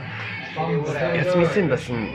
Jaz 1.16 1.36
mislim, 1.36 1.68
da 1.68 1.76
sem, 1.76 2.08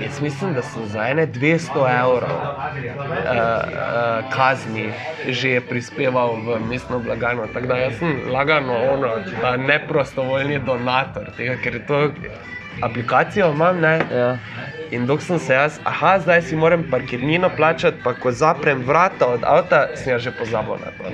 jaz 0.00 0.20
mislim, 0.20 0.54
da 0.54 0.62
sem 0.62 0.86
za 0.86 1.08
ene 1.08 1.26
200 1.26 2.00
evrov 2.00 2.30
uh, 2.30 2.64
uh, 2.84 4.30
kazni 4.34 4.92
že 5.28 5.60
prispeval 5.60 6.36
v 6.46 6.60
mestno 6.68 6.98
blagajno. 6.98 7.46
Tako 7.54 7.66
da 7.66 7.76
jaz 7.76 7.98
sem 7.98 8.20
lagano 8.30 8.74
ono, 8.92 9.08
da 9.40 9.56
ne 9.56 9.86
prostovoljni 9.88 10.58
donator 10.58 11.30
tega, 11.36 11.56
ker 11.62 11.86
to 11.86 12.10
aplikacijo 12.82 13.50
imam. 13.52 13.80
Ne? 13.80 14.00
Ja. 14.12 14.38
In 14.90 15.06
dok 15.06 15.22
sem 15.22 15.38
se 15.38 15.54
jaz, 15.54 15.78
aha, 15.84 16.18
zdaj 16.18 16.42
si 16.42 16.56
moram 16.56 16.84
parkirnino 16.90 17.50
plačati, 17.56 17.96
pa 18.04 18.14
ko 18.14 18.32
zaprem 18.32 18.82
vrata 18.86 19.26
od 19.26 19.44
avta, 19.44 19.86
sem 19.96 20.12
jaz 20.12 20.22
že 20.22 20.32
pozabil 20.38 20.76
na 20.80 20.90
to. 20.98 21.04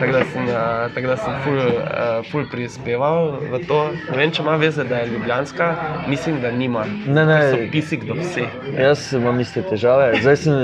Tako 0.00 0.12
da 0.12 0.22
sem, 0.32 0.44
uh, 0.44 0.94
tak 0.94 1.06
da 1.06 1.16
sem 1.16 1.34
ful, 1.44 1.58
uh, 1.58 2.26
ful 2.30 2.46
prispeval 2.50 3.38
v 3.52 3.60
to. 3.68 3.80
Ne 4.10 4.16
vem, 4.18 4.32
če 4.34 4.42
ima 4.42 4.56
veze, 4.60 4.84
da 4.84 5.02
je 5.02 5.12
ljubljanska, 5.12 5.68
mislim, 6.08 6.40
da 6.42 6.50
nima. 6.50 6.84
Ne, 7.06 7.26
ne. 7.26 7.38
So 7.50 7.60
pisik 7.72 8.04
do 8.08 8.18
vseh. 8.18 8.50
Jaz 8.78 9.06
imam 9.12 9.40
iste 9.40 9.62
težave. 9.62 10.20
Zdaj 10.22 10.36
sem 10.42 10.54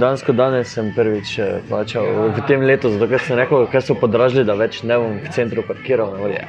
dansko 0.00 0.32
danes 0.32 0.72
sem 0.74 0.92
prvič 0.96 1.38
eh, 1.38 1.60
plačal 1.68 2.32
v 2.36 2.46
tem 2.48 2.64
letu, 2.66 2.90
zato 2.94 3.08
ker 3.10 3.22
sem 3.26 3.38
rekel, 3.38 3.66
ker 3.72 3.84
so 3.84 3.96
podražili, 3.98 4.46
da 4.48 4.56
več 4.58 4.82
ne 4.82 4.98
bom 5.00 5.18
v 5.20 5.34
centru 5.34 5.64
parkiral. 5.66 6.16
Vodi. 6.20 6.40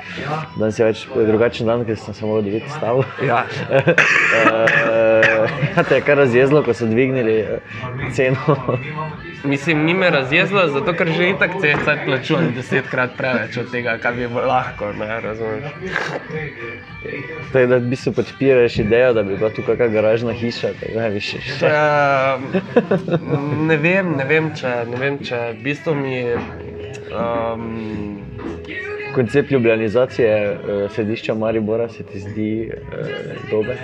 Danes 0.57 0.79
je 0.79 0.87
več 0.87 1.05
drugačen 1.11 1.69
dan, 1.69 1.85
ker 1.87 1.99
sem 1.99 2.15
se 2.15 2.25
moral 2.25 2.45
dobiti 2.47 2.69
stavu. 2.77 3.05
Ja. 3.27 3.43
Ja, 5.75 5.83
te 5.83 5.95
je 5.95 6.01
kar 6.01 6.17
razjezlo, 6.17 6.63
ko 6.63 6.73
so 6.73 6.85
dvignili 6.85 7.39
eh, 7.39 7.59
ceno. 8.13 8.77
Mislim, 9.43 9.83
ni 9.85 9.93
me 9.93 10.09
razjezilo, 10.09 10.67
zato 10.67 10.93
ker 10.93 11.09
že 11.17 11.29
itak 11.29 11.51
cesta 11.61 11.95
plačujem 12.05 12.51
desetkrat 12.55 13.15
preveč 13.17 13.57
od 13.57 13.71
tega, 13.71 13.97
kar 13.97 14.13
bi 14.13 14.27
bilo 14.27 14.45
lahko, 14.45 14.91
ne 14.93 15.21
razumeš. 15.21 15.63
Tako 17.53 17.65
da 17.67 17.75
v 17.75 17.89
bistvu 17.89 18.13
podpiraš 18.13 18.77
idejo, 18.79 19.13
da 19.13 19.23
bi 19.23 19.37
bila 19.37 19.49
tu 19.49 19.63
kakšna 19.65 19.87
garažna 19.87 20.33
hiša. 20.33 20.73
da, 20.95 21.07
veš, 21.07 21.33
Ja, 21.61 22.39
ne 23.67 23.77
vem, 23.77 24.13
ne 24.17 24.25
vem, 24.25 24.51
če, 24.55 24.75
ne 24.91 25.01
vem, 25.01 25.17
če 25.25 25.41
v 25.57 25.63
bistvu 25.63 25.95
mi 25.95 26.21
Um, 27.11 28.23
Koncept 29.15 29.51
ljubljanizacije 29.51 30.51
uh, 30.51 30.91
sedišča 30.91 31.33
Maribora 31.33 31.89
se 31.89 32.03
ti 32.03 32.19
zdi 32.19 32.71
uh, 32.71 33.51
dober? 33.51 33.77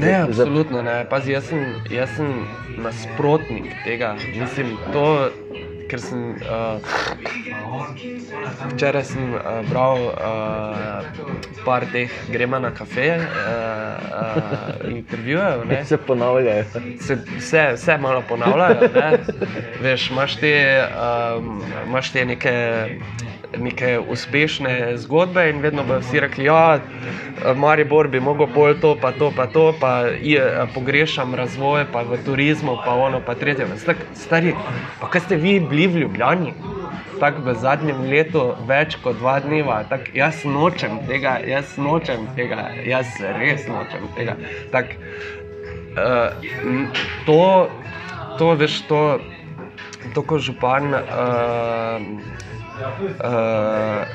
Ne, 0.00 0.14
absolutno 0.14 0.82
ne. 0.82 1.06
Pazi, 1.10 1.32
jaz, 1.32 1.44
sem, 1.44 1.64
jaz 1.90 2.08
sem 2.16 2.46
nasprotnik 2.76 3.64
tega. 3.84 4.16
Mislim, 4.40 4.76
to, 4.92 5.28
ker 5.88 6.00
sem 6.00 6.30
uh, 6.30 6.80
včeraj 8.72 9.04
sem, 9.04 9.34
uh, 9.34 9.40
bral 9.70 10.02
uh, 10.08 10.12
par 11.64 11.86
teh 11.92 12.12
grema 12.32 12.58
na 12.58 12.70
kafe, 12.70 13.16
uh, 13.16 13.24
uh, 13.24 14.90
intervjujev. 14.90 15.64
ne. 15.68 15.84
Se 15.84 15.96
ponavljajo. 15.96 16.64
Se, 17.00 17.18
vse, 17.38 17.64
vse 17.74 17.98
malo 17.98 18.22
ponavljajo. 18.28 18.90
Ne? 18.94 19.18
Veš, 19.82 20.10
imaš 20.10 20.36
te, 20.36 20.54
um, 21.36 21.62
imaš 21.86 22.12
te 22.12 22.24
neke, 22.24 22.54
neke 23.56 23.98
uspešne 23.98 24.96
zgodbe 24.96 25.48
in 25.50 25.60
vedno 25.60 25.82
bodo 25.84 26.00
vsi 26.00 26.20
rekli, 26.20 26.44
da 26.44 26.52
ja, 26.52 27.54
Maribor 27.54 28.08
bi 28.08 28.20
mogel 28.20 28.46
pol 28.54 28.74
to, 28.80 28.96
pa 29.00 29.12
to, 29.12 29.32
pa 29.36 29.46
to, 29.46 29.72
pa 29.80 29.92
je, 30.22 30.66
pogrešam 30.74 31.34
razvoj, 31.34 31.86
pa 31.92 32.02
v 32.02 32.18
turizmu, 32.24 32.76
pa 32.84 32.94
ono, 32.94 33.20
pa 33.20 33.34
tretje. 33.34 33.66
Stak, 33.78 33.96
stari, 34.14 34.54
pa 35.00 35.08
kaj 35.08 35.20
ste 35.20 35.36
vi 35.36 35.60
bili 35.60 35.86
v 35.86 36.04
Ljubljani? 36.04 36.52
Tako 37.18 37.42
v 37.42 37.54
zadnjem 37.58 38.04
letu 38.10 38.42
več 38.68 38.94
kot 39.02 39.18
dva 39.18 39.38
dneva, 39.42 39.80
tak, 39.90 40.12
jaz 40.14 40.44
nočem 40.46 41.00
tega, 41.08 41.38
jaz 41.42 41.74
nočem 41.80 42.28
tega, 42.36 42.68
jaz 42.86 43.16
res 43.40 43.66
nočem 43.66 44.04
tega. 44.14 44.36
Tak, 44.70 44.94
uh, 45.98 46.30
to, 47.26 47.40
to, 48.38 48.52
veš, 48.60 48.82
to, 48.86 49.02
to 50.14 50.22
ko 50.22 50.38
župan 50.38 50.94
uh, 50.94 52.06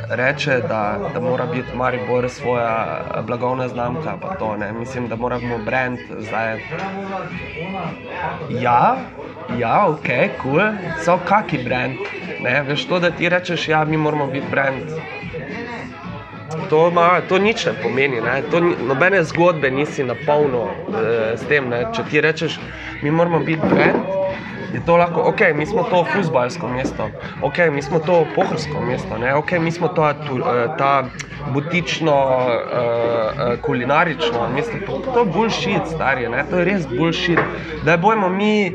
reče, 0.10 0.62
da, 0.68 0.98
da 1.14 1.20
mora 1.20 1.46
biti 1.46 1.76
Maribor 1.76 2.30
svoja 2.30 3.02
blagovna 3.28 3.68
znamka. 3.68 4.18
To, 4.40 4.58
ne. 4.58 4.74
Mislim, 4.74 5.08
da 5.08 5.16
moramo 5.16 5.58
brand 5.58 6.00
zdaj. 6.20 6.58
Ja, 8.50 8.96
ja 9.60 9.86
ok, 9.88 10.06
kul, 10.42 10.52
cool. 10.52 10.62
so 11.06 11.20
kaki 11.26 11.58
brand. 11.58 11.98
Ne. 12.40 12.64
Veš 12.64 12.86
to, 12.86 13.00
da 13.00 13.12
ti 13.12 13.30
rečeš, 13.30 13.68
ja, 13.68 13.86
mi 13.86 13.98
moramo 13.98 14.28
biti 14.28 14.48
brand. 14.52 14.84
To, 16.70 16.92
ma, 16.92 17.22
to 17.22 17.38
nič 17.40 17.66
ne 17.66 17.74
pomeni, 17.74 18.22
ne. 18.22 18.42
To, 18.52 18.60
ni- 18.60 18.76
nobene 18.88 19.24
zgodbe 19.24 19.72
nisi 19.72 20.04
na 20.04 20.16
polno 20.16 20.68
eh, 20.88 21.38
s 21.38 21.48
tem. 21.48 21.70
Ne. 21.70 21.86
Če 21.94 22.04
ti 22.10 22.22
rečeš, 22.22 22.60
mi 23.02 23.12
moramo 23.12 23.40
biti 23.40 23.68
brand, 23.68 24.04
je 24.74 24.82
to 24.86 24.98
lahko, 24.98 25.22
ok, 25.22 25.40
mi 25.56 25.66
smo 25.66 25.84
to 25.84 26.06
futbalsko 26.14 26.68
mesto, 26.68 27.10
ok, 27.42 27.58
mi 27.72 27.82
smo 27.82 28.00
to 28.00 28.26
pohorsko 28.36 28.82
mesto, 28.82 29.18
ne? 29.18 29.36
ok, 29.36 29.52
mi 29.52 29.72
smo 29.72 29.88
ta, 29.88 30.14
tu, 30.14 30.38
eh, 30.38 30.68
ta 30.78 31.04
butično, 31.52 32.16
uh, 32.38 33.62
kulinarično 33.62 34.50
mesto. 34.56 34.72
To, 34.86 35.12
to 35.14 35.20
je 35.20 35.26
bullshit, 35.26 35.82
stari, 35.96 36.30
ne? 36.30 36.46
to 36.50 36.60
je 36.60 36.66
res 36.66 36.88
bullshit. 36.88 37.40
Da 37.86 37.98
bojmo 37.98 38.30
mi 38.30 38.72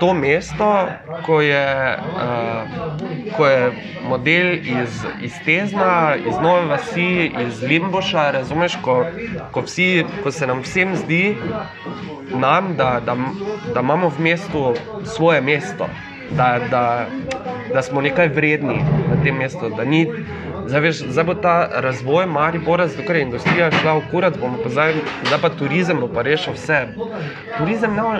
to 0.00 0.14
mesto, 0.14 0.86
ko 1.26 1.40
je, 1.40 1.98
uh, 2.16 3.36
ko 3.36 3.46
je 3.46 3.72
model 4.08 4.52
iz, 4.54 5.04
iz 5.22 5.32
Tezna, 5.44 6.14
iz 6.16 6.34
Nove 6.42 6.66
Vasi, 6.66 7.32
iz 7.46 7.62
Limboša, 7.62 8.30
razumeš, 8.30 8.76
ko, 8.82 9.04
ko, 9.52 9.60
vsi, 9.60 10.04
ko 10.22 10.30
se 10.30 10.46
nam 10.46 10.60
vsem 10.60 10.96
zdi, 10.96 11.36
nam, 12.34 12.74
da, 12.76 13.00
da, 13.06 13.16
da 13.74 13.80
imamo 13.80 14.08
v 14.08 14.20
mestu 14.20 14.74
svoje 15.16 15.40
mesto, 15.40 15.88
da, 16.30 16.58
da, 16.70 17.06
da 17.72 17.82
smo 17.82 18.00
nekaj 18.00 18.28
vredni 18.28 18.82
na 19.08 19.22
tem 19.22 19.36
mestu. 19.36 19.70
da 19.70 19.84
Zdaj, 20.66 21.24
bo 21.24 21.34
ta 21.34 21.68
razvoj 21.72 22.26
Maribora, 22.26 22.86
zato 22.88 23.02
ker 23.06 23.16
je 23.16 23.22
industrija 23.22 23.70
šla 23.70 23.98
v 23.98 24.02
kurat, 24.10 24.38
bomo 24.40 24.58
pa 24.62 24.68
zdaj, 24.68 24.94
zdaj 25.26 25.40
pa 25.42 25.50
turizem 25.50 26.00
bo 26.00 26.08
pa 26.08 26.22
rešil 26.22 26.56
vse. 26.56 26.78
Turizem 27.58 27.94
ne 27.94 28.02
bo, 28.02 28.12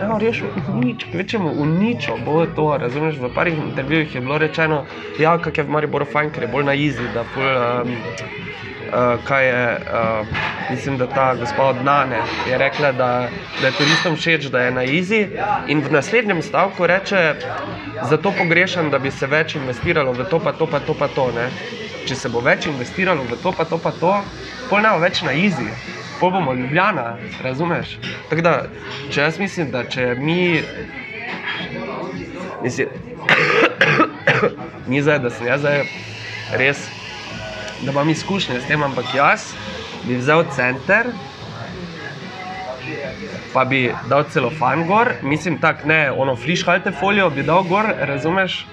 ne 0.00 0.08
bo 0.10 0.18
rešil 0.18 0.50
nič, 0.74 1.06
kvečemu 1.12 1.52
v 1.54 1.66
ničo 1.66 2.18
bo 2.26 2.46
to, 2.46 2.66
razumeš, 2.82 3.20
v 3.22 3.30
parih 3.34 3.58
intervjujih 3.58 4.14
je 4.14 4.20
bilo 4.20 4.38
rečeno, 4.38 4.84
ja, 5.18 5.38
kak 5.38 5.58
je 5.58 5.64
v 5.64 5.70
Mariboru 5.70 6.04
fajn, 6.04 6.34
ker 6.34 6.42
je 6.42 6.50
bolj 6.50 6.66
na 6.66 6.74
izi, 6.74 7.06
da 7.14 7.22
ful, 7.34 7.46
um, 7.46 7.94
uh, 7.94 9.24
kaj 9.24 9.46
je, 9.46 9.64
uh, 9.78 10.26
mislim, 10.70 10.98
da 10.98 11.06
ta 11.06 11.34
gospa 11.34 11.62
od 11.62 11.84
Nane 11.84 12.20
je 12.48 12.58
rekla, 12.58 12.92
da, 12.92 13.28
da 13.60 13.66
je 13.66 13.72
turistom 13.72 14.16
všeč, 14.16 14.44
da 14.44 14.60
je 14.60 14.70
na 14.70 14.84
izi 14.84 15.26
in 15.66 15.80
v 15.80 15.92
naslednjem 15.92 16.42
stavku 16.42 16.86
reče, 16.86 17.34
zato 18.02 18.32
pogrešam, 18.38 18.90
da 18.90 18.98
bi 18.98 19.10
se 19.10 19.26
več 19.26 19.54
investiralo 19.54 20.12
v 20.12 20.24
to, 20.30 20.40
pa 20.40 20.52
to, 20.52 20.66
pa 20.66 20.80
to, 20.80 20.94
pa 20.94 21.08
to. 21.08 21.30
Ne? 21.32 21.48
Če 22.06 22.14
se 22.14 22.28
bo 22.28 22.40
več 22.40 22.66
investiralo 22.66 23.22
v 23.22 23.38
to, 23.42 23.52
pa 23.52 23.64
to, 23.64 23.78
pa 23.78 23.92
to, 24.00 24.14
pol 24.70 24.82
ne 24.82 24.92
bo 24.92 24.98
več 25.04 25.22
na 25.22 25.32
izi. 25.32 25.68
Pol 26.20 26.30
bomo 26.30 26.54
ljubljena, 26.54 27.16
razumeš? 27.42 27.98
Tako 28.30 28.42
da, 28.42 28.54
če 29.10 29.20
jaz 29.20 29.38
mislim, 29.38 29.70
da 29.70 29.84
če 29.84 30.14
mi, 30.18 30.62
mislim, 32.62 32.88
ni 34.90 35.02
zdaj, 35.02 35.18
da 35.24 35.32
sem 35.32 35.48
jaz 35.48 35.64
zdaj 35.64 35.82
res 36.60 36.86
da 37.84 37.90
imam 37.90 38.08
izkušnje 38.08 38.60
s 38.60 38.66
tem, 38.66 38.82
ampak 38.82 39.04
jaz 39.14 39.52
bi 40.04 40.18
vzel 40.20 40.44
center, 40.52 41.10
pa 43.52 43.64
bi 43.64 43.86
dal 44.08 44.24
celofan 44.30 44.86
gor, 44.86 45.12
mislim 45.22 45.58
tako, 45.58 45.88
ne, 45.88 46.10
ono 46.12 46.36
frišhalte 46.36 46.92
folijo 46.92 47.30
bi 47.30 47.42
dal 47.42 47.62
gor, 47.62 47.92
razumeš? 48.00 48.66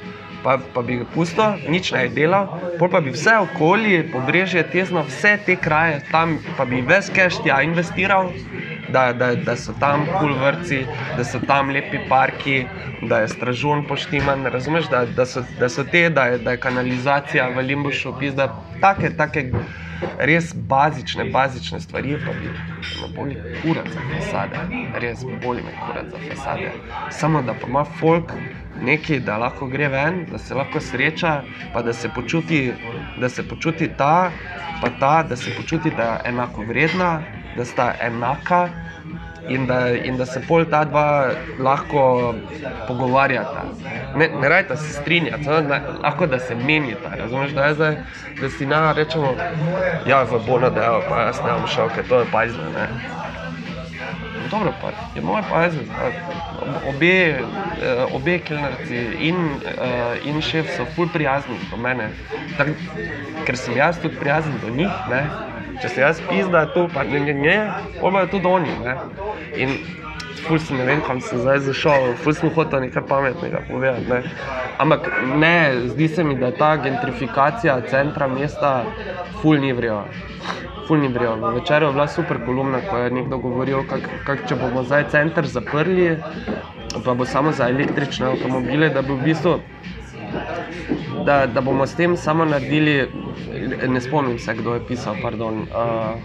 Pa, 0.44 0.58
pa 0.74 0.82
bi 0.82 0.96
ga 0.98 1.06
pustil, 1.14 1.60
nič 1.70 1.92
ne 1.94 2.08
bi 2.10 2.16
delal, 2.24 2.48
pol 2.80 2.90
pa 2.90 3.00
bi 3.00 3.14
vse 3.14 3.36
okoli, 3.44 4.00
pobrežje, 4.10 4.64
tesno, 4.74 5.04
vse 5.06 5.36
te 5.46 5.56
kraje 5.56 6.00
tam, 6.12 6.40
pa 6.58 6.66
bi 6.66 6.82
ves 6.82 7.12
cash 7.14 7.44
tja 7.44 7.62
investiral, 7.62 8.32
da, 8.92 9.14
da, 9.14 9.36
da 9.36 9.56
so 9.56 9.74
tam 9.80 10.06
kul 10.06 10.34
cool 10.36 10.52
da 11.18 11.24
so 11.24 11.40
tam 11.48 11.70
lepi 11.70 12.00
parki, 12.10 12.66
da 13.02 13.22
je 13.22 13.28
stražun 13.28 13.86
poštiman, 13.88 14.46
razumeš, 14.46 14.90
da, 14.90 15.06
da, 15.06 15.26
so, 15.26 15.44
da 15.60 15.70
so 15.70 15.84
te, 15.84 16.10
da 16.10 16.26
je, 16.26 16.38
da 16.38 16.52
je 16.52 16.58
kanalizacija 16.58 17.50
v 17.56 17.62
Limbušu, 17.62 18.14
pizda, 18.20 18.52
take, 18.82 19.16
take 19.18 19.46
res 20.20 20.54
bazične, 20.54 21.26
bazične 21.26 21.80
stvari, 21.80 22.18
pa 22.26 22.34
bi 22.34 22.48
me 23.02 23.08
boli 23.16 23.38
kurat 23.62 23.88
za 23.94 24.02
fasade, 24.10 24.58
res 25.00 25.24
boli 25.44 25.62
me 25.62 25.74
kurat 25.86 26.10
za 26.12 26.18
fasade. 26.30 26.72
Samo 27.10 27.42
da 27.42 27.54
pa 27.54 27.68
ima 27.68 27.84
folk 27.86 28.34
nekaj, 28.82 29.20
da 29.20 29.38
lahko 29.38 29.68
gre 29.68 29.88
ven, 29.88 30.26
da 30.32 30.38
se 30.38 30.56
lahko 30.56 30.80
sreča, 30.80 31.42
pa 31.74 31.82
da 31.82 31.94
se 31.94 32.10
počuti, 32.10 32.74
da 33.18 33.30
se 33.30 33.48
počuti 33.48 33.90
ta, 33.98 34.32
pa 34.82 34.90
ta, 35.00 35.24
da 35.24 35.36
se 35.36 35.52
počuti, 35.58 35.92
da 35.98 36.04
je 36.04 36.30
enako 36.30 36.64
vredna, 36.64 37.22
da 37.58 37.66
sta 37.66 37.94
enaka. 38.02 38.70
In 39.50 39.66
da, 39.66 39.90
in 39.90 40.18
da 40.18 40.26
se 40.26 40.40
pol 40.48 40.66
ta 40.70 40.84
dva 40.86 41.32
lahko 41.60 42.36
pogovarjata. 42.88 43.64
Ne, 44.16 44.28
ne 44.42 44.50
rajta 44.50 44.76
se 44.78 44.94
strinjati, 44.94 45.44
samo 45.44 45.62
da, 45.62 45.80
lahko 46.04 46.28
da 46.28 46.40
se 46.40 46.56
menita. 46.56 47.16
Razumeš, 47.18 47.52
da 47.52 47.66
je 47.66 47.74
zdaj, 47.74 47.96
da 48.42 48.50
si 48.50 48.66
na 48.66 48.92
rečemo, 48.92 49.34
ja, 50.06 50.24
v 50.24 50.40
Bono 50.48 50.70
delo, 50.70 51.02
pa 51.10 51.26
jaz 51.26 51.42
ne 51.46 51.58
bom 51.58 51.68
šel, 51.68 51.90
ker 51.96 52.08
to 52.08 52.20
je 52.20 52.30
pajzno. 52.32 52.70
Ne. 52.78 52.88
Dobro, 54.52 54.74
pa 54.82 54.88
je 55.16 55.22
moj 55.22 55.42
pajzen. 55.50 55.86
Obe, 56.90 57.08
eh, 57.08 58.06
obe 58.14 58.40
kelnerci 58.40 58.98
in, 59.20 59.36
eh, 59.66 60.20
in 60.24 60.42
šef 60.42 60.76
so 60.78 60.86
ful 60.96 61.08
prijazni 61.14 61.56
do 61.72 61.78
mene. 61.78 62.10
Tak, 62.58 62.68
ker 63.46 63.58
sem 63.58 63.78
jaz 63.78 64.00
tudi 64.02 64.16
prijazen 64.20 64.54
do 64.62 64.70
njih. 64.76 64.92
Ne. 65.10 65.51
Če 65.82 65.90
se 65.90 66.02
jaz 66.02 66.22
pizda 66.30 66.68
tu, 66.76 66.86
pa 66.94 67.04
ne, 67.04 67.20
ne, 67.26 67.34
ne, 67.34 67.58
pa 67.98 68.10
bojo 68.14 68.28
tudi 68.30 68.48
oni. 68.48 68.74
Ne. 68.86 68.96
In 69.58 69.78
ful 70.46 70.60
sem 70.60 70.78
ne 70.78 70.86
vem, 70.86 71.02
kam 71.06 71.22
sem 71.26 71.42
zdaj 71.42 71.64
zašel, 71.68 72.12
ful 72.22 72.36
sem 72.38 72.52
hotel 72.54 72.86
nekaj 72.86 73.06
pametnega 73.10 73.64
povedati. 73.70 74.06
Ne. 74.10 74.22
Ampak 74.82 75.10
ne, 75.42 75.56
zdi 75.94 76.08
se 76.08 76.24
mi, 76.24 76.36
da 76.38 76.52
ta 76.58 76.76
gentrifikacija 76.82 77.80
centra 77.90 78.28
mesta 78.28 78.74
ful 79.42 79.58
ni 79.62 79.74
vrjela. 79.74 80.06
Ful 80.88 81.02
ni 81.02 81.10
vrjel. 81.14 81.40
Na 81.42 81.54
večeru 81.56 81.90
je 81.90 81.98
bila 81.98 82.08
super 82.08 82.42
kolumna, 82.46 82.82
ko 82.90 82.98
je 82.98 83.12
nekdo 83.18 83.38
govoril, 83.38 83.84
kak, 83.90 84.06
kak, 84.26 84.46
če 84.50 84.58
bomo 84.62 84.84
zdaj 84.84 85.10
center 85.14 85.48
zaprli, 85.48 86.18
pa 87.06 87.14
bo 87.14 87.26
samo 87.26 87.52
za 87.52 87.70
električne 87.70 88.34
avtomobile, 88.34 88.90
da 88.90 89.02
bi 89.02 89.14
v 89.14 89.32
bistvu. 89.32 89.60
Da, 91.26 91.46
da 91.48 91.62
bomo 91.62 91.86
s 91.88 91.96
tem 91.96 92.18
samo 92.18 92.46
naredili, 92.46 93.10
ne 93.88 94.02
spomnim 94.02 94.40
se, 94.40 94.54
kdo 94.54 94.74
je 94.74 94.86
pisal, 94.88 95.16
pardon, 95.22 95.62
uh, 95.62 96.16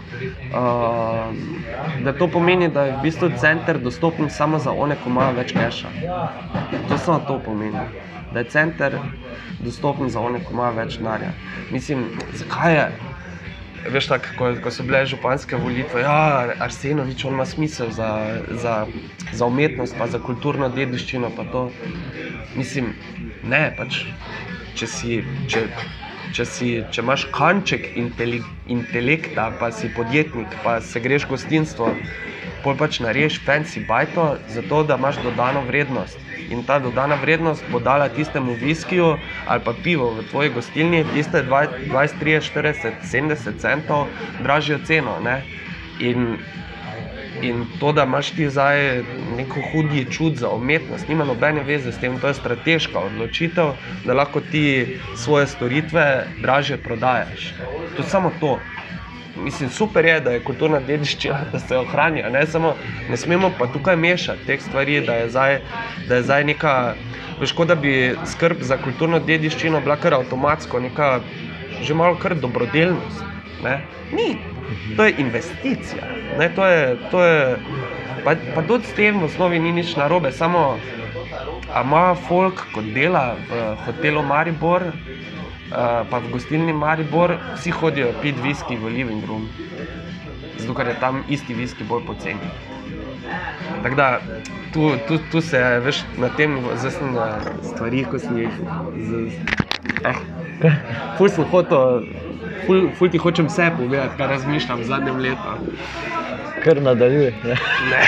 uh, 0.51 2.03
da 2.03 2.13
to 2.13 2.27
pomeni, 2.27 2.69
da 2.69 2.83
je 2.83 2.95
v 2.97 3.01
bistvu 3.03 3.29
center 3.39 3.77
dostopen 3.77 4.29
samo 4.29 4.59
za 4.59 4.71
one, 4.71 4.95
ki 5.03 5.09
imajo 5.09 5.35
več 5.37 5.53
keša. 5.53 5.91
To 6.89 6.97
samo 6.97 7.19
to 7.27 7.39
pomeni, 7.45 7.85
da 8.33 8.39
je 8.39 8.49
center 8.49 8.97
dostopen 9.59 10.09
za 10.09 10.19
one, 10.19 10.39
ki 10.39 10.53
imajo 10.53 10.79
več 10.81 10.97
denarja. 10.97 11.33
Mislim, 11.71 12.07
zakaj 12.33 12.75
je? 12.75 12.89
Veš, 13.93 14.07
tak, 14.11 14.27
ko, 14.37 14.51
ko 14.63 14.71
so 14.71 14.83
bile 14.87 15.05
županske 15.09 15.57
volitve, 15.59 16.01
ja, 16.01 16.53
Arsenovič, 16.63 17.25
on 17.25 17.37
ima 17.37 17.45
smisel 17.45 17.91
za, 17.91 18.09
za, 18.61 18.75
za 19.31 19.45
umetnost, 19.45 19.95
pa 19.97 20.07
za 20.07 20.19
kulturno 20.19 20.69
dediščino. 20.69 21.31
pa 21.35 21.45
to. 21.51 21.67
Mislim, 22.55 22.93
ne, 23.43 23.73
pač, 23.77 24.03
če, 24.75 24.87
si, 24.87 25.19
če, 25.51 25.67
če, 26.33 26.45
si, 26.45 26.71
če 26.91 27.03
imaš 27.03 27.27
kanček 27.35 27.91
inteli, 27.99 28.41
intelekta, 28.67 29.51
pa 29.59 29.71
si 29.71 29.91
podjetnik, 29.95 30.57
pa 30.63 30.79
se 30.81 30.99
greš 30.99 31.27
gostinstvo, 31.29 31.93
pol 32.63 32.77
pač 32.77 32.99
narediš 32.99 33.39
fancy 33.45 33.79
bajto, 33.79 34.37
zato 34.47 34.83
da 34.83 34.95
imaš 34.95 35.21
dodano 35.23 35.61
vrednost. 35.61 36.19
In 36.49 36.63
ta 36.65 36.79
dodana 36.79 37.15
vrednost 37.15 37.65
bo 37.67 37.79
dala 37.79 38.09
tistemu 38.09 38.55
viskiju 38.55 39.17
ali 39.45 39.63
pa 39.63 39.73
pivu 39.73 40.09
v 40.15 40.23
tvoji 40.23 40.49
gostilni, 40.49 41.03
tiste 41.13 41.43
20, 41.43 42.19
30, 42.19 42.51
40, 42.53 43.01
70 43.03 43.57
centov 43.57 44.07
dražjo 44.39 44.79
ceno. 44.85 45.19
Ne? 45.19 45.41
In 45.99 46.37
In 47.41 47.65
to, 47.79 47.91
da 47.93 48.03
imaš 48.03 48.31
ti 48.31 48.49
zdaj 48.49 49.03
neko 49.37 49.61
hudi 49.61 50.05
čut 50.11 50.35
za 50.35 50.49
umetnost, 50.49 51.07
nima 51.07 51.25
nobene 51.25 51.63
veze 51.63 51.91
s 51.91 51.99
tem, 51.99 52.19
to 52.19 52.27
je 52.27 52.33
strateška 52.33 52.99
odločitev, 52.99 53.75
da 54.03 54.13
lahko 54.13 54.41
ti 54.41 54.87
svoje 55.13 55.47
storitve 55.47 56.05
draže 56.37 56.77
prodajaš. 56.77 57.53
To 57.93 58.01
je 58.01 58.09
samo 58.09 58.31
to. 58.31 58.76
Mislim, 59.43 59.69
super 59.69 60.05
je, 60.05 60.19
da 60.21 60.31
je 60.31 60.43
kulturna 60.43 60.79
dediščina, 60.79 61.39
da 61.51 61.59
se 61.59 61.77
ohranja. 61.77 62.29
Ne, 62.29 62.45
samo, 62.47 62.73
ne 63.09 63.17
smemo 63.17 63.51
pa 63.59 63.67
tukaj 63.73 63.95
mešati 63.95 64.45
teh 64.45 64.61
stvari, 64.61 65.01
da 65.05 65.21
je 65.21 65.29
zdaj, 65.29 65.59
da 66.07 66.15
je 66.15 66.23
zdaj 66.23 66.43
neka. 66.53 66.73
Veš, 67.39 67.51
kot 67.53 67.69
da 67.69 67.75
bi 67.75 68.15
skrb 68.25 68.63
za 68.65 68.79
kulturno 68.81 69.19
dediščino 69.19 69.81
bila 69.85 69.95
kar 70.01 70.15
avtomatsko, 70.17 70.79
neka 70.79 71.19
že 71.81 71.93
malo 71.93 72.15
kar 72.17 72.33
dobrodelnost. 72.35 73.21
Ne? 73.63 73.81
Ni, 74.11 74.37
to 74.95 75.05
je 75.05 75.13
investicija. 75.17 76.07
Ne, 76.39 76.49
to 76.55 76.65
je, 76.65 76.97
to 77.11 77.23
je, 77.23 77.57
pa, 78.23 78.35
pa 78.55 78.61
tudi 78.61 78.85
s 78.85 78.93
tem 78.97 79.19
v 79.19 79.29
osnovi 79.29 79.59
ni 79.59 79.71
nič 79.71 79.95
narobe, 79.95 80.31
samo 80.31 80.77
ima 81.81 82.15
folk, 82.27 82.65
kot 82.73 82.85
dela 82.93 83.35
v 83.49 83.75
hotelu 83.85 84.23
Maribor, 84.23 84.83
uh, 85.71 86.03
pa 86.09 86.19
v 86.19 86.31
gostilni 86.31 86.73
Maribor, 86.73 87.37
vsi 87.55 87.71
hodijo 87.71 88.13
pit 88.21 88.35
viski 88.43 88.77
v 88.77 88.93
living 88.93 89.25
room, 89.27 89.47
zato 90.57 90.73
ker 90.73 90.87
je 90.87 90.97
tam 90.99 91.23
isti 91.29 91.53
viski 91.53 91.83
bolj 91.83 92.05
poceni. 92.07 92.51
Tako 93.83 93.95
da 93.95 94.19
tu, 94.73 94.91
tu, 95.07 95.19
tu 95.31 95.41
se 95.41 95.59
veš 95.83 96.03
na 96.17 96.29
tem, 96.29 96.59
zdaj 96.75 96.91
sem 96.91 97.13
na 97.13 97.27
stvarih, 97.63 98.07
ko 98.07 98.19
sem 98.19 98.37
jih. 98.45 98.61
Eh, 100.07 100.17
Ful 101.17 101.29
sem 101.29 101.45
hotel 101.51 102.07
ful, 102.67 102.89
ful 102.95 103.09
ti 103.09 103.17
hočem 103.17 103.47
vse 103.47 103.71
povedati, 103.77 104.17
kar 104.17 104.29
razmišljam 104.29 104.79
v 104.79 104.83
zadnjem 104.83 105.17
letu. 105.17 105.51
Kar 106.63 106.81
nadaljuje. 106.81 107.33
Ja. 107.45 107.55
Ne, 107.91 108.01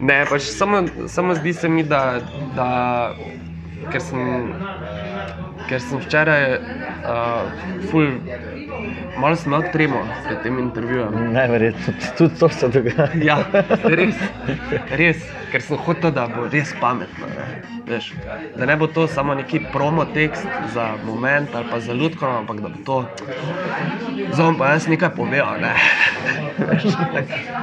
ne 0.00 0.24
pač 0.30 0.42
samo, 0.42 0.82
samo 1.08 1.34
zdi 1.34 1.52
se 1.52 1.68
mi, 1.68 1.84
da, 1.86 2.20
da 2.56 2.68
ker, 3.92 4.02
sem, 4.02 4.52
ker 5.70 5.82
sem 5.82 6.02
včeraj 6.02 6.44
uh, 6.58 7.46
ful. 7.90 8.08
Malo 9.20 9.36
sem 9.36 9.52
imel 9.52 9.66
tremo 9.72 10.00
pred 10.24 10.38
tem 10.42 10.58
intervjujem. 10.58 11.16
Najverjetneje, 11.34 11.84
tudi, 11.86 12.10
tudi 12.18 12.38
to 12.40 12.48
se 12.48 12.68
dogaja. 12.72 13.08
Ja, 13.22 13.36
res, 13.84 14.18
res, 14.98 15.24
ker 15.52 15.64
sem 15.64 15.80
hotel, 15.86 16.14
da 16.16 16.26
bo 16.30 16.46
res 16.50 16.72
pametno. 16.80 17.28
Veš, 17.90 18.12
da 18.56 18.66
ne 18.70 18.76
bo 18.80 18.88
to 18.90 19.06
samo 19.10 19.34
neki 19.38 19.60
promo 19.72 20.06
tekst 20.14 20.46
za 20.74 20.92
moment 21.04 21.54
ali 21.54 21.70
pa 21.70 21.80
za 21.80 21.92
ljudsko, 21.92 22.26
ampak 22.42 22.62
da 22.64 22.70
bo 22.70 22.84
to 22.86 22.98
zelo 24.34 24.54
pa 24.58 24.72
jaz 24.74 24.88
nekaj 24.88 25.14
povedal. 25.14 25.60
Ne? 25.60 25.74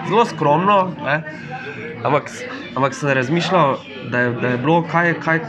Zelo 0.08 0.26
skromno, 0.26 0.78
ne? 1.04 1.24
ampak, 2.04 2.32
ampak 2.76 2.94
sem 2.94 3.10
razmišljal, 3.10 3.78
da 4.12 4.20
je, 4.20 4.32
da 4.42 4.48
je 4.48 4.58
bilo 4.58 4.82
kaj, 4.92 5.14
kaj, 5.24 5.40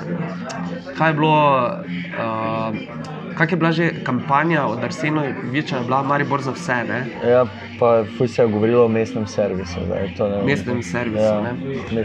kaj 0.98 1.10
je 1.10 1.14
bilo. 1.14 1.70
Uh, 2.18 3.08
Kaj 3.38 3.46
je 3.50 3.56
bila 3.56 3.70
že 3.70 3.84
kampanja 4.02 4.64
od 4.66 4.82
Arsena 4.82 5.22
Viča, 5.52 5.78
bila 5.86 6.02
Maribor 6.02 6.42
za 6.42 6.50
vse? 6.50 6.74
Ne? 6.88 7.06
Ja, 7.22 7.44
pa 7.78 8.02
se 8.26 8.42
je 8.42 8.48
govorilo 8.48 8.84
o 8.84 8.88
mestnem 8.88 9.26
servisu. 9.26 9.78
Zdaj, 9.86 10.10
mestnem 10.42 10.82
servisu. 10.82 11.22
Ja, 11.22 12.02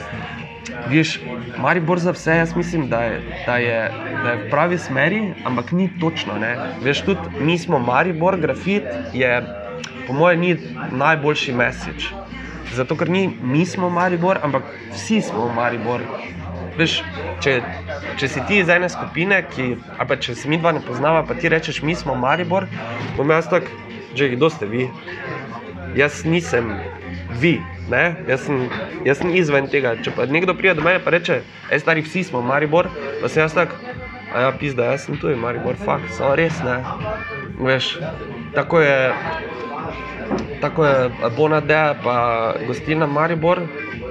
Viš, 0.90 1.22
Maribor 1.58 2.00
za 2.00 2.12
vse, 2.12 2.36
jaz 2.36 2.56
mislim, 2.56 2.90
da 2.90 3.00
je, 3.02 3.22
da 3.46 3.58
je, 3.58 3.92
da 4.24 4.30
je 4.30 4.38
v 4.38 4.50
pravi 4.50 4.78
smeri, 4.78 5.34
ampak 5.46 5.72
ni 5.72 5.90
točno. 6.00 6.34
Veš, 6.84 7.02
tudi 7.02 7.20
mi 7.40 7.58
smo 7.58 7.80
Maribor, 7.80 8.38
grafit 8.38 8.84
je, 9.14 9.44
po 10.08 10.14
mojem, 10.14 10.40
ni 10.40 10.58
najboljši 10.92 11.54
mesič. 11.54 12.14
Zato, 12.74 12.96
ker 12.96 13.10
ni 13.10 13.30
mi 13.42 13.66
smo 13.66 13.90
Maribor, 13.90 14.40
ampak 14.44 14.64
vsi 14.94 15.22
smo 15.22 15.50
Maribor. 15.56 16.02
Veš, 16.78 16.96
če, 17.46 17.60
če 18.18 18.28
si 18.32 18.42
ti 18.50 18.60
iz 18.64 18.70
ene 18.74 18.90
skupine, 18.90 19.44
ki, 19.54 19.68
ali 20.02 20.18
če 20.26 20.34
se 20.38 20.50
mi 20.50 20.58
dva 20.58 20.72
ne 20.74 20.82
poznava, 20.82 21.22
pa 21.28 21.38
ti 21.38 21.52
rečeš, 21.54 21.84
mi 21.86 21.94
smo 21.98 22.16
Maribor, 22.18 22.66
bom 23.18 23.30
jaz 23.30 23.50
tak, 23.52 23.70
že 24.18 24.32
kdo 24.34 24.50
ste 24.50 24.70
vi? 24.70 24.88
Jaz 25.94 26.24
nisem 26.26 26.72
vi, 27.38 27.60
jaz 27.94 28.48
sem, 28.48 28.66
jaz 29.06 29.22
sem 29.22 29.34
izven 29.38 29.70
tega. 29.70 29.94
Če 30.02 30.16
pa 30.18 30.26
nekdo 30.26 30.58
pride 30.58 30.80
do 30.80 30.86
mene 30.86 30.98
in 30.98 31.14
reče, 31.18 31.42
ej, 31.70 31.84
stari, 31.84 32.02
vsi 32.02 32.26
smo 32.26 32.42
Maribor, 32.42 32.90
pa 33.22 33.30
sem 33.30 33.46
jaz 33.46 33.54
tak, 33.54 33.78
a 34.34 34.48
ja, 34.48 34.52
pizda, 34.58 34.90
jaz 34.96 35.06
sem 35.06 35.20
tu, 35.22 35.30
Maribor, 35.38 35.78
fakt, 35.78 36.10
samo 36.18 36.34
res 36.40 36.58
ne. 36.66 36.82
Veš, 37.62 37.98
tako 38.58 38.82
je. 38.82 38.98
Tako 40.64 40.86
je 40.88 41.10
Bonadea, 41.36 41.96
pa 42.00 42.16
gostilna 42.66 43.06
Maribor, 43.06 43.60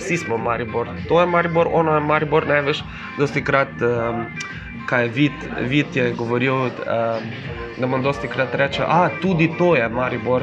vsi 0.02 0.16
smo 0.16 0.38
Maribor. 0.38 0.88
To 1.08 1.20
je 1.20 1.26
Maribor, 1.26 1.68
ono 1.72 1.94
je 1.94 2.00
Maribor, 2.00 2.46
ne 2.46 2.60
veš, 2.62 2.82
dosti 3.18 3.44
krat, 3.44 3.68
um, 3.82 4.24
kaj 4.86 5.04
je 5.04 5.08
vid, 5.08 5.32
vid 5.68 5.96
je 5.96 6.12
govoril, 6.18 6.54
um, 6.54 6.72
da 7.78 7.86
mu 7.86 8.02
dosti 8.02 8.28
krat 8.28 8.54
reče, 8.54 8.82
a 8.86 9.08
tudi 9.22 9.50
to 9.58 9.76
je 9.76 9.88
Maribor. 9.88 10.42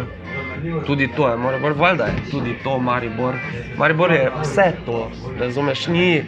Tudi 0.86 1.10
to 1.16 1.30
je 1.30 1.38
Maribor, 1.38 1.74
valjda 1.78 2.04
je 2.04 2.16
tudi 2.32 2.56
to 2.64 2.80
Maribor. 2.80 3.36
Maribor 3.78 4.12
je 4.12 4.32
vse 4.42 4.72
to, 4.86 5.12
razumeš, 5.40 5.88
ni, 5.88 6.24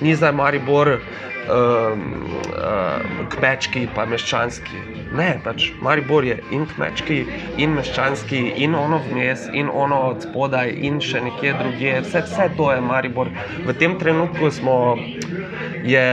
ni 0.00 0.14
za 0.14 0.32
Maribor 0.32 0.98
um, 1.48 2.02
uh, 2.52 3.28
kmečki 3.32 3.86
pa 3.94 4.06
meščanski. 4.06 4.82
Ne, 5.16 5.28
pač 5.44 5.70
Maribor 5.84 6.24
je 6.24 6.38
in 6.54 6.64
kmečki, 6.70 7.18
in 7.60 7.74
meščanski, 7.76 8.40
in 8.64 8.76
ono 8.78 9.00
vmes, 9.08 9.48
in 9.52 9.68
ono 9.68 10.00
od 10.12 10.26
spodaj, 10.26 10.72
in 10.88 11.00
še 11.04 11.24
nekje 11.26 11.54
drugje. 11.58 11.98
Vse, 12.06 12.24
vse 12.28 12.48
to 12.56 12.70
je 12.72 12.80
Maribor. 12.80 13.30
V 13.66 13.76
tem 13.78 13.98
trenutku 14.00 14.50
smo, 14.54 14.96
je, 15.84 16.08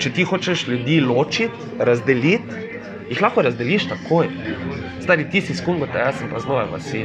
če 0.00 0.14
ti 0.16 0.26
hočeš 0.26 0.66
ljudi 0.70 1.00
ločiti, 1.04 1.70
razdeliti, 1.78 2.66
jih 3.10 3.22
lahko 3.22 3.42
razdeliš 3.42 3.88
takoj. 3.90 4.30
Stari 5.00 5.26
ti 5.30 5.42
si 5.42 5.56
skungota, 5.58 5.98
jaz 6.06 6.20
sem 6.20 6.30
pa 6.30 6.40
znova 6.40 6.68
vasi. 6.70 7.02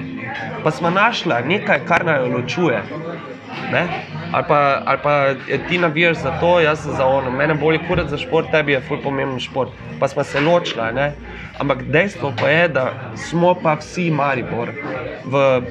Pa 0.64 0.72
smo 0.72 0.92
našli 0.94 1.42
nekaj, 1.48 1.86
kar 1.90 2.06
naj 2.06 2.30
ločuje. 2.30 2.84
Ne? 3.72 3.88
Ali 4.32 4.44
pa, 4.48 4.82
ali 4.86 5.00
pa 5.04 5.34
ti 5.70 5.78
navijaš 5.78 6.18
za 6.18 6.40
to, 6.40 6.60
jaz 6.60 6.88
za 6.98 7.06
ono. 7.06 7.32
Mene 7.32 7.54
bolj 7.54 7.80
kurat 7.88 8.10
za 8.10 8.18
šport, 8.18 8.52
tebi 8.52 8.72
je 8.72 8.82
ful 8.82 9.02
pomemben 9.04 9.40
šport. 9.40 9.70
Pa 10.00 10.08
smo 10.08 10.24
se 10.24 10.40
ločili. 10.40 10.82
Ampak 11.60 11.84
dejstvo 11.84 12.34
pa 12.40 12.50
je, 12.50 12.68
da 12.68 12.92
smo 13.16 13.56
pa 13.64 13.74
vsi 13.80 14.12
Maribor, 14.12 14.72
v, 15.26 15.62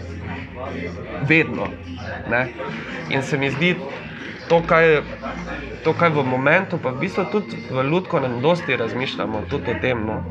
vedno. 1.28 1.68
Ne? 2.30 2.48
In 3.10 3.22
se 3.22 3.38
mi 3.38 3.50
zdi 3.50 3.76
to, 4.48 4.62
kaj, 4.66 5.02
to, 5.84 5.92
kaj 5.92 6.08
v 6.08 6.24
momentu, 6.24 6.78
pa 6.78 6.90
v 6.90 7.04
bistvu 7.04 7.24
tudi 7.32 7.60
v 7.70 7.82
Ludku 7.82 8.20
nam 8.20 8.40
dosti 8.40 8.76
razmišljamo 8.76 9.44
tudi 9.50 9.70
o 9.70 9.80
tem. 9.80 10.06
No? 10.06 10.22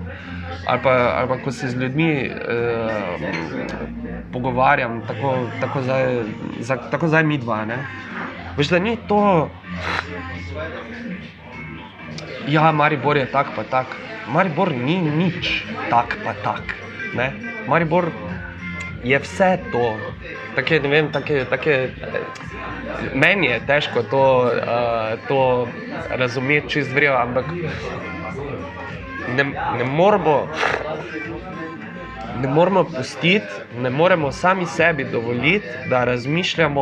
Ali 0.67 0.79
pa, 0.83 0.91
ali 0.91 1.27
pa 1.27 1.37
ko 1.43 1.51
se 1.51 1.69
z 1.69 1.75
ljudmi 1.75 2.29
uh, 2.29 3.21
pogovarjam, 4.31 5.01
tako, 5.07 5.47
tako, 5.61 5.81
zdaj, 5.81 6.23
za, 6.59 6.77
tako 6.91 7.07
zdaj 7.07 7.23
mi 7.23 7.37
dva. 7.37 7.65
Veš, 8.57 8.69
da 8.69 8.79
ni 8.79 8.97
to, 9.07 9.49
ja, 12.47 12.71
Maribor 12.71 13.17
je 13.17 13.25
tak, 13.31 13.55
pa 13.55 13.63
tak. 13.63 13.87
Maribor 14.27 14.71
ni 14.71 15.01
nič 15.01 15.63
tak, 15.89 16.17
pa 16.23 16.33
tak. 16.43 16.75
Ne? 17.15 17.31
Maribor 17.67 18.11
je 19.03 19.19
vse 19.19 19.59
to. 19.71 19.95
Take, 20.55 20.79
vem, 20.79 21.09
take, 21.11 21.45
take, 21.49 21.91
meni 23.13 23.47
je 23.47 23.59
težko 23.67 24.03
to, 24.03 24.25
uh, 24.53 25.17
to 25.27 25.67
razumeti 26.09 26.69
čez 26.69 26.93
vrjo, 26.93 27.15
ampak 27.17 27.45
ne, 29.27 29.43
ne 29.77 29.83
moramo. 29.83 30.47
Ne 32.41 32.47
moramo 32.47 32.83
pustiti, 32.83 33.45
ne 33.77 33.89
moremo 33.89 34.31
sami 34.31 34.65
sebi 34.65 35.03
dovoliti, 35.03 35.67
da 35.89 36.03
razmišljamo 36.03 36.81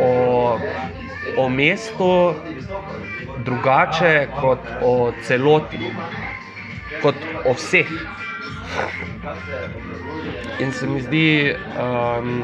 o, 0.00 0.58
o 1.36 1.48
mestu 1.48 2.34
drugače 3.44 4.28
kot 4.40 4.58
o 4.82 5.12
celoti, 5.22 5.78
kot 7.02 7.14
o 7.44 7.52
vseh. 7.52 7.86
In 10.60 10.72
se 10.72 10.86
mi 10.86 11.00
zdi, 11.02 11.54
um, 11.80 12.42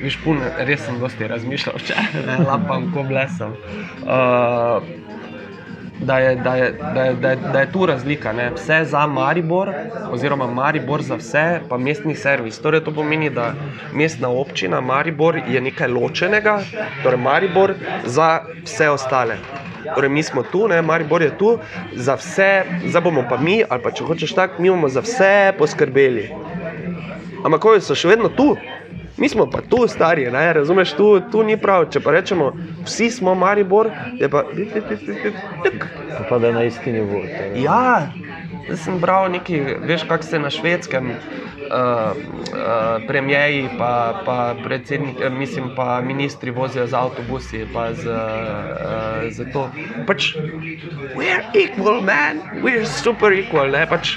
viš, 0.00 0.18
pun, 0.24 0.40
res 0.58 0.84
sem 0.86 0.98
dosti 1.00 1.28
razmišljal, 1.28 1.80
če 1.86 1.96
ne 2.26 2.38
lapam, 2.44 2.90
ko 2.94 3.02
blesam. 3.08 3.56
Uh, 4.02 4.84
Da 6.00 6.18
je, 6.18 6.36
da, 6.36 6.54
je, 6.54 6.72
da, 6.94 7.02
je, 7.04 7.14
da, 7.14 7.30
je, 7.30 7.36
da 7.52 7.60
je 7.60 7.72
tu 7.72 7.86
razlika. 7.86 8.32
Ne? 8.32 8.50
Vse 8.54 8.84
za 8.84 9.06
Maribor, 9.06 9.68
oziroma 10.10 10.46
Maribor 10.46 11.02
za 11.02 11.14
vse, 11.14 11.60
pa 11.68 11.78
mestni 11.78 12.14
servis. 12.14 12.58
Torej, 12.58 12.84
to 12.84 12.94
pomeni, 12.94 13.30
da 13.30 13.52
mestna 13.92 14.28
občina 14.28 14.80
Maribor 14.80 15.36
je 15.48 15.60
nekaj 15.60 15.88
ločenega, 15.88 16.60
torej 17.02 17.20
Maribor 17.20 17.74
za 18.04 18.40
vse 18.64 18.88
ostale. 18.90 19.36
Torej, 19.94 20.10
mi 20.10 20.22
smo 20.22 20.42
tu, 20.42 20.68
ne? 20.68 20.82
Maribor 20.82 21.22
je 21.22 21.38
tu 21.38 21.58
za 21.96 22.14
vse, 22.14 22.64
zdaj 22.86 23.02
bomo 23.02 23.24
pa 23.28 23.36
mi, 23.36 23.62
ali 23.68 23.82
pa 23.82 23.90
če 23.90 24.04
hočeš 24.04 24.34
tako, 24.34 24.62
mi 24.62 24.70
bomo 24.70 24.88
za 24.88 25.00
vse 25.04 25.52
poskrbeli. 25.58 26.30
Ampak, 27.44 27.60
ko 27.60 27.76
so 27.80 27.96
še 27.96 28.08
vedno 28.08 28.28
tu, 28.28 28.54
mi 29.20 29.28
smo 29.28 29.46
pa 29.50 29.60
tu, 29.60 29.88
stari, 29.88 30.30
ne? 30.30 30.52
razumeš, 30.52 30.92
tu, 30.92 31.20
tu 31.20 31.42
ni 31.42 31.56
prav. 31.60 31.90
Če 31.92 32.00
pa 32.00 32.10
rečemo, 32.10 32.52
vsi 32.84 33.10
smo 33.10 33.34
Maribor, 33.34 33.90
je 34.18 34.28
pa. 34.28 34.44
Pa, 36.18 36.24
pa 36.28 36.38
da 36.38 36.52
na 36.52 36.64
isti 36.64 36.92
nivo. 36.92 37.20
Ja, 37.54 38.08
zdaj 38.66 38.76
sem 38.76 38.98
bral 39.00 39.30
nekaj, 39.32 39.78
veš, 39.86 40.04
kako 40.08 40.24
se 40.24 40.38
na 40.38 40.50
švedskem. 40.50 41.14
Uh, 41.70 41.70
uh, 41.70 43.06
premijeji, 43.06 43.68
pa, 43.78 44.22
pa 44.26 44.54
predsednik, 44.64 45.16
mislim, 45.30 45.70
pa 45.76 46.00
ministri 46.00 46.50
vozijo 46.50 46.86
z 46.86 46.94
avtobusi, 46.94 47.66
pa 47.72 47.92
z, 47.94 48.06
uh, 48.06 49.30
z 49.30 49.52
to. 49.52 49.70
Pač, 50.06 50.34
we're 51.14 51.44
equal, 51.54 52.00
man, 52.02 52.42
we're 52.62 52.86
super 52.86 53.32
equal. 53.32 53.70
Ne? 53.70 53.86
Pač, 53.86 54.16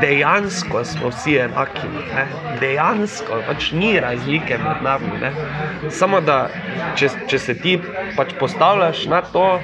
dejansko 0.00 0.84
smo 0.84 1.12
vsi 1.12 1.36
enaki, 1.44 1.88
ne? 1.92 2.26
dejansko 2.60 3.42
pač 3.46 3.72
ni 3.72 4.00
razlike 4.00 4.58
med 4.64 4.82
nami. 4.82 5.20
Ne? 5.20 5.32
Samo 5.90 6.20
da, 6.24 6.48
če, 6.96 7.10
če 7.28 7.38
se 7.38 7.58
ti 7.60 7.76
pač 8.16 8.32
postavljaš 8.40 9.06
na 9.12 9.20
to, 9.28 9.60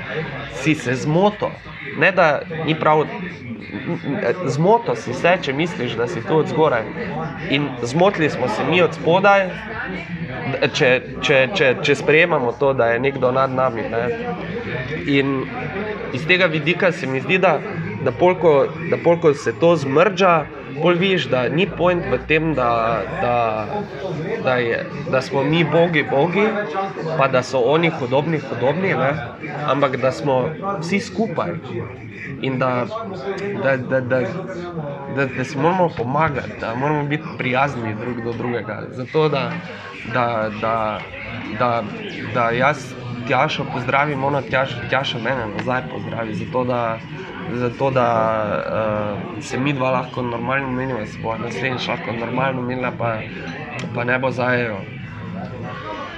si 0.61 0.75
se 0.75 0.95
zmotil. 0.95 1.57
Ne 1.99 2.13
da 2.13 2.43
ni 2.67 2.77
prav, 2.79 3.07
zmotil 4.47 4.97
si 4.97 5.15
se, 5.15 5.37
če 5.43 5.53
misliš, 5.53 5.97
da 5.97 6.07
si 6.07 6.23
tu 6.27 6.37
od 6.37 6.49
zgoraj. 6.49 6.85
In 7.51 7.69
zmotili 7.83 8.31
smo 8.31 8.49
se 8.49 8.65
mi 8.71 8.83
od 8.83 8.95
spodaj, 8.95 9.49
če, 10.75 10.91
če, 11.23 11.41
če, 11.55 11.75
če 11.83 11.95
sprejemamo 11.95 12.53
to, 12.59 12.73
da 12.73 12.93
je 12.93 13.01
nekdo 13.01 13.33
nad 13.33 13.53
nami. 13.55 13.83
Ne. 13.91 14.05
In 15.07 15.45
iz 16.13 16.27
tega 16.27 16.47
vidika 16.47 16.93
se 16.93 17.07
mi 17.07 17.21
zdi, 17.21 17.39
da, 17.39 17.59
da, 18.05 18.13
polko, 18.13 18.55
da 18.91 18.99
polko 19.05 19.35
se 19.35 19.53
to 19.61 19.77
zmrđa. 19.77 20.35
Bolj 20.83 20.99
vidiš, 20.99 21.27
da 21.29 21.49
ni 21.49 21.67
point 21.67 22.05
v 22.11 22.19
tem, 22.29 22.55
da, 22.55 23.03
da, 23.21 23.67
da, 24.45 24.55
je, 24.55 24.87
da 25.11 25.21
smo 25.21 25.43
mi 25.43 25.65
bogi, 25.65 26.05
bogi, 26.11 26.47
pa 27.19 27.29
da 27.29 27.43
so 27.43 27.59
oni 27.59 27.91
hudobni, 27.91 28.39
hudobni, 28.39 28.95
ne? 28.95 29.13
ampak 29.67 29.97
da 29.97 30.13
smo 30.13 30.49
vsi 30.81 31.01
skupaj 31.01 31.51
in 32.43 32.59
da, 32.59 32.87
da, 33.63 33.77
da, 33.77 34.01
da, 34.01 34.21
da, 35.17 35.27
da 35.27 35.45
si 35.45 35.59
moramo 35.59 35.89
pomagati, 35.97 36.61
da 36.61 36.75
moramo 36.75 37.05
biti 37.05 37.25
prijazni 37.39 37.95
drug 37.95 38.25
do 38.25 38.33
drugega. 38.33 38.83
Zato 38.91 39.29
da, 39.29 39.51
da, 40.13 40.51
da, 40.61 41.01
da, 41.59 41.83
da 42.35 42.51
jaz 42.51 42.95
tjašo 43.29 43.65
pozdravim, 43.73 44.25
ona 44.25 44.43
tjaš, 44.43 44.71
tjaša 44.91 45.19
mene 45.19 45.47
nazaj 45.57 45.83
pozdravi. 45.91 46.35
Zato 46.35 46.65
da, 46.65 46.99
zato 47.55 47.91
da 47.91 48.09
uh, 49.37 49.43
se 49.43 49.59
mi 49.59 49.73
dva 49.73 49.91
lahko 49.91 50.23
normalno 50.23 50.71
menimo, 50.71 50.99
da 50.99 51.07
se 51.07 51.19
bo 51.23 51.37
naslednjič 51.39 51.89
lahko 51.89 52.13
normalno 52.13 52.63
menila, 52.63 52.93
pa, 52.99 53.19
pa 53.95 54.05
ne 54.05 54.19
bo 54.19 54.31
zajejo. 54.31 54.81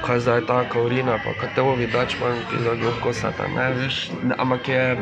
Kaj 0.06 0.20
zdaj 0.20 0.40
ta 0.46 0.64
kaurina, 0.68 1.18
pa 1.24 1.34
kaj 1.40 1.54
te 1.54 1.62
ovi 1.62 1.86
dač 1.86 2.16
manj, 2.20 2.40
ki 2.50 2.62
za 2.64 2.74
ljubko 2.74 3.12
sata, 3.12 3.46
ne 3.48 3.70
veš, 3.72 4.10
ne, 4.22 4.34
ampak 4.38 4.68
je 4.68 4.96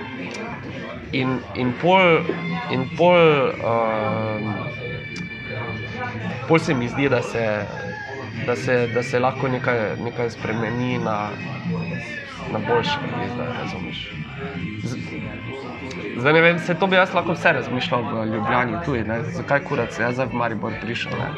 in, 1.13 1.39
in 1.55 1.73
pol, 1.81 2.21
in 2.71 2.89
pol, 2.97 3.53
uh, 3.65 4.41
pol 6.49 6.59
se 6.59 6.75
mi 6.75 6.89
zdi, 6.89 7.09
da 7.09 7.23
se, 7.23 7.47
da 8.47 8.57
se, 8.57 8.87
da 8.95 9.03
se 9.03 9.19
lahko 9.19 9.49
nekaj, 9.49 9.97
nekaj 10.05 10.31
spremeni 10.31 10.99
na, 10.99 11.31
na 12.53 12.59
boljše, 12.59 12.99
zdaj 13.35 13.53
razumeš. 13.63 14.11
Zdaj 16.21 16.33
ne 16.33 16.41
vem, 16.41 16.59
se 16.59 16.75
to 16.75 16.87
bi 16.87 16.97
jaz 16.97 17.15
lahko 17.15 17.33
vse 17.33 17.53
razmišljal 17.53 18.03
v 18.03 18.27
Ljubljani 18.35 18.79
tudi, 18.85 19.05
ne? 19.09 19.23
zakaj 19.37 19.65
kurac, 19.65 19.99
jaz 20.01 20.15
zdaj 20.15 20.27
v 20.27 20.41
Maribor 20.43 20.73
prišel. 20.83 21.13
Ne? 21.19 21.29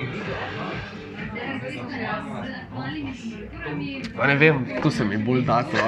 Pa 4.16 4.26
ne 4.26 4.34
vem, 4.36 4.66
tu 4.82 4.90
se 4.90 5.04
mi 5.04 5.16
bolj 5.16 5.42
da 5.46 5.62
to, 5.62 5.78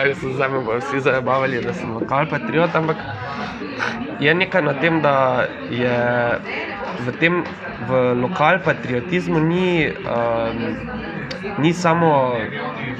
ali 0.00 0.14
so 0.14 0.32
zdaj 0.32 0.48
me 0.48 0.78
vsi 0.78 1.00
zabavali, 1.00 1.60
da 1.62 1.74
sem 1.74 1.92
lokal 1.92 2.26
patriot, 2.30 2.74
ampak 2.74 2.96
je 4.20 4.34
nekaj 4.34 4.62
na 4.62 4.74
tem, 4.80 5.00
da 5.02 5.46
je 5.70 5.96
v 7.06 7.12
tem 7.20 7.44
v 7.88 8.00
lokal 8.20 8.60
patriotizmu 8.64 9.40
ni, 9.40 9.88
um, 9.88 10.76
ni 11.58 11.72
samo 11.72 12.36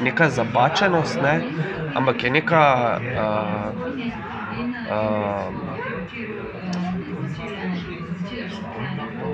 neka 0.03 0.29
zabačenost, 0.29 1.21
ne, 1.23 1.41
ampak 1.95 2.25
je 2.25 2.31
neka 2.31 2.65
uh, 3.01 3.69
uh, 4.91 5.49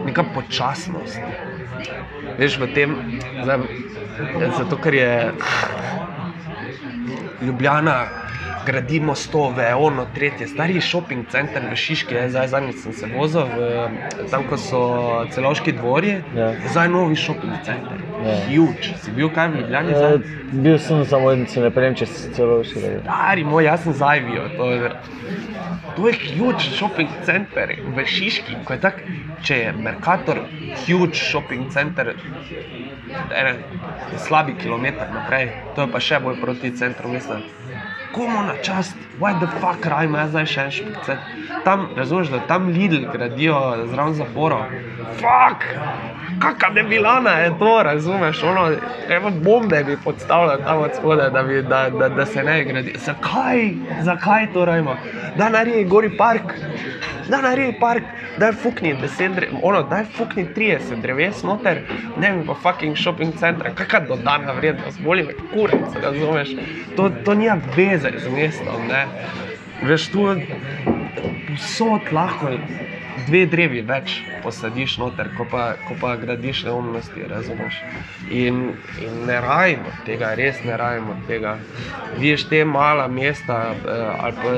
neka 0.06 0.22
počasnost. 0.22 1.18
Veš, 2.38 2.58
v 2.60 2.66
tem, 2.74 2.90
zdaj, 3.42 3.58
zato 4.58 4.76
ker 4.76 4.94
je 4.94 5.12
Ljubljana, 7.42 8.25
gradimo 8.66 9.14
stove, 9.14 9.74
ono, 9.74 10.06
tretje, 10.14 10.46
stari 10.48 10.80
shopping 10.80 11.26
center 11.30 11.62
v 11.70 11.76
Šiški, 11.76 12.14
je, 12.14 12.28
zdaj 12.30 12.48
zadnjič 12.48 12.76
sem 12.82 12.92
se 12.92 13.06
vozil, 13.06 13.46
v, 13.46 13.88
tam 14.30 14.44
ko 14.48 14.58
so 14.58 14.80
celoški 15.30 15.72
dvorji, 15.72 16.16
Ja. 16.36 16.50
zdaj 16.72 16.88
novi 16.88 17.16
shopping 17.16 17.52
center. 17.64 18.02
Ja. 18.26 18.34
Huge. 18.48 18.96
Si 19.02 19.10
bil 19.14 19.30
kaj 19.30 19.48
v 19.52 19.60
Ljubljani? 19.60 19.92
Ja, 19.92 19.98
zdaj? 19.98 20.18
bil 20.52 20.78
sem 20.78 21.04
samo 21.04 21.30
en, 21.32 21.46
se 21.46 21.60
ne 21.60 21.70
prejem, 21.70 21.94
če 21.94 22.06
se 22.06 22.32
celo 22.34 22.58
še 22.64 22.80
reče. 22.82 23.02
Stari 23.04 23.44
moj, 23.44 23.64
jaz 23.68 23.84
sem 23.86 23.92
zajvijo. 23.92 24.48
To 24.56 24.70
je, 24.72 24.90
to 25.96 26.08
je 26.08 26.14
huge 26.34 26.70
shopping 26.76 27.12
center 27.24 27.74
v 27.96 28.06
Šiški. 28.06 28.58
ko 28.64 28.72
je 28.72 28.80
Tak, 28.80 29.02
če 29.46 29.56
je 29.56 29.72
Mercator 29.72 30.40
huge 30.86 31.14
shopping 31.14 31.68
center, 31.70 32.14
en 33.36 33.62
slabi 34.18 34.54
kilometr 34.58 35.06
naprej, 35.12 35.52
to 35.76 35.86
je 35.86 35.92
pa 35.92 36.00
še 36.00 36.18
bolj 36.20 36.40
proti 36.40 36.72
centru 36.76 37.08
mesta. 37.12 37.38
Komu 38.16 38.42
na 38.48 38.56
čast, 38.64 38.96
why 39.20 39.36
the 39.36 39.46
fuck 39.60 39.84
rajmo, 39.84 40.16
jaz 40.16 40.30
zdaj 40.32 40.46
še 40.48 40.62
en 40.64 40.72
center. 40.80 41.18
Tam, 41.68 41.88
razumeš, 41.96 42.30
da 42.32 42.40
tam 42.48 42.70
Lidl 42.72 43.04
gradijo 43.12 43.58
zraven 43.92 44.16
zaporo. 44.16 44.62
Fuck! 45.20 45.68
Kakšna 46.38 46.70
debilana 46.74 47.30
je 47.30 47.50
to, 47.58 47.82
razumeš? 47.82 48.42
Ono, 48.42 48.72
evo 49.08 49.30
bombe 49.30 49.84
bi 49.84 49.96
podstavljali 50.04 50.62
tam 50.62 50.78
od 50.78 50.90
spodaj, 50.98 51.30
da, 51.30 51.42
da, 51.42 51.90
da, 51.98 52.08
da 52.08 52.26
se 52.26 52.42
ne 52.42 52.64
gradi. 52.64 52.94
Zakaj? 52.98 53.70
Zakaj 54.00 54.52
to 54.52 54.64
rajmo? 54.64 54.96
Da 55.36 55.48
naredi 55.48 55.84
gori 55.84 56.16
park, 56.16 56.42
da 57.28 57.40
naredi 57.40 57.78
park, 57.80 58.02
da 58.38 58.46
je 58.46 58.52
fukni 58.52 58.94
10 58.94 59.34
dreves, 59.34 59.54
ono, 59.62 59.82
da 59.82 59.96
je 59.96 60.04
fukni 60.16 60.46
30 60.56 61.00
dreves 61.02 61.42
noter, 61.42 61.82
ne 62.20 62.30
vem 62.30 62.46
pa 62.46 62.54
fucking 62.62 62.96
shopping 62.96 63.34
centra, 63.38 63.70
kakšna 63.74 64.00
dodana 64.00 64.52
vrednost, 64.52 65.00
boli 65.00 65.22
me 65.22 65.32
kurec, 65.54 65.96
razumeš? 66.02 66.48
To, 66.96 67.10
to 67.24 67.34
nima 67.34 67.58
veze 67.76 68.12
z 68.18 68.28
mestom, 68.30 68.86
ne? 68.88 69.06
Veš, 69.82 70.08
tu 70.08 70.28
vsot 71.54 72.12
lahko 72.12 72.50
dve 73.26 73.46
drevi 73.46 73.80
več 73.86 74.20
posadiš 74.42 74.96
noter, 75.00 75.30
ko 75.36 75.46
pa, 75.50 75.64
ko 75.88 75.96
pa 76.00 76.14
gradiš 76.20 76.64
neumnosti, 76.66 77.24
razumeš. 77.30 77.78
In, 78.30 78.60
in 79.02 79.18
ne 79.28 79.40
rajmo 79.42 79.92
tega, 80.06 80.34
res 80.38 80.60
ne 80.66 80.76
rajmo 80.78 81.16
tega. 81.28 81.56
Vidiš 82.16 82.46
te 82.50 82.62
mala 82.64 83.08
mesta, 83.08 83.58
eh, 83.74 84.06
ali 84.20 84.36
pa 84.42 84.54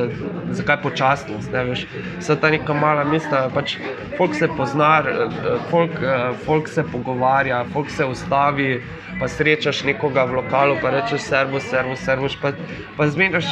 zakaj 0.61 0.80
počasnost, 0.82 1.52
ne 1.52 1.64
veš. 1.70 1.86
Vsa 2.18 2.36
ta 2.40 2.50
neka 2.54 2.76
mala 2.76 3.04
mesta, 3.09 3.46
pač 3.54 3.78
folk 4.18 4.36
se 4.38 4.48
pozna, 4.56 4.92
eh, 5.06 5.59
folk, 5.70 5.98
eh, 6.02 6.30
folk 6.46 6.68
se 6.68 6.84
pogovarja, 6.92 7.64
folk 7.72 7.90
se 7.90 8.04
ustavi. 8.04 8.82
Pa 9.18 9.26
srečaš 9.26 9.80
nekoga 9.82 10.22
v 10.30 10.36
lokalu, 10.36 10.76
pa 10.82 10.92
rečeš 10.94 11.24
servus, 11.26 11.64
servus, 11.66 11.98
servus, 12.06 12.36
pa, 12.38 12.52
pa 12.96 13.09
zmeniš 13.11 13.48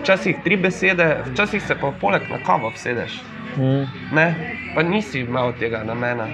včasih 0.00 0.36
tri 0.44 0.56
besede, 0.56 1.08
včasih 1.32 1.62
se 1.62 1.74
pa 1.74 1.90
poleg 1.90 2.30
na 2.30 2.38
kavo 2.46 2.70
vsedeš. 2.70 3.18
Mm. 3.56 3.86
Ne, 4.14 4.26
pa 4.74 4.82
nisi 4.82 5.20
imel 5.20 5.52
tega 5.58 5.84
namena. 5.84 6.26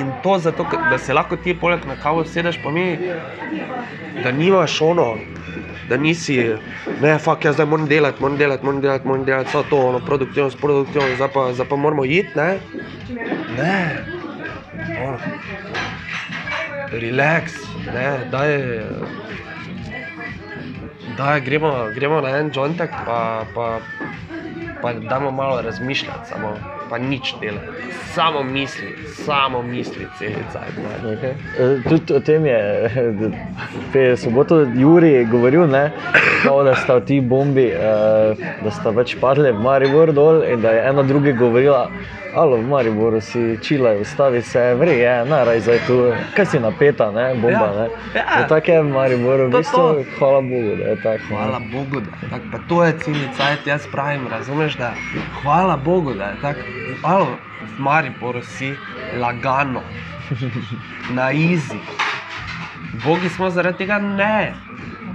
In 0.00 0.12
to 0.22 0.38
zato, 0.38 0.66
da 0.90 0.98
se 0.98 1.12
lahko 1.12 1.36
ti 1.36 1.54
poleg 1.54 1.84
na 1.86 1.96
kavo 1.96 2.24
sedeš, 2.24 2.58
pomeni, 2.62 3.12
da 4.22 4.32
nimaš 4.32 4.80
ono 4.80 5.16
da 5.88 5.96
nisi, 5.96 6.36
ne, 7.02 7.18
fakt, 7.18 7.44
jaz 7.44 7.54
zdaj 7.54 7.66
moram 7.66 7.86
delati, 7.86 8.22
moram 8.22 8.36
delati, 8.38 8.64
moram 8.64 8.80
delati, 8.80 9.06
moram 9.06 9.24
delati, 9.24 9.48
vse 9.48 9.62
to, 9.70 9.78
ono, 9.88 9.98
produktivnost, 10.00 10.58
produktivnost, 10.60 11.16
zdaj 11.16 11.28
pa, 11.34 11.52
zdaj 11.52 11.68
pa 11.68 11.76
moramo 11.76 12.04
iti, 12.04 12.30
ne. 12.36 12.58
Ne, 13.56 14.04
ono, 15.02 15.18
relax, 16.92 17.58
ne, 17.94 18.06
daj, 18.30 18.56
daj, 21.18 21.40
gremo, 21.40 21.72
gremo 21.94 22.20
na 22.20 22.38
en 22.38 22.50
jointek, 22.54 22.90
pa, 23.06 23.44
pa, 23.54 23.68
pa 24.82 24.92
damo 24.92 25.30
malo 25.30 25.60
razmišljati, 25.62 26.28
samo, 26.28 26.56
pa 26.90 26.98
nič 26.98 27.34
delati, 27.40 27.66
samo 28.14 28.42
misli, 28.42 28.96
samo 29.24 29.62
misli, 29.62 30.06
celica. 30.18 30.60
Okay. 31.04 31.34
E, 31.58 31.82
Tudi 31.88 32.12
o 32.14 32.20
tem 32.20 32.46
je 32.46 32.90
v 33.94 34.16
soboto 34.16 34.66
Juri 34.74 35.24
govoril, 35.24 35.66
ne, 35.66 35.90
kao, 36.42 36.62
da 36.62 36.74
sta 36.74 37.00
ti 37.00 37.20
bombi, 37.20 37.66
eh, 37.66 38.34
da 38.64 38.70
sta 38.70 38.90
več 38.90 39.16
padle 39.20 39.52
v 39.52 39.62
Maribor 39.62 40.12
dol 40.12 40.42
in 40.42 40.60
da 40.60 40.70
je 40.70 40.88
ena 40.88 41.02
druga 41.02 41.32
govorila. 41.32 41.88
Alo, 42.34 42.56
v 42.56 42.64
Mariboru 42.64 43.20
si 43.20 43.58
čilaj, 43.58 43.96
ustavi 43.98 44.42
se, 44.42 44.74
vri 44.74 44.90
je, 44.94 45.24
naraj 45.24 45.60
zdaj 45.60 45.78
tu, 45.86 45.96
kaj 46.34 46.46
si 46.46 46.58
napeta, 46.58 47.10
ne, 47.10 47.34
bomba, 47.34 47.50
Ja, 47.66 47.72
ne. 47.72 47.86
ja. 48.14 48.24
Ja, 48.34 48.46
tako 48.48 48.70
je 48.70 48.82
v 48.82 48.88
Mariboru, 48.88 49.46
v 49.46 49.50
bistvu, 49.52 49.76
to. 49.78 50.04
hvala 50.18 50.40
Bogu, 50.40 50.72
da 50.76 50.84
je 50.84 50.96
tako. 50.96 51.24
ne. 51.24 51.36
Hvala 51.36 51.60
Bogu, 51.66 52.00
da 52.00 52.10
je 52.16 52.30
tako. 52.30 52.44
Pa 52.52 52.58
to 52.64 52.84
je 52.84 52.98
celi 52.98 53.28
cajt, 53.36 53.66
jaz 53.66 53.86
pravim, 53.86 54.24
razumeš, 54.28 54.76
da 54.76 54.92
hvala 55.42 55.76
Bogu, 55.76 56.14
da 56.14 56.24
je 56.24 56.40
tako. 56.40 56.60
Alo, 57.04 57.28
v 57.68 57.78
Mariboru 57.78 58.42
si 58.42 58.72
lagano, 59.14 59.82
na 61.10 61.30
izi. 61.32 61.78
Bogi 63.04 63.28
smo 63.28 63.50
zaradi 63.50 63.78
tega 63.78 63.98
ne. 63.98 64.54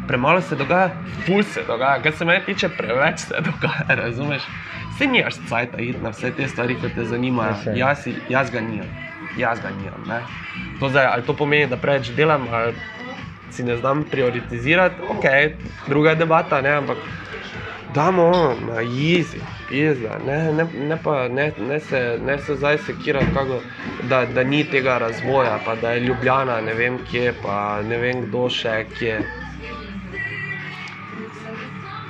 Premalo 0.08 0.42
se 0.42 0.56
dogaja, 0.56 0.90
ful 1.26 1.44
se 1.44 1.64
dogaja, 1.68 2.02
kar 2.02 2.14
se 2.14 2.26
mene 2.26 2.44
tiče, 2.46 2.70
preveč 2.70 3.20
se 3.20 3.36
dogaja, 3.40 3.96
razumeš? 3.98 4.42
Se 4.98 5.08
nimaš 5.08 5.36
cajta 5.50 5.78
iti 5.78 6.00
na 6.02 6.10
vse 6.10 6.32
te 6.32 6.48
stvari, 6.48 6.76
ki 6.82 6.90
te 6.96 7.06
zanimajo. 7.06 7.56
Ja. 7.66 7.76
Jaz, 7.76 8.08
jaz 8.30 8.52
ga 8.52 8.62
nimam, 8.62 8.90
jaz 9.38 9.60
ga 9.62 9.70
nimam. 9.70 10.04
Ne? 10.08 10.22
To 10.80 10.90
zdaj, 10.90 11.06
ali 11.06 11.26
to 11.26 11.36
pomeni, 11.38 11.68
da 11.70 11.78
preveč 11.78 12.10
delam, 12.18 12.48
ali 12.52 12.74
si 13.52 13.64
ne 13.64 13.78
znam 13.78 14.04
prioritizirati, 14.04 14.96
ok, 15.10 15.24
druga 15.88 16.10
je 16.10 16.16
debata, 16.16 16.62
ne, 16.62 16.70
ampak 16.70 16.98
damo 17.94 18.56
na 18.68 18.82
easy, 18.82 19.40
pizda, 19.70 20.20
ne, 20.28 20.54
ne, 20.54 20.66
ne, 20.88 20.98
pa, 21.04 21.28
ne, 21.28 21.52
ne, 21.70 21.80
se, 21.80 22.20
ne 22.26 22.38
se 22.38 22.56
zdaj 22.56 22.78
sekirati, 22.78 23.34
kako, 23.34 23.60
da, 24.10 24.26
da 24.26 24.44
ni 24.44 24.64
tega 24.64 24.98
razvoja, 24.98 25.60
pa 25.66 25.76
da 25.76 25.92
je 25.92 26.00
Ljubljana 26.00 26.62
ne 26.62 26.74
vem 26.74 27.00
kje, 27.12 27.34
pa 27.44 27.82
ne 27.90 27.98
vem 27.98 28.22
kdo 28.28 28.50
še 28.50 28.86
kje. 29.00 29.22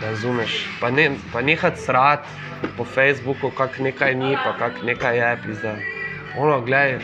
Razumeš, 0.01 0.67
pa, 0.81 0.91
ne, 0.91 1.11
pa 1.33 1.41
nehati 1.41 1.81
srat 1.81 2.25
po 2.77 2.85
Facebooku, 2.85 3.49
kak 3.49 3.79
nekaj 3.79 4.15
ni, 4.15 4.35
pa 4.43 4.53
kak 4.57 4.83
nekaj 4.85 5.17
je, 5.17 5.37
pizda. 5.45 5.75
Ono, 6.37 6.61
gledaj, 6.61 6.99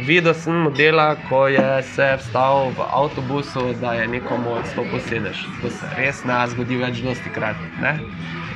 Videl 0.00 0.34
sem 0.34 0.54
modela, 0.56 1.16
ko 1.28 1.46
je 1.52 1.82
se 1.82 2.16
vstal 2.16 2.72
v 2.72 2.80
avtobusu, 2.80 3.74
da 3.80 3.92
je 3.92 4.08
nekomu 4.08 4.56
odstopil 4.56 5.00
sedež. 5.04 5.44
To 5.60 5.68
se 5.68 5.86
res 5.98 6.24
ne 6.24 6.38
zgodi 6.48 6.80
več 6.80 7.02
dosti 7.04 7.28
krat. 7.34 7.56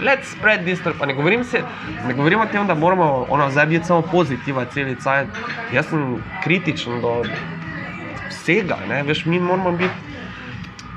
Let's 0.00 0.32
spread 0.32 0.64
this, 0.64 0.80
pa 0.80 1.06
ne 1.06 1.12
ne 2.08 2.14
govorim 2.14 2.40
o 2.40 2.46
tem, 2.46 2.66
da 2.66 2.74
moramo 2.74 3.26
zdaj 3.50 3.66
biti 3.66 3.84
samo 3.84 4.02
pozitiva 4.02 4.64
celi 4.72 4.96
cajt. 4.96 5.28
Jaz 5.72 5.86
sem 5.92 6.22
kritičen 6.44 7.00
do 7.00 7.22
vsega, 8.30 8.78
ne? 8.88 9.02
veš, 9.02 9.26
mi 9.26 9.40
moramo 9.40 9.72
biti. 9.72 10.05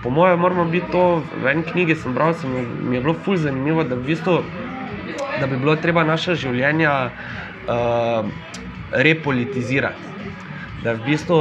Po 0.04 0.10
mojem, 0.10 0.39
moramo 0.39 0.66
biti 0.66 0.91
to, 0.91 1.24
v 1.43 1.52
eni 1.52 1.64
knjigi 1.64 1.95
sem 1.95 2.14
bral, 2.16 2.34
sem, 2.34 2.52
mi 2.88 2.95
je 2.95 3.02
bilo 3.02 3.14
ful 3.14 3.36
zanimivo, 3.38 3.84
da, 3.84 3.95
v 4.00 4.06
bistvu, 4.08 4.38
da 5.39 5.47
bi 5.47 5.58
bilo 5.60 5.76
treba 5.76 6.06
naša 6.08 6.38
življenja 6.39 6.93
uh, 7.10 8.30
repolitizirati. 8.95 10.08
Da 10.84 10.95
v 10.95 11.04
bistvu, 11.04 11.39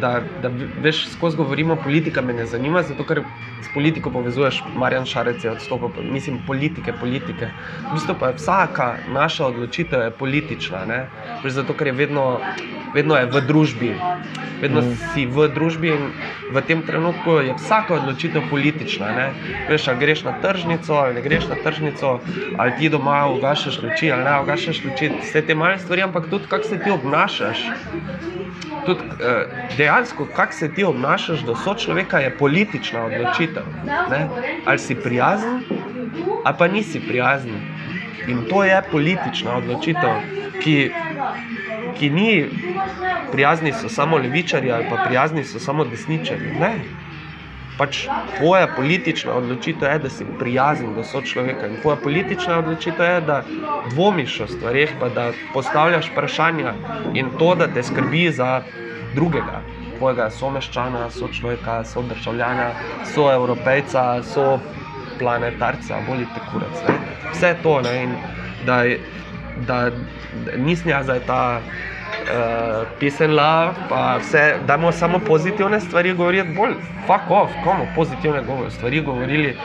da, 0.00 0.20
da 0.42 0.50
veš, 0.84 1.06
skozi 1.14 1.40
govorimo, 1.40 1.78
politika 1.80 2.20
me 2.20 2.36
ne 2.36 2.44
zanima, 2.46 2.82
zato 2.84 3.04
ker 3.08 3.22
s 3.62 3.68
politiko 3.74 4.10
povezuješ, 4.10 4.62
Marjan 4.76 5.06
Šarec 5.06 5.44
je 5.44 5.50
odstopil, 5.50 6.02
mislim, 6.12 6.38
politike, 6.46 6.92
politike. 7.00 7.50
V 7.90 7.94
bistvu 7.94 8.14
pa 8.20 8.28
je 8.28 8.36
vsaka 8.36 8.94
naša 9.12 9.46
odločitev 9.46 10.00
je 10.00 10.10
politična, 10.10 10.84
ne? 10.86 11.06
Veš, 11.44 11.52
zato 11.52 11.74
ker 11.74 11.86
je 11.86 11.92
vedno, 11.92 12.40
vedno 12.94 13.16
je 13.16 13.26
v 13.26 13.40
družbi, 13.46 13.94
vedno 14.60 14.80
mm. 14.80 14.96
si 15.12 15.26
v 15.26 15.48
družbi 15.54 15.88
in 15.92 16.10
v 16.52 16.62
tem 16.62 16.82
trenutku 16.82 17.40
je 17.44 17.54
vsaka 17.58 17.94
odločitev 17.94 18.48
politična. 18.50 19.12
Ne? 19.12 19.26
Veš, 19.68 19.88
ali 19.88 19.98
greš 19.98 20.24
na 20.24 20.36
tržnico, 20.40 20.94
ali 20.94 21.14
ne 21.14 21.22
greš 21.22 21.48
na 21.48 21.56
tržnico, 21.62 22.20
ali 22.58 22.76
ti 22.78 22.88
doma 22.88 23.26
ugašaš 23.26 23.82
luči, 23.82 24.12
ali 24.12 24.24
ne 24.24 24.40
ugašaš 24.42 24.84
luči, 24.84 25.10
vse 25.22 25.42
te 25.42 25.54
male 25.54 25.78
stvari, 25.78 26.02
ampak 26.02 26.30
tudi 26.30 26.46
kako 26.48 26.64
se 26.64 26.78
ti 26.78 26.90
obnašaš. 26.90 27.58
Tudi 28.86 29.00
eh, 29.20 29.66
dejansko, 29.76 30.28
kako 30.36 30.52
se 30.52 30.74
ti 30.74 30.84
obnašaš 30.84 31.40
do 31.40 31.56
sočloveka, 31.56 32.18
je 32.18 32.36
politična 32.38 33.04
odločitev. 33.04 33.55
Ne? 34.10 34.28
Ali 34.64 34.78
si 34.78 34.94
prijazen, 34.94 35.60
ali 36.44 36.54
pa 36.58 36.68
nisi 36.68 37.00
prijazen. 37.00 37.54
In 38.28 38.44
to 38.50 38.64
je 38.64 38.82
politična 38.90 39.56
odločitev, 39.56 40.10
ki, 40.62 40.90
ki 41.98 42.10
ni 42.10 42.46
prijazni 43.32 43.72
so 43.72 43.88
samo 43.88 44.16
levičari 44.16 44.72
ali 44.72 44.86
pa 44.90 44.96
prijazni 45.06 45.44
so 45.44 45.58
samo 45.58 45.84
desničari. 45.84 46.54
Ne. 46.60 46.72
Pač 47.78 48.06
tvoja 48.38 48.66
politična 48.76 49.32
odločitev 49.36 49.90
je, 49.92 49.98
da 49.98 50.10
si 50.10 50.24
prijazen 50.38 50.94
do 50.94 51.04
sočloveka. 51.04 51.66
In 51.66 51.76
tvoja 51.82 51.96
politična 51.96 52.58
odločitev 52.58 53.06
je, 53.06 53.20
da 53.20 53.42
dvomiš 53.90 54.40
o 54.40 54.46
stvarih, 54.46 54.94
pa 55.00 55.08
da 55.08 55.30
postavljaš 55.52 56.10
vprašanja 56.10 56.72
in 57.14 57.28
to, 57.38 57.54
da 57.54 57.68
te 57.68 57.82
skrbi 57.82 58.30
za 58.32 58.62
drugega, 59.14 59.60
tvojega 59.98 60.30
someščana, 60.30 61.10
sočloveka, 61.10 61.84
sodržavljana, 61.84 62.70
soevropejca, 63.14 64.22
so 64.22 64.58
planetarca, 65.18 66.00
volite 66.08 66.42
kurac. 66.50 66.82
Ne? 66.88 66.94
Vse 67.32 67.54
to. 67.62 67.80
Ne? 67.84 67.96
In 68.02 68.14
da, 68.66 68.82
da, 69.66 69.90
da 70.44 70.56
nisem 70.56 70.90
jaz 70.90 71.06
zdaj 71.08 71.20
ta 71.26 71.40
uh, 71.60 72.86
pisen 73.00 73.34
love, 73.36 73.74
pa 73.88 74.16
vse, 74.20 74.44
dajmo 74.66 74.92
samo 74.92 75.18
pozitivne 75.18 75.80
stvari 75.80 76.14
govoriti, 76.14 76.54
bolj 76.56 76.74
fuck 77.06 77.30
off, 77.30 77.52
komu 77.64 77.88
pozitivne 77.94 78.42
govor, 78.42 78.70
stvari 78.70 79.00
govorili. 79.00 79.56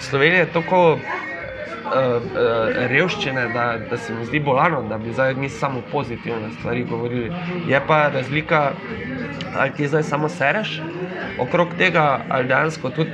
Slovenija 0.00 0.38
je 0.40 0.52
tako 0.52 0.98
uh, 1.84 1.92
uh, 1.92 2.22
revščine, 2.90 3.48
da, 3.54 3.64
da 3.90 3.96
se 3.96 4.14
mi 4.14 4.24
zdi 4.24 4.40
bolano, 4.40 4.82
da 4.88 4.98
bi 4.98 5.12
zdaj 5.12 5.34
mi 5.34 5.48
samo 5.48 5.82
pozitivne 5.92 6.50
stvari 6.58 6.84
govorili. 6.84 7.32
Je 7.68 7.80
pa 7.86 8.08
razlika, 8.08 8.72
ali 9.56 9.72
ti 9.76 9.88
zdaj 9.88 10.02
samo 10.02 10.28
sereš 10.28 10.80
okrog 11.38 11.68
tega, 11.78 12.20
ali 12.28 12.48
dejansko 12.48 12.90
tudi 12.90 13.10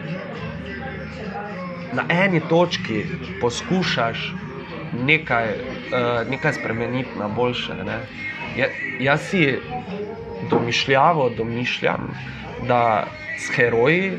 na 1.92 2.04
eni 2.08 2.40
točki 2.48 3.04
poskušaš 3.40 4.32
nekaj, 5.06 5.48
uh, 5.48 6.30
nekaj 6.30 6.52
spremeniti 6.52 7.18
na 7.18 7.28
boljše. 7.28 7.74
Ne? 7.74 8.00
Ja, 8.56 8.66
jaz 9.00 9.20
si 9.20 9.58
domišljavo 10.50 11.30
domišljam, 11.36 12.10
da 12.68 13.06
s 13.38 13.56
heroji 13.56 14.12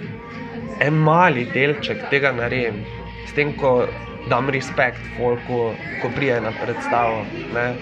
en 0.79 0.93
mali 0.93 1.47
delček 1.53 2.09
tega 2.09 2.31
naredim, 2.31 2.83
s 3.27 3.33
tem, 3.33 3.53
ko 3.57 3.87
dam 4.29 4.49
respekt 4.49 5.01
folku, 5.17 5.71
ko 6.01 6.09
prije 6.15 6.41
na 6.41 6.51
predstavo. 6.63 7.25
Ne? 7.53 7.73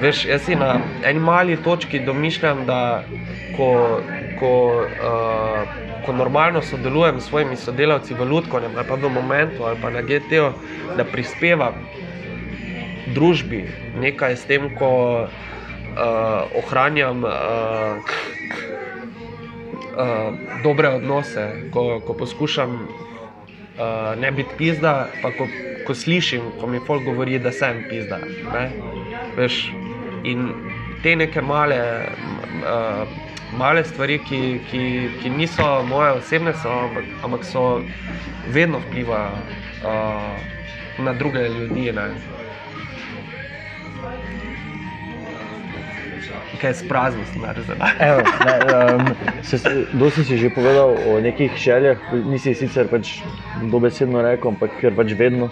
Veš, 0.00 0.24
jaz 0.24 0.42
si 0.46 0.56
na 0.56 0.80
eni 1.04 1.20
mali 1.20 1.56
točki 1.56 2.00
domišljam, 2.00 2.64
da 2.66 3.04
ko, 3.56 4.00
ko, 4.38 4.52
uh, 4.80 6.04
ko 6.06 6.12
normalno 6.12 6.62
sodelujem 6.62 7.20
s 7.20 7.28
svojimi 7.28 7.56
sodelavci 7.56 8.14
v 8.14 8.24
Ludkovnem 8.24 8.76
ali 8.76 8.88
pa 8.88 8.94
v 8.94 9.10
momentu 9.12 9.64
ali 9.64 9.76
pa 9.82 9.90
na 9.90 10.02
GTO, 10.02 10.52
da 10.96 11.04
prispevam 11.04 11.74
družbi 13.14 13.64
nekaj 14.00 14.36
s 14.36 14.44
tem, 14.48 14.70
ko 14.78 14.90
uh, 15.26 16.58
ohranjam 16.64 17.24
uh, 17.24 17.30
uh, 19.96 20.32
dobre 20.62 20.88
odnose, 20.88 21.50
ko, 21.74 22.00
ko 22.06 22.14
poskušam 22.14 22.88
uh, 23.78 24.20
ne 24.20 24.30
biti 24.30 24.56
pizda, 24.58 25.08
pa 25.22 25.30
ko, 25.36 25.46
ko 25.86 25.94
slišim, 25.94 26.42
ko 26.60 26.66
mi 26.66 26.80
folk 26.86 27.04
govori, 27.04 27.38
da 27.38 27.52
sem 27.52 27.84
pizda. 27.88 28.18
Ne? 28.52 28.70
Veš, 29.36 29.72
in 30.24 30.48
te 31.02 31.16
neke 31.16 31.42
male, 31.42 31.80
uh, 32.64 33.04
male 33.58 33.84
stvari, 33.84 34.18
ki, 34.28 34.40
ki, 34.70 34.84
ki 35.22 35.30
niso 35.36 35.68
moje 35.88 36.12
osebne, 36.20 36.54
so, 36.62 36.72
ampak, 36.86 37.04
ampak 37.24 37.44
so 37.44 37.64
vedno 38.48 38.82
vplivajo 38.88 39.38
uh, 39.84 40.36
na 40.98 41.12
druge 41.12 41.48
ljudi. 41.48 41.92
Ne? 41.92 42.10
Kaj 46.60 46.74
sprazno, 46.74 47.22
naredila. 47.42 47.88
Evo, 48.00 48.22
ne, 48.46 48.56
um, 48.94 49.14
se, 49.42 49.58
dosti 49.92 50.24
si 50.24 50.36
že 50.38 50.50
povedal 50.50 50.96
o 51.08 51.20
nekih 51.20 51.52
željah, 51.56 51.98
nisi 52.24 52.54
sicer 52.54 52.88
pač 52.88 53.18
dobesedno 53.70 54.22
rekel, 54.22 54.52
ampak 54.54 54.70
ker 54.80 54.94
pač 54.96 55.12
vedno 55.18 55.50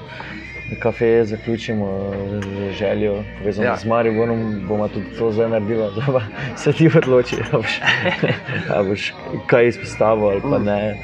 kafeje 0.83 1.25
zaključimo 1.25 2.13
z 2.45 2.73
željo, 2.79 3.23
povezano 3.39 3.69
Ja. 3.69 3.77
z 3.77 3.85
Mariborom, 3.89 4.67
bomo 4.69 4.89
tudi 4.89 5.07
to 5.19 5.31
zdaj 5.33 5.49
naredili, 5.49 5.87
da 5.97 6.21
se 6.57 6.73
ti 6.73 6.91
odloči, 6.97 7.37
a 7.53 7.57
boš, 7.57 7.81
a 8.69 8.83
boš 8.83 9.13
kaj 9.47 9.69
izpostavil 9.69 10.29
ali 10.29 10.41
pa 10.45 10.59
ne. 10.59 10.99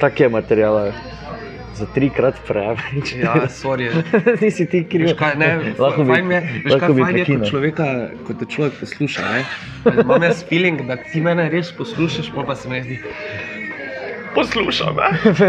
Tak 0.00 0.20
je 0.20 0.28
materijala 0.28 0.92
za 1.76 1.86
trikrat 1.94 2.38
preveč. 2.48 3.12
Ja, 3.20 3.34
sorry. 3.52 3.90
nisi 4.42 4.66
ti 4.66 4.84
kriv. 4.90 5.10
Veš 5.10 5.18
kaj, 5.18 5.34
ne, 5.40 5.50
lahko 5.78 6.04
bi, 6.04 6.16
je, 6.16 6.40
veš 6.64 6.72
lahko 6.72 6.86
kaj, 6.86 6.94
bi 6.94 7.02
fajn 7.02 7.18
je, 7.18 7.26
ko 7.26 7.50
človeka, 7.50 7.86
ko 8.26 8.38
te 8.40 8.48
človek 8.54 8.80
posluša. 8.80 9.26
Imam 9.92 10.22
jaz 10.22 10.44
feeling, 10.48 10.80
da 10.88 10.96
ti 11.02 11.20
mene 11.20 11.48
res 11.52 11.72
poslušaš, 11.76 12.32
pol 12.34 12.48
pa 12.48 12.56
se 12.56 12.72
mi 12.72 12.82
zdi. 12.86 12.98
Posluša 14.36 14.90
me, 14.92 15.06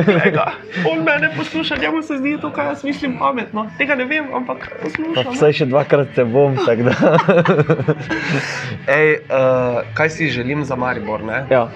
Glej 0.07 0.31
ga. 0.31 0.45
on 0.87 1.01
mene 1.03 1.27
posluša, 1.35 1.75
njemu 1.81 2.01
se 2.07 2.17
zdi 2.17 2.37
to, 2.41 2.51
kar 2.55 2.69
jaz 2.71 2.83
mislim 2.87 3.17
pametno. 3.19 3.65
Tega 3.77 3.95
ne 3.99 4.05
vem, 4.07 4.29
ampak 4.33 4.69
Pa 4.69 4.83
posluša. 4.83 5.23
me. 5.27 5.35
vsaj 5.35 5.53
še 5.59 5.65
dvakrat 5.67 6.13
te 6.15 6.23
bom, 6.23 6.55
tako 6.55 6.83
da. 6.87 6.95
Ej, 8.97 9.09
uh, 9.27 9.81
kaj 9.93 10.09
si 10.09 10.29
želim 10.31 10.63
za 10.63 10.75
Maribor? 10.79 11.23
Ne? 11.23 11.43
ja. 11.51 11.67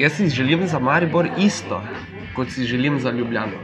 Jaz 0.00 0.12
si 0.16 0.28
želim 0.32 0.64
za 0.66 0.78
Maribor 0.80 1.28
isto, 1.38 1.82
kot 2.34 2.50
si 2.50 2.64
želim 2.64 3.00
za 3.00 3.10
Ljubljano. 3.10 3.58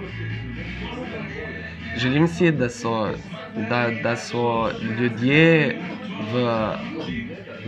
Želim 1.97 2.29
si, 2.29 2.51
da 2.51 2.69
so, 2.69 3.11
da, 3.69 3.91
da 4.03 4.17
so 4.17 4.71
ljudje 4.99 5.77
v, 6.33 6.45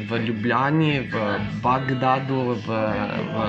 v 0.09 0.19
Ljubljani, 0.27 1.01
v 1.01 1.39
Bagdadu, 1.63 2.57
v, 2.67 2.79
v 3.35 3.47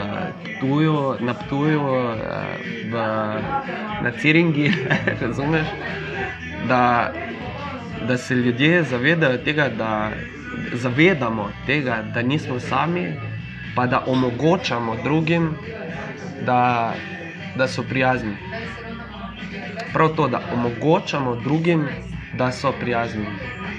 Ptuju, 0.57 1.15
na 1.19 1.33
Ptuju, 1.33 1.81
v, 2.91 3.05
na 4.01 4.11
Ciringi, 4.21 4.71
razumeš? 5.21 5.67
Da, 6.67 7.13
da 8.07 8.17
se 8.17 8.35
ljudje 8.35 8.83
zavedajo 8.83 9.37
tega, 9.37 9.69
da 9.77 10.11
zavedamo 10.73 11.49
tega, 11.65 12.03
da 12.13 12.21
nismo 12.21 12.59
sami, 12.59 13.13
pa 13.75 13.87
da 13.87 14.03
omogočamo 14.07 14.95
drugim, 15.03 15.55
da, 16.45 16.93
da 17.55 17.67
so 17.67 17.83
prijazni. 17.83 18.35
Prav 19.93 20.15
to, 20.15 20.27
da 20.27 20.41
omogočamo 20.53 21.35
drugim, 21.35 21.87
da 22.37 22.51
so 22.51 22.71
prijazni. 22.71 23.25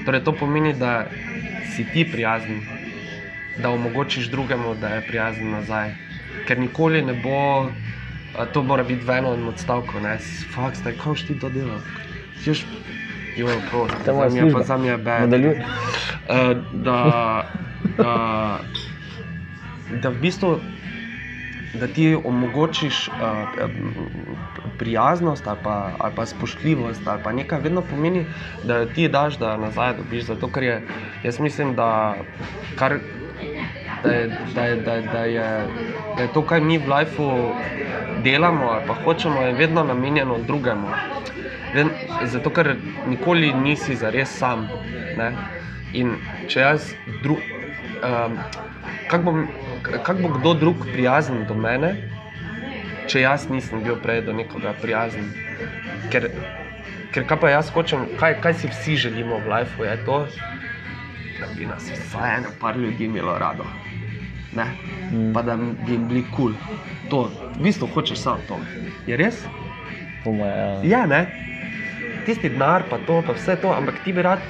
Torej, 0.04 0.24
to 0.24 0.32
pomeni, 0.32 0.74
da 0.74 1.06
si 1.76 1.84
ti 1.92 2.08
prijazen, 2.12 2.60
da 3.62 3.70
omogočiš 3.70 4.30
drugemu, 4.30 4.74
da 4.74 4.88
je 4.88 5.06
prijazen 5.06 5.50
nazaj. 5.50 5.94
Ker 6.46 6.58
nikoli 6.58 7.02
ne 7.02 7.14
bo, 7.14 7.70
to 8.52 8.62
mora 8.62 8.82
biti 8.82 9.04
v 9.04 9.10
enem 9.10 9.48
odstavku, 9.48 10.00
ne, 10.00 10.18
fakt, 10.54 10.76
zdaj 10.76 10.92
kako 10.92 11.14
ti 11.14 11.38
to 11.38 11.48
delaš. 11.48 11.82
Ješ, 12.46 12.64
jo, 13.36 13.48
prosim, 13.70 13.98
To 14.04 14.24
je 14.24 14.52
pa 14.68 14.76
me 14.76 14.88
je 14.88 14.96
bed. 14.96 15.20
Nadaljuj. 15.20 15.56
Eh, 16.28 16.54
da, 16.72 16.98
da, 17.96 18.58
da 20.02 20.08
v 20.08 20.20
bistvu 20.20 20.60
da 21.74 21.86
ti 21.86 22.16
omogočiš 22.24 23.08
uh, 23.08 23.14
prijaznost 24.78 25.46
ali 25.46 25.58
pa, 25.62 25.90
ali 25.98 26.12
pa 26.16 26.26
spoštljivost 26.26 27.00
ali 27.06 27.22
pa 27.24 27.32
nekaj, 27.32 27.60
vedno 27.60 27.80
pomeni, 27.80 28.26
da 28.64 28.86
ti 28.86 29.08
daš, 29.08 29.38
da 29.38 29.56
nazaj 29.56 29.96
dobiš. 29.96 30.24
Zato, 30.24 30.48
ker 30.48 30.62
je, 30.62 30.82
jaz 31.22 31.40
mislim, 31.40 31.74
da, 31.74 32.14
kar, 32.78 32.98
da, 34.04 34.12
je, 34.12 34.38
da, 34.54 34.64
je, 34.64 34.76
da, 34.76 34.92
je, 34.94 35.02
da, 35.12 35.24
je, 35.24 35.66
da 36.16 36.22
je 36.22 36.32
to, 36.34 36.42
kar 36.42 36.60
mi 36.60 36.78
v 36.78 36.88
lifeu 36.88 37.54
delamo 38.24 38.66
ali 38.66 38.86
pa 38.86 38.94
hočemo, 39.04 39.40
je 39.40 39.52
vedno 39.52 39.84
namenjeno 39.84 40.38
drugemu. 40.46 40.88
Ven, 41.74 41.88
zato, 42.24 42.50
ker 42.50 42.76
nikoli 43.08 43.52
nisi 43.52 43.96
zares 43.96 44.38
sam. 44.38 44.68
Ne? 45.16 45.32
In 45.92 46.16
če 46.48 46.60
jaz, 46.60 46.92
dru, 47.22 47.36
um, 48.02 48.36
kako 49.10 49.24
bom, 49.24 49.46
kak 49.82 50.22
bo 50.22 50.28
kdo 50.28 50.54
drug 50.54 50.86
prijazen 50.92 51.44
do 51.48 51.54
mene, 51.54 51.94
če 53.10 53.24
jaz 53.24 53.48
nisem 53.50 53.82
bil 53.84 53.98
prej 54.02 54.22
do 54.26 54.34
nekoga 54.36 54.74
prijazen. 54.82 55.30
Ker, 56.12 56.28
ker 57.14 57.26
kaj 57.28 57.40
pa 57.40 57.52
jaz 57.52 57.70
hočem, 57.74 58.06
kaj, 58.20 58.38
kaj 58.44 58.58
si 58.60 58.70
vsi 58.72 58.96
želimo 59.06 59.40
v 59.44 59.52
lifeu, 59.52 59.86
je 59.88 59.96
to, 60.06 60.18
da 61.40 61.50
bi 61.56 61.66
nas 61.66 61.90
vsaj 61.90 62.36
eno 62.38 62.54
par 62.60 62.78
ljudi 62.78 63.04
imelo 63.04 63.38
rado. 63.38 63.66
Ne? 64.56 64.66
Mm. 65.12 65.32
Pa 65.34 65.42
da 65.42 65.56
bi 65.56 65.92
jim 65.92 66.08
bili 66.08 66.24
kul. 66.36 66.52
Cool. 66.52 66.80
To, 67.10 67.22
v 67.56 67.62
bistvu 67.64 67.88
hočeš 67.94 68.18
samo 68.18 68.40
to. 68.48 68.58
Je 69.06 69.16
res? 69.16 69.44
Po 70.24 70.32
moje, 70.32 70.52
ja. 70.52 70.80
Ja, 70.84 71.06
ne. 71.06 71.26
Tisti 72.26 72.52
denar, 72.52 72.84
pa 72.90 73.00
to, 73.06 73.22
pa 73.26 73.34
vse 73.34 73.56
to, 73.60 73.72
ampak 73.74 74.04
ti 74.04 74.12
bi 74.12 74.22
rad 74.22 74.44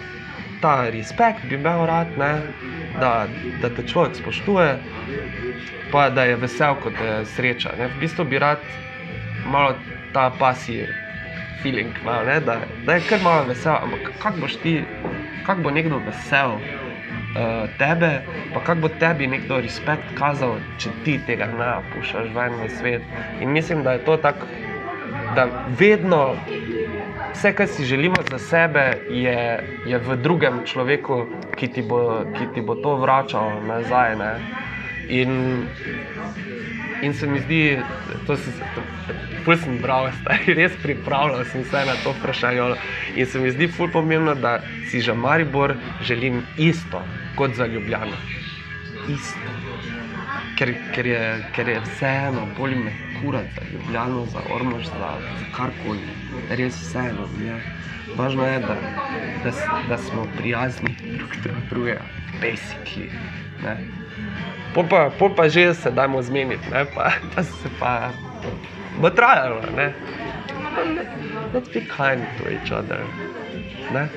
ta 0.62 0.88
respekt, 0.90 1.44
bi 1.48 1.54
imel 1.58 1.86
rad, 1.86 2.14
ne, 2.18 2.32
da, 3.00 3.26
da 3.62 3.70
te 3.74 3.84
človek 3.86 4.16
spoštuje, 4.16 4.78
pa 5.92 6.08
da 6.10 6.24
je 6.24 6.36
vesel, 6.36 6.76
ko 6.82 6.92
te 6.94 7.24
sreča. 7.34 7.74
Ne. 7.78 7.90
V 7.92 8.00
bistvu 8.00 8.24
bi 8.30 8.38
rad 8.38 8.62
malo 9.46 9.74
ta 10.14 10.30
pasij 10.38 10.86
feeling, 11.62 11.92
malo, 12.04 12.24
ne, 12.24 12.40
da, 12.40 12.60
da 12.86 12.94
je 12.94 13.08
kar 13.08 13.20
malo 13.24 13.44
vesel, 13.48 13.76
ampak 13.82 14.12
kako 14.22 14.46
boš 14.46 14.56
ti, 14.62 14.80
kako 15.46 15.68
bo 15.68 15.70
nekdo 15.70 16.00
vesel. 16.06 16.58
Uh, 17.32 17.64
tebe, 17.78 18.20
pa 18.54 18.60
kako 18.60 18.80
bo 18.80 18.88
tebi 19.00 19.26
nekdo 19.26 19.56
respekt 19.64 20.10
kazal, 20.18 20.58
če 20.76 20.90
ti 21.04 21.14
tega 21.26 21.46
ne 21.48 21.68
puščaš 21.94 22.28
ven 22.34 22.58
v 22.60 22.68
svet. 22.76 23.06
In 23.40 23.54
mislim, 23.56 23.80
da 23.86 23.94
je 23.96 24.02
to 24.04 24.18
tako, 24.20 24.46
da 25.36 25.46
vedno 25.80 26.34
vse, 27.34 27.52
kar 27.54 27.66
si 27.68 27.84
želimo 27.84 28.16
za 28.30 28.38
sebe, 28.38 28.98
je, 29.10 29.38
je 29.86 29.98
v 29.98 30.16
drugem 30.16 30.62
človeku, 30.66 31.26
ki 31.56 31.68
ti 31.68 31.82
bo, 31.82 32.24
ki 32.38 32.46
ti 32.54 32.60
bo 32.60 32.74
to 32.74 32.96
vračal 32.96 33.62
nazaj. 33.66 34.16
Ne? 34.16 34.32
In, 35.08 35.32
in 37.02 37.14
se 37.14 37.26
mi 37.26 37.40
zdi, 37.40 37.78
da 38.26 38.36
se 38.36 38.50
ful 39.44 39.56
sem 39.56 39.78
bral, 39.82 40.10
stari, 40.20 40.54
res 40.54 40.72
pripravljal 40.82 41.44
sem 41.44 41.64
se 41.64 41.84
na 41.86 41.96
to 42.04 42.14
vprašanje. 42.18 42.74
In 43.16 43.26
se 43.26 43.40
mi 43.40 43.50
zdi 43.50 43.68
pomembno, 43.92 44.34
da 44.34 44.60
si 44.90 45.00
že 45.00 45.14
Maribor 45.14 45.74
želim 46.02 46.42
isto 46.58 47.02
kot 47.36 47.54
za 47.54 47.66
Ljubljano. 47.66 48.16
Isto. 49.08 49.38
Ker, 50.58 50.74
ker, 50.94 51.06
je, 51.06 51.22
ker 51.56 51.68
je 51.68 51.80
vseeno, 51.80 52.46
bolj 52.58 52.74
me 52.76 52.92
kurat 53.20 53.46
za 53.56 53.62
Ljubljano, 53.72 54.26
za 54.26 54.40
Ormož, 54.54 54.84
za, 54.84 55.16
za 55.18 55.46
karkoli. 55.56 56.21
Res 56.50 56.76
vseeno. 56.76 57.28
Je. 57.40 57.56
Važno 58.16 58.46
je, 58.46 58.58
da, 58.60 58.76
da, 59.44 59.52
da 59.88 59.98
smo 59.98 60.26
prijazni 60.36 60.96
drug 61.00 61.36
do 61.44 61.50
drugega, 61.70 62.02
basically. 62.42 63.08
Ne. 63.64 63.76
Pol 64.74 64.84
pa, 64.88 65.06
pol 65.18 65.32
pa 65.36 65.48
že 65.48 65.74
se 65.74 65.90
dajmo 65.90 66.22
zmeniti, 66.22 66.70
ne, 66.72 66.84
pa, 66.94 67.12
pa 67.34 67.42
se 67.42 67.70
pa 67.80 68.10
bo 69.00 69.10
trajalo. 69.10 69.62
Ne. 69.76 69.92
Let's 71.54 71.68
be 71.72 71.80
kind 71.80 72.24
to 72.38 72.50
each 72.50 72.72
other. 72.72 73.00
Ne. 73.92 74.08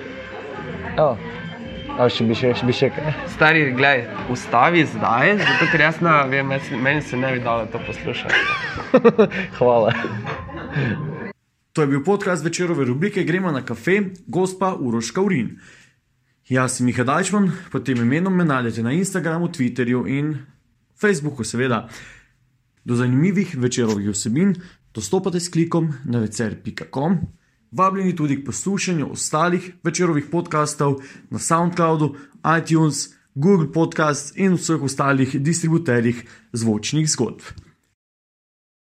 Ja. 0.97 1.15
A 1.95 2.09
še 2.11 2.25
bi 2.27 2.35
še, 2.35 2.51
še, 2.59 2.67
bi 2.67 2.75
še 2.75 2.89
kaj? 2.91 3.13
Stari, 3.31 3.69
gledaj, 3.75 4.09
ustavi 4.33 4.83
zdaj, 4.91 5.37
zato 5.39 5.69
ker 5.71 5.85
jaz 5.85 6.01
ne 6.03 6.15
vem, 6.31 6.51
meni 6.83 7.01
se 7.01 7.19
ne 7.19 7.31
bi 7.37 7.43
dalo 7.43 7.69
to 7.71 7.79
poslušati. 7.87 8.35
Hvala. 9.59 9.95
To 11.75 11.81
je 11.81 11.87
bil 11.87 12.03
podcast 12.03 12.43
večerove 12.43 12.85
rubrike 12.85 13.23
Gremo 13.23 13.51
na 13.51 13.61
kafe, 13.65 14.01
gospa 14.27 14.75
Uroška 14.79 15.21
Urin. 15.21 15.59
Jaz 16.49 16.77
sem 16.77 16.85
Miha 16.85 17.03
Dajčman, 17.03 17.51
pod 17.71 17.83
tem 17.85 17.99
imenom 17.99 18.35
me 18.35 18.45
najdete 18.45 18.83
na 18.83 18.93
Instagramu, 18.95 19.49
Twitterju 19.51 20.05
in 20.07 20.37
Facebooku, 21.01 21.43
seveda. 21.43 21.89
Do 22.85 22.95
zanimivih 22.95 23.57
večerovih 23.57 24.07
vsebin 24.09 24.55
dostopate 24.93 25.39
s 25.39 25.51
klikom 25.51 25.91
na 26.05 26.19
večer.com. 26.19 27.17
Vabljeni 27.71 28.15
tudi 28.15 28.39
k 28.39 28.45
poslušanju 28.45 29.11
ostalih 29.11 29.71
večerovih 29.83 30.31
podkastov 30.31 31.01
na 31.29 31.39
SoundCloudu, 31.39 32.15
iTunes, 32.61 33.09
Google 33.33 33.71
Podcasts 33.71 34.31
in 34.35 34.55
vseh 34.55 34.81
ostalih 34.81 35.35
distributerjih 35.41 36.23
zvočnih 36.53 37.09
zgodb. 37.09 37.64